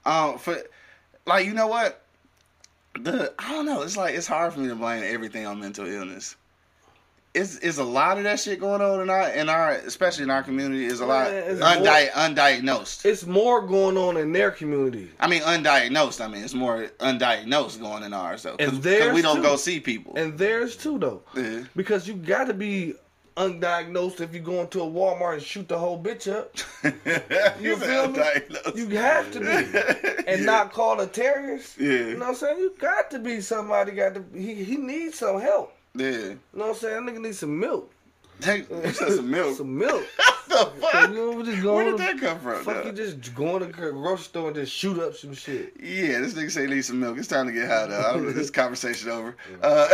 Um, 0.06 0.38
for 0.38 0.56
like, 1.26 1.44
you 1.44 1.52
know 1.52 1.66
what? 1.66 2.02
The 2.98 3.34
I 3.38 3.50
don't 3.50 3.66
know. 3.66 3.82
It's 3.82 3.96
like 3.96 4.14
it's 4.14 4.26
hard 4.26 4.54
for 4.54 4.60
me 4.60 4.68
to 4.68 4.74
blame 4.74 5.02
everything 5.04 5.44
on 5.44 5.60
mental 5.60 5.86
illness. 5.86 6.36
It's, 7.36 7.58
it's 7.58 7.78
a 7.78 7.84
lot 7.84 8.16
of 8.18 8.24
that 8.24 8.40
shit 8.40 8.60
going 8.60 8.80
on 8.80 9.00
in 9.02 9.10
our 9.10 9.28
in 9.30 9.48
our 9.48 9.72
especially 9.72 10.24
in 10.24 10.30
our 10.30 10.42
community 10.42 10.86
is 10.86 11.00
a 11.00 11.06
lot 11.06 11.30
it's 11.30 11.60
undi- 11.60 12.10
undiagnosed. 12.34 13.04
It's 13.04 13.26
more 13.26 13.60
going 13.66 13.96
on 13.98 14.16
in 14.16 14.32
their 14.32 14.50
community. 14.50 15.10
I 15.20 15.26
mean, 15.28 15.42
undiagnosed. 15.42 16.24
I 16.24 16.28
mean, 16.28 16.42
it's 16.42 16.54
more 16.54 16.86
undiagnosed 16.98 17.80
going 17.80 18.02
in 18.04 18.12
ours 18.12 18.42
though, 18.44 18.56
because 18.56 18.80
we 19.12 19.22
don't 19.22 19.36
too. 19.36 19.42
go 19.42 19.56
see 19.56 19.80
people. 19.80 20.14
And 20.16 20.38
theirs 20.38 20.76
too, 20.76 20.98
though. 20.98 21.22
Yeah. 21.36 21.64
Because 21.76 22.08
you 22.08 22.14
got 22.14 22.44
to 22.46 22.54
be 22.54 22.94
undiagnosed 23.36 24.20
if 24.22 24.32
you 24.32 24.40
go 24.40 24.62
into 24.62 24.80
a 24.80 24.86
Walmart 24.86 25.34
and 25.34 25.42
shoot 25.42 25.68
the 25.68 25.78
whole 25.78 26.02
bitch 26.02 26.32
up. 26.32 26.56
you 27.60 27.70
You 27.70 27.76
feel 27.76 28.08
me? 28.08 28.22
You 28.74 28.88
have 28.96 29.30
to 29.32 29.40
be. 29.40 30.22
And 30.26 30.40
Yeah. 30.40 30.46
not 30.46 30.72
call 30.72 30.98
a 31.00 31.06
terrorist. 31.06 31.78
Yeah. 31.78 31.90
You 31.90 32.14
know 32.14 32.18
what 32.20 32.28
I'm 32.30 32.34
saying? 32.34 32.58
You 32.58 32.74
got 32.80 33.10
to 33.12 33.18
be 33.20 33.40
somebody 33.40 33.92
got 33.92 34.14
to 34.14 34.24
he 34.34 34.54
he 34.64 34.76
needs 34.76 35.18
some 35.18 35.40
help. 35.40 35.72
Yeah. 35.96 36.08
You 36.08 36.38
know 36.54 36.66
what 36.66 36.68
I'm 36.68 36.74
saying? 36.74 37.06
That 37.06 37.14
nigga 37.14 37.20
need 37.22 37.34
some 37.34 37.58
milk. 37.58 37.92
Take 38.40 38.68
you 38.68 38.92
said 38.92 39.12
some 39.12 39.30
milk. 39.38 39.56
Some 39.56 39.78
milk. 39.78 40.04
What 40.46 40.74
the 40.74 40.80
fuck? 40.80 41.08
you 41.10 41.16
know, 41.16 41.42
just 41.42 41.62
go 41.62 41.74
Where 41.74 41.84
did 41.84 41.98
that 41.98 42.20
come 42.20 42.38
from? 42.38 42.64
Fuck 42.64 42.84
you 42.84 42.92
just 42.92 43.34
going 43.34 43.60
to 43.60 43.66
grocery 43.66 44.24
store 44.24 44.46
and 44.46 44.54
just 44.54 44.72
shoot 44.72 44.98
up 45.00 45.14
some 45.16 45.34
shit. 45.34 45.74
Yeah, 45.78 46.20
this 46.20 46.34
nigga 46.34 46.50
say 46.52 46.62
he 46.62 46.72
needs 46.72 46.86
some 46.86 47.00
milk. 47.00 47.18
It's 47.18 47.26
time 47.26 47.46
to 47.46 47.52
get 47.52 47.68
hot 47.68 47.90
out. 47.90 48.22
This 48.32 48.48
conversation 48.52 49.10
over. 49.10 49.36
Uh, 49.60 49.88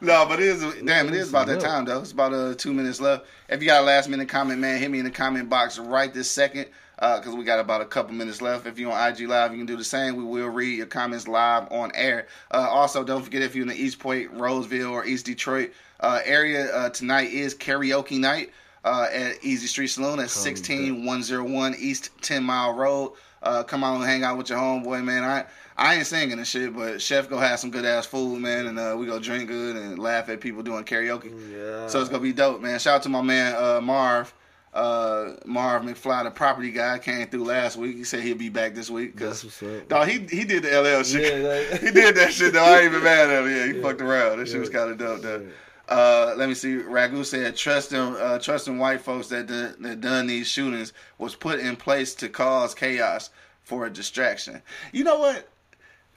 no, 0.00 0.24
but 0.26 0.40
it 0.40 0.46
is 0.46 0.62
damn. 0.82 1.08
It 1.08 1.14
is 1.14 1.28
about 1.28 1.46
that 1.48 1.60
time 1.60 1.84
though. 1.84 2.00
It's 2.00 2.12
about 2.12 2.32
uh, 2.32 2.54
two 2.54 2.72
minutes 2.72 3.00
left. 3.00 3.26
If 3.50 3.60
you 3.60 3.68
got 3.68 3.82
a 3.82 3.84
last 3.84 4.08
minute 4.08 4.28
comment, 4.28 4.58
man, 4.60 4.80
hit 4.80 4.90
me 4.90 4.98
in 4.98 5.04
the 5.04 5.10
comment 5.10 5.50
box 5.50 5.78
right 5.78 6.12
this 6.12 6.30
second. 6.30 6.66
Because 7.00 7.34
we 7.34 7.44
got 7.44 7.58
about 7.58 7.80
a 7.80 7.86
couple 7.86 8.14
minutes 8.14 8.42
left. 8.42 8.66
If 8.66 8.78
you're 8.78 8.92
on 8.92 9.12
IG 9.12 9.26
Live, 9.26 9.52
you 9.52 9.58
can 9.58 9.66
do 9.66 9.76
the 9.76 9.84
same. 9.84 10.16
We 10.16 10.24
will 10.24 10.48
read 10.48 10.76
your 10.76 10.86
comments 10.86 11.26
live 11.26 11.66
on 11.72 11.90
air. 11.94 12.26
Uh, 12.50 12.68
also, 12.70 13.02
don't 13.02 13.22
forget 13.22 13.40
if 13.40 13.54
you're 13.54 13.62
in 13.62 13.68
the 13.68 13.74
Eastpointe, 13.74 14.28
Roseville, 14.38 14.90
or 14.90 15.06
East 15.06 15.24
Detroit 15.24 15.72
uh, 16.00 16.20
area, 16.24 16.66
uh, 16.74 16.90
tonight 16.90 17.30
is 17.30 17.54
karaoke 17.54 18.18
night 18.18 18.52
uh, 18.84 19.06
at 19.12 19.42
Easy 19.42 19.66
Street 19.66 19.88
Saloon 19.88 20.20
at 20.20 20.30
16101 20.30 21.74
East 21.78 22.10
10 22.20 22.44
Mile 22.44 22.74
Road. 22.74 23.12
Uh, 23.42 23.62
come 23.62 23.82
on 23.82 23.96
and 23.96 24.04
hang 24.04 24.22
out 24.22 24.36
with 24.36 24.50
your 24.50 24.58
homeboy, 24.58 25.02
man. 25.02 25.24
I 25.24 25.46
I 25.76 25.94
ain't 25.94 26.06
singing 26.06 26.36
and 26.36 26.46
shit, 26.46 26.76
but 26.76 27.00
Chef 27.00 27.30
gonna 27.30 27.46
have 27.46 27.58
some 27.58 27.70
good 27.70 27.86
ass 27.86 28.04
food, 28.04 28.38
man, 28.38 28.66
and 28.66 28.78
uh, 28.78 28.94
we 28.98 29.06
go 29.06 29.18
drink 29.18 29.48
good 29.48 29.76
and 29.76 29.98
laugh 29.98 30.28
at 30.28 30.42
people 30.42 30.62
doing 30.62 30.84
karaoke. 30.84 31.32
Yeah. 31.50 31.86
So 31.86 32.00
it's 32.00 32.10
gonna 32.10 32.22
be 32.22 32.34
dope, 32.34 32.60
man. 32.60 32.78
Shout 32.78 32.96
out 32.96 33.02
to 33.04 33.08
my 33.08 33.22
man 33.22 33.54
uh, 33.56 33.80
Marv. 33.80 34.34
Uh, 34.72 35.32
Marv 35.44 35.82
McFly, 35.82 36.22
the 36.24 36.30
property 36.30 36.70
guy, 36.70 36.98
came 36.98 37.26
through 37.26 37.44
last 37.44 37.76
week. 37.76 37.96
He 37.96 38.04
said 38.04 38.22
he'll 38.22 38.36
be 38.36 38.48
back 38.50 38.72
this 38.74 38.88
week. 38.88 39.16
That's 39.16 39.42
Cause 39.42 39.60
what's 39.62 39.80
up. 39.82 39.88
dog, 39.88 40.08
he 40.08 40.18
he 40.36 40.44
did 40.44 40.62
the 40.62 40.68
LL 40.80 41.02
shit. 41.02 41.40
Yeah, 41.42 41.48
like- 41.48 41.80
he 41.82 41.90
did 41.90 42.14
that 42.14 42.32
shit 42.32 42.52
though. 42.52 42.62
I 42.64 42.76
ain't 42.78 42.84
even 42.86 43.02
mad 43.02 43.30
at 43.30 43.42
him. 43.44 43.50
Yeah, 43.50 43.66
he 43.66 43.72
Yeah. 43.78 43.82
fucked 43.82 44.00
around. 44.00 44.38
That 44.38 44.46
shit 44.48 44.60
was 44.60 44.70
kind 44.70 44.90
of 44.90 44.98
dope 44.98 45.22
though. 45.22 45.46
Uh, 45.88 46.34
let 46.36 46.48
me 46.48 46.54
see. 46.54 46.74
Ragu 46.76 47.24
said, 47.26 47.56
"Trusting, 47.56 47.98
uh, 47.98 48.38
trusting 48.38 48.78
white 48.78 49.00
folks 49.00 49.26
that 49.28 49.48
done, 49.48 49.74
that 49.80 50.00
done 50.00 50.28
these 50.28 50.46
shootings 50.46 50.92
was 51.18 51.34
put 51.34 51.58
in 51.58 51.74
place 51.74 52.14
to 52.16 52.28
cause 52.28 52.72
chaos 52.72 53.30
for 53.64 53.86
a 53.86 53.90
distraction." 53.90 54.62
You 54.92 55.02
know 55.02 55.18
what? 55.18 55.48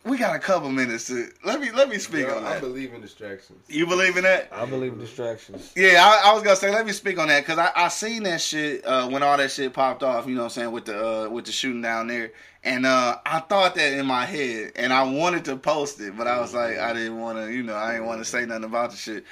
We 0.05 0.17
got 0.17 0.35
a 0.35 0.39
couple 0.39 0.69
minutes 0.69 1.07
to 1.07 1.29
let 1.45 1.61
me 1.61 1.71
let 1.71 1.87
me 1.87 1.97
speak 1.97 2.27
Yo, 2.27 2.35
on 2.35 2.43
that. 2.43 2.57
I 2.57 2.59
believe 2.59 2.93
in 2.93 2.99
distractions. 2.99 3.63
You 3.69 3.87
believe 3.87 4.17
in 4.17 4.23
that? 4.23 4.49
I 4.51 4.65
believe 4.65 4.93
in 4.93 4.99
distractions. 4.99 5.71
Yeah, 5.77 6.03
I, 6.03 6.29
I 6.29 6.33
was 6.33 6.43
gonna 6.43 6.57
say 6.57 6.71
let 6.71 6.85
me 6.85 6.91
speak 6.91 7.17
on 7.17 7.29
that 7.29 7.41
because 7.45 7.57
I, 7.57 7.71
I 7.73 7.87
seen 7.87 8.23
that 8.23 8.41
shit 8.41 8.85
uh, 8.85 9.07
when 9.07 9.23
all 9.23 9.37
that 9.37 9.49
shit 9.51 9.71
popped 9.71 10.03
off. 10.03 10.27
You 10.27 10.35
know 10.35 10.41
what 10.41 10.45
I'm 10.45 10.49
saying 10.51 10.71
with 10.71 10.85
the 10.85 11.25
uh, 11.25 11.29
with 11.29 11.45
the 11.45 11.53
shooting 11.53 11.81
down 11.81 12.07
there, 12.07 12.33
and 12.65 12.85
uh, 12.85 13.17
I 13.25 13.39
thought 13.39 13.75
that 13.75 13.93
in 13.93 14.05
my 14.05 14.25
head, 14.25 14.73
and 14.75 14.91
I 14.91 15.03
wanted 15.03 15.45
to 15.45 15.55
post 15.55 16.01
it, 16.01 16.17
but 16.17 16.27
I 16.27 16.41
was 16.41 16.53
like 16.53 16.77
I 16.77 16.91
didn't 16.91 17.19
want 17.19 17.37
to, 17.37 17.53
you 17.53 17.63
know, 17.63 17.75
I 17.75 17.93
didn't 17.93 18.07
want 18.07 18.19
to 18.19 18.25
say 18.25 18.45
nothing 18.45 18.65
about 18.65 18.91
the 18.91 18.97
shit. 18.97 19.23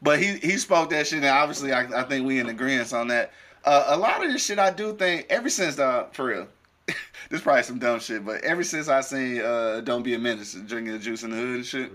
But 0.00 0.20
he 0.20 0.36
he 0.36 0.58
spoke 0.58 0.90
that 0.90 1.08
shit, 1.08 1.18
and 1.18 1.26
obviously 1.26 1.72
I, 1.72 2.02
I 2.02 2.04
think 2.04 2.24
we 2.24 2.38
in 2.38 2.48
agreement 2.48 2.92
on 2.92 3.08
that. 3.08 3.32
Uh, 3.64 3.86
a 3.88 3.96
lot 3.96 4.24
of 4.24 4.32
this 4.32 4.44
shit 4.44 4.60
I 4.60 4.70
do 4.70 4.94
think 4.94 5.26
ever 5.28 5.50
since 5.50 5.78
uh, 5.78 6.06
for 6.12 6.26
real. 6.26 6.48
this 7.30 7.40
probably 7.40 7.62
some 7.62 7.78
dumb 7.78 8.00
shit, 8.00 8.24
but 8.24 8.42
ever 8.42 8.62
since 8.62 8.88
I 8.88 9.00
seen 9.00 9.40
uh, 9.40 9.80
"Don't 9.82 10.02
Be 10.02 10.14
a 10.14 10.18
Menace" 10.18 10.54
drinking 10.54 10.92
the 10.92 10.98
juice 10.98 11.22
in 11.22 11.30
the 11.30 11.36
hood 11.36 11.56
and 11.56 11.66
shit, 11.66 11.92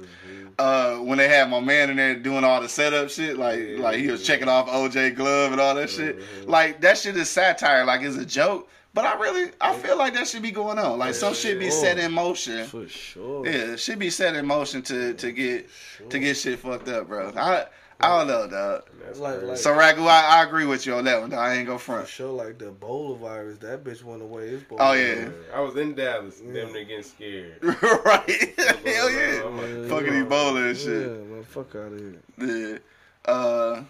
uh, 0.60 0.98
when 0.98 1.18
they 1.18 1.28
had 1.28 1.50
my 1.50 1.60
man 1.60 1.90
in 1.90 1.98
there 1.98 2.16
doing 2.16 2.44
all 2.44 2.62
the 2.62 2.70
setup 2.70 3.10
shit, 3.10 3.38
like 3.38 3.78
like 3.78 3.98
he 4.00 4.08
was 4.08 4.26
checking 4.26 4.48
off 4.48 4.68
OJ 4.68 5.16
glove 5.16 5.52
and 5.52 5.62
all 5.62 5.76
that 5.76 5.90
shit, 5.90 6.20
like 6.48 6.82
that 6.82 6.98
shit 6.98 7.16
is 7.18 7.30
satire, 7.30 7.86
like 7.86 8.02
it's 8.02 8.18
a 8.18 8.26
joke. 8.26 8.70
But 8.94 9.04
I 9.04 9.20
really, 9.20 9.52
I 9.60 9.74
feel 9.74 9.98
like 9.98 10.14
that 10.14 10.26
should 10.26 10.42
be 10.42 10.52
going 10.52 10.80
on. 10.80 10.98
Like 10.98 11.16
some 11.16 11.34
shit 11.34 11.60
be 11.60 11.70
set 11.70 11.98
in 11.98 12.14
motion. 12.14 12.66
For 12.66 12.88
sure. 12.88 13.46
Yeah, 13.46 13.76
should 13.76 14.00
be 14.00 14.10
set 14.10 14.36
in 14.38 14.46
motion 14.46 14.82
to 14.84 15.14
to 15.16 15.32
get 15.34 15.70
to 16.10 16.18
get 16.18 16.38
shit 16.38 16.60
fucked 16.60 16.88
up, 16.88 17.08
bro. 17.08 17.34
I 17.36 17.66
I 18.02 18.18
don't 18.18 18.28
know, 18.28 18.48
dog. 18.48 18.84
Like- 19.18 19.42
like- 19.44 19.58
So 19.58 19.72
Ragu, 19.72 20.06
I, 20.08 20.40
I 20.40 20.44
agree 20.44 20.66
with 20.66 20.86
you 20.86 20.96
on 20.96 21.06
that 21.06 21.22
one. 21.22 21.30
Dog. 21.30 21.40
I 21.40 21.56
ain't 21.56 21.66
go 21.68 21.78
For 21.78 21.94
front. 21.94 22.08
sure, 22.10 22.32
like 22.32 22.58
the 22.60 22.72
Ebola 22.72 23.18
virus, 23.20 23.58
that 23.60 23.84
bitch 23.84 24.04
went 24.04 24.22
away. 24.22 24.50
It's 24.50 24.66
Oh, 24.72 24.94
yeah. 24.94 25.30
I 25.54 25.62
was 25.62 25.76
in 25.78 25.96
Dallas, 25.96 26.40
damn 26.40 26.74
near 26.74 26.84
getting 26.84 27.04
scared. 27.04 27.58
right? 27.64 28.54
Hell 28.86 29.10
yeah. 29.10 29.44
I'm 29.46 29.58
like, 29.58 29.90
Fucking 29.90 30.26
Ebola 30.26 30.70
and 30.70 30.78
shit. 30.78 31.02
Yeah, 31.08 31.14
man, 31.36 31.44
fuck 31.44 31.74
out 31.76 31.94
of 31.94 32.00
here. 32.00 32.82
Yeah. 33.26 33.32
Uh, 33.32 33.84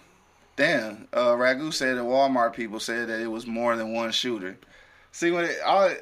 damn. 0.55 1.07
Uh, 1.11 1.33
Ragu 1.33 1.73
said 1.73 1.97
that 1.97 2.03
Walmart 2.03 2.53
people 2.53 2.79
said 2.79 3.07
that 3.09 3.19
it 3.19 3.27
was 3.27 3.47
more 3.47 3.75
than 3.75 3.93
one 3.93 4.11
shooter. 4.11 4.57
See 5.11 5.31
what? 5.31 5.45
It, 5.45 5.57
I, 5.65 5.95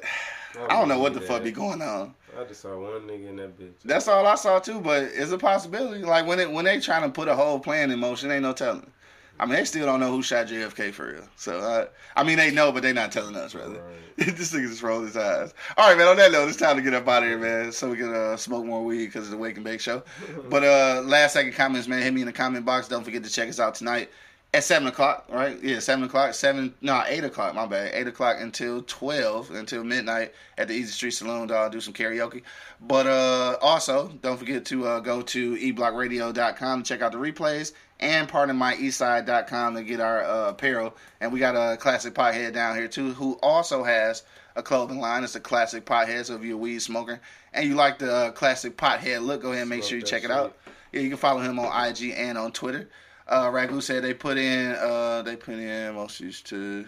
I 0.68 0.68
don't 0.68 0.88
know 0.88 0.98
what 0.98 1.14
the 1.14 1.20
fuck 1.20 1.42
be 1.42 1.50
going 1.52 1.80
on. 1.82 2.14
I 2.38 2.44
just 2.44 2.60
saw 2.60 2.78
one 2.78 3.02
nigga 3.02 3.28
in 3.28 3.36
that 3.36 3.58
bitch. 3.58 3.74
That's 3.84 4.08
all 4.08 4.26
I 4.26 4.34
saw 4.34 4.58
too. 4.58 4.80
But 4.80 5.04
it's 5.04 5.32
a 5.32 5.38
possibility. 5.38 6.02
Like 6.02 6.26
when 6.26 6.40
it 6.40 6.50
when 6.50 6.64
they 6.64 6.80
trying 6.80 7.02
to 7.02 7.08
put 7.08 7.28
a 7.28 7.34
whole 7.34 7.58
plan 7.58 7.90
in 7.90 7.98
motion, 7.98 8.30
ain't 8.30 8.42
no 8.42 8.52
telling. 8.52 8.90
I 9.38 9.46
mean, 9.46 9.56
they 9.56 9.64
still 9.64 9.84
don't 9.84 9.98
know 9.98 10.12
who 10.12 10.22
shot 10.22 10.46
JFK 10.46 10.92
for 10.92 11.12
real. 11.12 11.28
So 11.34 11.58
I, 11.58 12.20
I 12.20 12.22
mean, 12.22 12.36
they 12.36 12.52
know, 12.52 12.70
but 12.70 12.84
they 12.84 12.92
not 12.92 13.10
telling 13.10 13.34
us 13.34 13.52
rather. 13.52 13.82
this 14.16 14.52
nigga 14.52 14.68
just 14.68 14.82
rolled 14.82 15.06
his 15.06 15.16
eyes. 15.16 15.52
All 15.76 15.88
right, 15.88 15.98
man. 15.98 16.06
On 16.06 16.16
that 16.18 16.30
note, 16.30 16.48
it's 16.48 16.56
time 16.56 16.76
to 16.76 16.82
get 16.82 16.94
up 16.94 17.08
out 17.08 17.24
of 17.24 17.28
here, 17.28 17.38
man, 17.38 17.72
so 17.72 17.90
we 17.90 17.96
can 17.96 18.14
uh, 18.14 18.36
smoke 18.36 18.64
more 18.64 18.84
weed 18.84 19.06
because 19.06 19.22
it's 19.22 19.30
the 19.30 19.36
Wake 19.36 19.56
and 19.56 19.64
Bake 19.64 19.80
show. 19.80 20.02
But 20.48 20.62
uh, 20.62 21.02
last 21.04 21.32
second 21.32 21.54
comments, 21.54 21.88
man. 21.88 22.00
Hit 22.00 22.14
me 22.14 22.20
in 22.20 22.26
the 22.26 22.32
comment 22.32 22.64
box. 22.64 22.86
Don't 22.86 23.02
forget 23.02 23.24
to 23.24 23.30
check 23.30 23.48
us 23.48 23.58
out 23.58 23.74
tonight 23.74 24.08
at 24.54 24.62
seven 24.62 24.86
o'clock. 24.88 25.26
Right? 25.28 25.60
Yeah, 25.62 25.80
seven 25.80 26.04
o'clock. 26.04 26.32
Seven. 26.32 26.74
No, 26.80 27.02
eight 27.06 27.24
o'clock. 27.24 27.54
My 27.54 27.66
bad. 27.66 27.90
Eight 27.92 28.06
o'clock 28.06 28.36
until 28.38 28.82
twelve 28.82 29.50
until 29.50 29.84
midnight 29.84 30.32
at 30.56 30.68
the 30.68 30.74
Easy 30.74 30.92
Street 30.92 31.10
Saloon. 31.10 31.50
I'll 31.50 31.68
do 31.68 31.80
some 31.80 31.92
karaoke. 31.92 32.42
But 32.80 33.06
uh, 33.06 33.56
also, 33.60 34.08
don't 34.22 34.38
forget 34.38 34.64
to 34.66 34.86
uh, 34.86 35.00
go 35.00 35.22
to 35.22 35.56
eblockradio.com 35.56 36.82
to 36.82 36.88
check 36.88 37.02
out 37.02 37.12
the 37.12 37.18
replays 37.18 37.72
and 38.00 38.28
pardonmyeastside.com 38.28 39.74
to 39.74 39.82
get 39.82 40.00
our 40.00 40.22
uh, 40.24 40.50
apparel. 40.50 40.96
And 41.20 41.32
we 41.32 41.40
got 41.40 41.56
a 41.56 41.76
classic 41.76 42.14
pothead 42.14 42.52
down 42.52 42.76
here 42.76 42.88
too, 42.88 43.12
who 43.12 43.38
also 43.42 43.82
has 43.82 44.22
a 44.56 44.62
clothing 44.62 45.00
line. 45.00 45.24
It's 45.24 45.34
a 45.34 45.40
classic 45.40 45.84
pothead. 45.84 46.26
So 46.26 46.36
if 46.36 46.44
you're 46.44 46.54
a 46.54 46.58
weed 46.58 46.80
smoker 46.80 47.20
and 47.52 47.68
you 47.68 47.74
like 47.74 47.98
the 47.98 48.12
uh, 48.12 48.30
classic 48.30 48.76
pothead 48.76 49.24
look, 49.24 49.42
go 49.42 49.50
ahead 49.50 49.62
and 49.62 49.70
make 49.70 49.82
Smoke 49.82 49.88
sure 49.88 49.98
you 49.98 50.04
check 50.04 50.24
it 50.24 50.30
out. 50.30 50.56
Yeah, 50.92 51.00
you 51.00 51.08
can 51.08 51.18
follow 51.18 51.40
him 51.40 51.58
on 51.58 51.88
IG 51.88 52.14
and 52.16 52.38
on 52.38 52.52
Twitter. 52.52 52.88
Uh, 53.26 53.50
Ragu 53.50 53.82
said 53.82 54.04
they 54.04 54.14
put 54.14 54.36
in 54.36 54.72
uh, 54.72 55.22
they 55.22 55.36
put 55.36 55.54
in 55.54 55.94
monkeys 55.94 56.40
to 56.42 56.84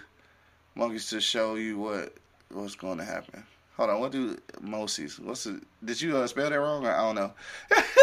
monkeys 0.74 1.08
to 1.10 1.20
show 1.20 1.54
you 1.54 1.78
what 1.78 2.14
what's 2.50 2.74
going 2.74 2.98
to 2.98 3.04
happen. 3.04 3.42
Hold 3.76 3.90
on, 3.90 4.00
what 4.00 4.12
do 4.12 4.38
Moses? 4.60 5.18
What's 5.18 5.44
it? 5.44 5.62
Did 5.84 6.00
you 6.00 6.16
uh, 6.16 6.26
spell 6.26 6.48
that 6.48 6.58
wrong? 6.58 6.86
I 6.86 6.96
don't 6.96 7.14
know. 7.14 7.32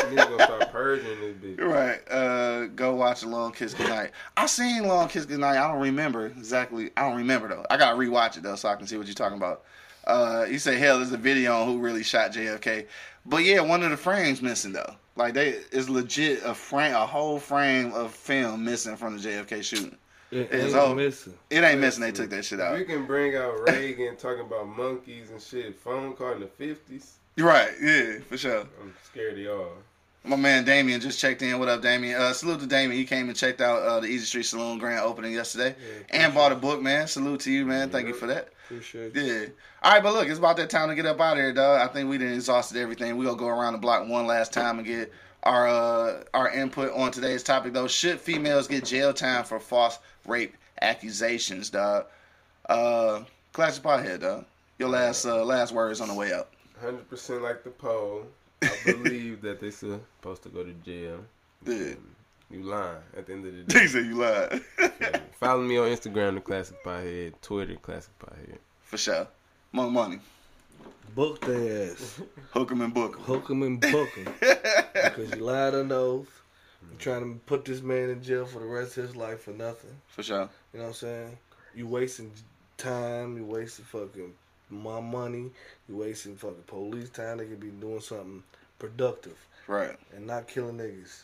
You 0.04 0.10
need 0.12 0.18
to 0.18 0.44
start 0.44 0.72
purging 0.72 1.20
this 1.20 1.36
bitch. 1.36 1.60
Right. 1.64 2.00
Uh, 2.12 2.68
go 2.68 2.94
watch 2.94 3.24
Long 3.26 3.52
Kiss 3.54 3.74
Goodnight. 3.74 4.12
I 4.38 4.46
seen 4.46 4.88
Long 4.88 5.08
Kiss 5.08 5.26
Goodnight. 5.26 5.58
I 5.58 5.68
don't 5.72 5.82
remember 5.82 6.28
exactly. 6.28 6.92
I 6.96 7.02
don't 7.02 7.18
remember 7.18 7.48
though. 7.48 7.66
I 7.72 7.78
gotta 7.78 7.98
rewatch 7.98 8.38
it 8.38 8.44
though 8.44 8.56
so 8.56 8.70
I 8.70 8.76
can 8.76 8.86
see 8.86 8.98
what 8.98 9.08
you're 9.08 9.16
talking 9.16 9.38
about. 9.38 9.64
Uh, 10.06 10.46
you 10.48 10.60
say 10.60 10.78
hell, 10.78 10.98
there's 10.98 11.12
a 11.12 11.18
video 11.18 11.62
on 11.62 11.68
who 11.68 11.80
really 11.80 12.04
shot 12.04 12.34
JFK. 12.34 12.88
But 13.26 13.44
yeah, 13.44 13.62
one 13.62 13.82
of 13.82 13.90
the 13.90 13.98
frames 13.98 14.42
missing 14.42 14.74
though. 14.74 14.96
Like 15.16 15.34
they 15.36 15.50
is 15.72 15.90
legit 15.90 16.42
a 16.44 16.54
frame, 16.56 16.94
a 16.96 17.06
whole 17.06 17.40
frame 17.40 17.94
of 17.94 18.14
film 18.14 18.66
missing 18.66 18.96
from 18.96 19.18
the 19.18 19.28
JFK 19.28 19.64
shooting. 19.64 19.98
It 20.32 20.50
ain't 20.52 20.76
all- 20.76 20.96
missing. 20.96 21.34
It 21.52 21.64
ain't 21.64 21.80
missing. 21.80 22.02
They 22.02 22.12
took 22.12 22.32
that 22.32 22.44
shit 22.44 22.60
out. 22.60 22.78
you 22.80 22.86
can 22.86 23.06
bring 23.06 23.36
out 23.36 23.60
Reagan 23.68 24.16
talking 24.16 24.42
about 24.42 24.68
monkeys 24.68 25.30
and 25.30 25.40
shit, 25.42 25.76
phone 25.76 26.14
call 26.14 26.32
in 26.32 26.40
the 26.40 26.48
fifties. 26.48 27.14
Right. 27.38 27.70
Yeah, 27.82 28.20
for 28.28 28.38
sure. 28.38 28.62
I'm 28.82 28.94
scared 29.04 29.34
of 29.34 29.40
y'all. 29.40 29.70
My 30.26 30.38
man 30.38 30.64
Damien 30.64 31.02
just 31.02 31.20
checked 31.20 31.42
in. 31.42 31.60
What 31.60 31.68
up, 31.68 31.82
Damien? 31.82 32.20
Uh, 32.20 32.32
salute 32.32 32.62
to 32.62 32.66
Damien. 32.68 32.98
He 32.98 33.04
came 33.04 33.28
and 33.28 33.38
checked 33.38 33.60
out 33.60 33.82
uh, 33.82 34.00
the 34.00 34.08
Easy 34.08 34.26
Street 34.26 34.46
Saloon 34.46 34.78
grand 34.78 35.02
opening 35.02 35.34
yesterday, 35.34 35.76
and 36.12 36.34
bought 36.34 36.54
a 36.54 36.56
book, 36.56 36.82
man. 36.82 37.08
Salute 37.08 37.42
to 37.42 37.52
you, 37.52 37.66
man. 37.66 37.90
Thank 37.90 38.08
you 38.08 38.14
for 38.14 38.28
that. 38.28 38.48
Appreciate. 38.66 39.16
Yeah. 39.16 39.46
All 39.82 39.94
right, 39.94 40.04
but 40.04 40.14
look, 40.14 40.28
it's 40.28 40.40
about 40.40 40.58
that 40.58 40.70
time 40.70 40.90
to 40.90 40.96
get 40.96 41.06
up 41.06 41.20
out 41.20 41.34
of 41.34 41.40
here, 41.40 41.54
dog. 41.54 41.82
I 41.82 41.92
think 41.92 42.10
we 42.10 42.18
done 42.18 42.34
exhausted 42.34 42.78
everything. 42.78 43.18
We 43.18 43.26
gonna 43.26 43.38
go 43.38 43.48
around 43.48 43.74
the 43.74 43.80
block 43.80 44.08
one 44.08 44.26
last 44.26 44.54
time 44.54 44.78
and 44.78 44.88
get 44.88 45.12
our 45.44 45.68
uh, 45.68 46.24
our 46.34 46.50
input 46.50 46.94
on 46.94 47.12
today's 47.12 47.44
topic, 47.44 47.74
though. 47.74 47.88
Should 47.88 48.20
females 48.20 48.68
get 48.68 48.86
jail 48.86 49.14
time 49.14 49.44
for 49.44 49.60
false 49.60 50.00
rape 50.26 50.56
accusations, 50.82 51.70
dog? 51.70 52.06
Uh, 52.68 53.24
classic 53.52 53.84
pothead, 53.84 54.22
dog. 54.22 54.46
Your 54.80 54.90
last 54.90 55.26
uh, 55.26 55.44
last 55.44 55.74
words 55.74 56.00
on 56.02 56.08
the 56.08 56.14
way. 56.14 56.32
Hundred 56.80 57.10
percent 57.10 57.42
like 57.42 57.64
the 57.64 57.70
poll. 57.70 58.26
I 58.62 58.70
believe 58.86 59.42
that 59.42 59.60
they 59.60 59.72
supposed 59.72 60.44
to 60.44 60.50
go 60.50 60.64
to 60.64 60.74
jail. 60.86 61.20
Yeah. 61.66 61.94
You 62.54 62.62
lying 62.64 62.98
at 63.18 63.26
the 63.26 63.34
end 63.34 63.46
of 63.48 63.56
the 63.56 63.64
day. 63.64 63.80
He 63.80 63.88
said 63.88 64.06
you 64.06 64.16
lied. 64.16 64.62
Follow 65.40 65.62
me 65.64 65.78
on 65.78 65.90
Instagram, 65.90 66.36
the 66.36 66.42
Classic 66.42 66.82
Pothead, 66.84 67.34
Twitter, 67.42 67.76
Classic 67.76 68.12
Pothead. 68.20 68.60
for 68.84 68.98
sure. 68.98 69.28
More 69.72 69.90
money. 69.90 70.20
Book 71.16 71.42
their 71.42 71.92
ass. 71.92 72.22
Hook 72.52 72.72
'em 72.72 72.82
and 72.82 72.94
book 72.94 73.16
'em. 73.18 73.24
Hook 73.24 73.50
'em 73.50 73.64
and 73.64 73.80
book 73.82 73.92
book 73.92 74.10
'em. 74.18 74.34
because 74.94 75.36
you 75.36 75.42
lied 75.44 75.74
on 75.74 75.92
oath. 75.92 76.42
You're 76.92 77.00
trying 77.00 77.34
to 77.34 77.40
put 77.46 77.66
this 77.66 77.82
man 77.82 78.10
in 78.10 78.22
jail 78.22 78.46
for 78.46 78.60
the 78.60 78.66
rest 78.66 78.98
of 78.98 79.06
his 79.06 79.16
life 79.16 79.42
for 79.42 79.52
nothing. 79.52 79.96
For 80.10 80.22
sure. 80.24 80.50
You 80.74 80.80
know 80.80 80.84
what 80.86 80.88
I'm 80.90 80.94
saying? 80.94 81.38
You 81.76 81.88
wasting 81.88 82.32
time. 82.78 83.36
You 83.38 83.46
wasting 83.46 83.86
fucking 83.86 84.34
my 84.70 85.00
money. 85.00 85.50
You 85.90 85.98
wasting 85.98 86.36
fucking 86.36 86.64
police 86.68 87.10
time. 87.10 87.38
They 87.38 87.46
could 87.46 87.60
be 87.60 87.70
doing 87.70 88.00
something 88.02 88.44
productive 88.80 89.38
Right. 89.68 89.98
and 90.16 90.28
not 90.28 90.48
killing 90.48 90.78
niggas. 90.78 91.24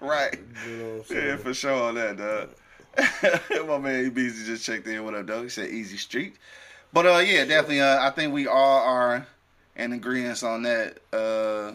Right. 0.00 0.38
You 0.66 0.76
know 0.76 0.84
what 0.84 0.96
I'm 0.96 1.04
saying? 1.04 1.26
Yeah, 1.26 1.36
for 1.36 1.54
sure 1.54 1.82
on 1.82 1.94
that, 1.96 2.16
dog. 2.16 2.50
My 3.66 3.78
man 3.78 4.10
Beezy 4.10 4.46
just 4.46 4.64
checked 4.64 4.86
in. 4.86 5.04
What 5.04 5.14
up, 5.14 5.26
dog? 5.26 5.42
He 5.44 5.48
said 5.48 5.70
easy 5.70 5.96
street. 5.96 6.36
But 6.92 7.06
uh, 7.06 7.18
yeah, 7.18 7.44
definitely. 7.44 7.80
Uh, 7.80 8.00
I 8.00 8.10
think 8.10 8.32
we 8.32 8.46
all 8.46 8.82
are 8.82 9.26
in 9.76 9.92
agreement 9.92 10.42
on 10.44 10.62
that. 10.62 10.98
Uh, 11.12 11.72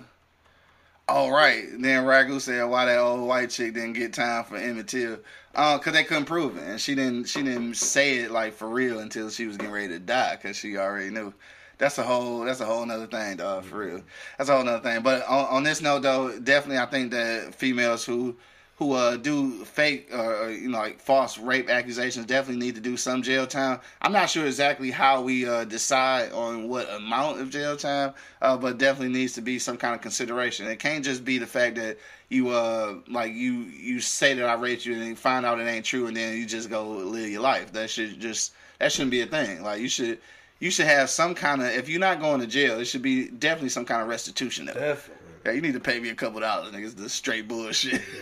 all 1.10 1.32
right. 1.32 1.66
Then 1.72 2.06
Ragu 2.06 2.40
said 2.40 2.64
why 2.64 2.86
that 2.86 3.00
old 3.00 3.28
white 3.28 3.50
chick 3.50 3.74
didn't 3.74 3.94
get 3.94 4.14
time 4.14 4.46
for 4.46 4.56
Emmett 4.56 4.88
Till. 4.88 5.20
Uh, 5.56 5.78
cause 5.80 5.94
they 5.94 6.04
couldn't 6.04 6.26
prove 6.26 6.58
it, 6.58 6.64
and 6.64 6.80
she 6.80 6.96
didn't. 6.96 7.26
She 7.26 7.42
didn't 7.42 7.76
say 7.76 8.20
it 8.20 8.32
like 8.32 8.54
for 8.54 8.70
real 8.70 9.00
until 9.00 9.30
she 9.30 9.46
was 9.46 9.58
getting 9.58 9.74
ready 9.74 9.90
to 9.90 10.00
die, 10.00 10.38
cause 10.42 10.56
she 10.56 10.78
already 10.78 11.10
knew. 11.10 11.34
That's 11.80 11.98
a 11.98 12.04
whole. 12.04 12.42
That's 12.42 12.60
a 12.60 12.66
whole 12.66 12.84
another 12.84 13.08
thing, 13.08 13.38
dog. 13.38 13.64
For 13.64 13.78
real, 13.80 14.02
that's 14.38 14.50
a 14.50 14.54
whole 14.54 14.62
another 14.62 14.84
thing. 14.84 15.02
But 15.02 15.26
on, 15.28 15.46
on 15.46 15.64
this 15.64 15.82
note, 15.82 16.02
though, 16.02 16.38
definitely, 16.38 16.78
I 16.78 16.86
think 16.86 17.12
that 17.12 17.56
females 17.56 18.06
who 18.06 18.36
who 18.76 18.94
uh, 18.94 19.16
do 19.18 19.64
fake, 19.66 20.10
uh, 20.14 20.48
you 20.48 20.70
know, 20.70 20.78
like 20.78 21.00
false 21.00 21.38
rape 21.38 21.70
accusations 21.70 22.26
definitely 22.26 22.66
need 22.66 22.76
to 22.76 22.82
do 22.82 22.98
some 22.98 23.22
jail 23.22 23.48
time. 23.48 23.80
I'm 24.02 24.12
not 24.12 24.30
sure 24.30 24.46
exactly 24.46 24.92
how 24.92 25.22
we 25.22 25.48
uh, 25.48 25.64
decide 25.64 26.32
on 26.34 26.68
what 26.68 26.90
amount 26.94 27.40
of 27.42 27.50
jail 27.50 27.76
time, 27.78 28.14
uh, 28.42 28.58
but 28.58 28.78
definitely 28.78 29.18
needs 29.18 29.34
to 29.34 29.42
be 29.42 29.58
some 29.58 29.78
kind 29.78 29.96
of 29.96 30.02
consideration. 30.02 30.68
It 30.68 30.80
can't 30.80 31.04
just 31.04 31.24
be 31.26 31.38
the 31.38 31.48
fact 31.48 31.76
that 31.76 31.98
you 32.30 32.50
uh 32.50 32.96
like 33.08 33.34
you 33.34 33.54
you 33.54 34.00
say 34.02 34.34
that 34.34 34.48
I 34.48 34.54
raped 34.54 34.86
you 34.86 34.96
and 34.96 35.06
you 35.06 35.16
find 35.16 35.46
out 35.46 35.60
it 35.60 35.64
ain't 35.64 35.86
true 35.86 36.08
and 36.08 36.16
then 36.16 36.38
you 36.38 36.46
just 36.46 36.70
go 36.70 36.88
live 36.88 37.30
your 37.30 37.42
life. 37.42 37.72
That 37.72 37.90
should 37.90 38.20
just 38.20 38.54
that 38.80 38.92
shouldn't 38.92 39.12
be 39.12 39.22
a 39.22 39.26
thing. 39.26 39.64
Like 39.64 39.82
you 39.82 39.90
should 39.90 40.20
you 40.60 40.72
should 40.72 40.88
have 40.88 41.10
some 41.10 41.36
kind 41.36 41.62
of 41.62 41.68
if 41.68 41.90
you're 41.90 42.00
not 42.00 42.20
going 42.20 42.42
to 42.42 42.48
jail, 42.48 42.80
it 42.80 42.86
should 42.86 43.02
be 43.02 43.30
definitely 43.30 43.70
some 43.70 43.86
kind 43.86 44.02
of 44.02 44.08
restitution. 44.08 44.66
There. 44.66 44.76
Definitely. 44.76 45.16
Yeah, 45.46 45.52
you 45.54 45.62
need 45.62 45.74
to 45.74 45.80
pay 45.80 46.00
me 46.00 46.10
a 46.10 46.16
couple 46.16 46.42
dollars, 46.42 46.74
niggas. 46.74 46.96
This 46.96 47.14
straight 47.14 47.48
bullshit. 47.48 48.02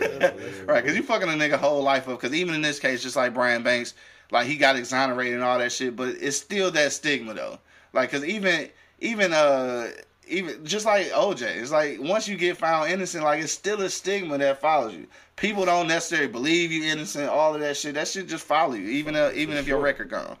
right, 0.66 0.82
because 0.82 0.96
you 0.96 1.02
fucking 1.02 1.28
a 1.28 1.32
nigga 1.32 1.56
whole 1.56 1.82
life 1.82 2.08
up. 2.08 2.20
Because 2.20 2.36
even 2.36 2.54
in 2.54 2.62
this 2.62 2.78
case, 2.78 3.02
just 3.02 3.16
like 3.16 3.34
Brian 3.34 3.64
Banks, 3.64 3.94
like 4.30 4.46
he 4.46 4.56
got 4.56 4.76
exonerated 4.76 5.34
and 5.34 5.42
all 5.42 5.58
that 5.58 5.72
shit, 5.72 5.96
but 5.96 6.08
it's 6.20 6.36
still 6.36 6.70
that 6.70 6.92
stigma 6.92 7.34
though. 7.34 7.58
Like, 7.92 8.10
because 8.10 8.24
even 8.24 8.68
even 9.00 9.32
uh 9.32 9.88
even 10.28 10.64
just 10.64 10.86
like 10.86 11.06
OJ, 11.06 11.42
it's 11.56 11.72
like 11.72 11.98
once 12.00 12.28
you 12.28 12.36
get 12.36 12.56
found 12.56 12.90
innocent, 12.90 13.24
like 13.24 13.42
it's 13.42 13.52
still 13.52 13.80
a 13.82 13.90
stigma 13.90 14.38
that 14.38 14.60
follows 14.60 14.94
you. 14.94 15.06
People 15.36 15.64
don't 15.64 15.88
necessarily 15.88 16.28
believe 16.28 16.70
you 16.70 16.84
innocent. 16.84 17.28
All 17.28 17.54
of 17.54 17.60
that 17.60 17.76
shit, 17.76 17.94
that 17.94 18.08
shit 18.08 18.28
just 18.28 18.44
follow 18.44 18.74
you, 18.74 18.88
even 18.90 19.16
uh, 19.16 19.32
even 19.34 19.56
if 19.56 19.66
your 19.66 19.80
record 19.80 20.10
gone. 20.10 20.36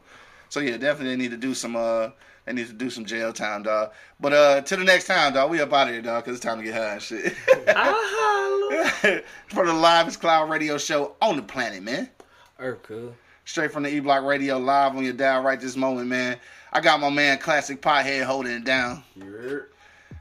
So 0.48 0.60
yeah, 0.60 0.76
definitely 0.76 1.16
they 1.16 1.22
need 1.22 1.30
to 1.30 1.36
do 1.36 1.54
some 1.54 1.76
uh 1.76 2.10
they 2.44 2.52
need 2.54 2.66
to 2.68 2.72
do 2.72 2.88
some 2.90 3.04
jail 3.04 3.32
time, 3.32 3.62
dog. 3.62 3.92
But 4.20 4.32
uh 4.32 4.60
to 4.62 4.76
the 4.76 4.84
next 4.84 5.06
time, 5.06 5.34
dog, 5.34 5.50
we 5.50 5.60
up 5.60 5.72
out 5.72 5.88
of 5.88 5.94
here, 5.94 6.02
dog, 6.02 6.24
cause 6.24 6.36
it's 6.36 6.44
time 6.44 6.58
to 6.58 6.64
get 6.64 6.74
high 6.74 6.94
and 6.94 7.02
shit. 7.02 7.32
For 9.48 9.66
the 9.66 9.72
livest 9.72 10.20
cloud 10.20 10.50
radio 10.50 10.78
show 10.78 11.16
on 11.20 11.36
the 11.36 11.42
planet, 11.42 11.82
man. 11.82 12.10
Urkel. 12.60 13.12
Straight 13.44 13.72
from 13.72 13.82
the 13.84 13.94
E 13.94 14.00
Block 14.00 14.24
Radio 14.24 14.58
live 14.58 14.94
on 14.94 15.04
your 15.04 15.14
dial 15.14 15.42
right 15.42 15.58
this 15.58 15.74
moment, 15.74 16.06
man. 16.06 16.36
I 16.72 16.80
got 16.80 17.00
my 17.00 17.08
man 17.08 17.38
Classic 17.38 17.80
Pothead 17.80 18.24
holding 18.24 18.52
it 18.52 18.64
down. 18.64 19.02
Yeah. 19.16 19.60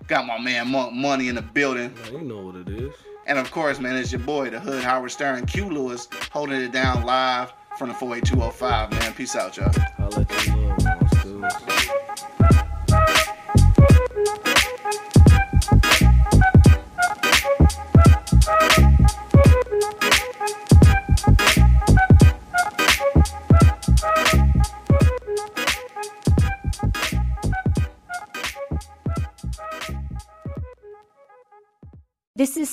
Got 0.08 0.28
my 0.28 0.40
man 0.40 0.70
Monk 0.70 0.94
Money 0.94 1.28
in 1.28 1.36
the 1.36 1.42
building. 1.42 1.94
Man, 1.94 2.14
you 2.14 2.22
know 2.22 2.40
what 2.40 2.56
it 2.56 2.70
is. 2.70 2.94
And 3.26 3.38
of 3.38 3.52
course, 3.52 3.80
man, 3.80 3.98
it's 3.98 4.14
your 4.14 4.22
boy, 4.22 4.50
the 4.50 4.60
Hood 4.62 4.82
Howard 4.82 5.12
Stern, 5.12 5.46
Q 5.46 5.70
Lewis, 5.70 6.08
holding 6.32 6.62
it 6.62 6.72
down 6.72 7.04
live 7.04 7.52
from 7.78 7.90
the 7.90 7.96
48205, 7.96 8.92
man. 8.92 9.14
Peace 9.14 9.36
out, 9.36 9.56
y'all. 9.56 9.72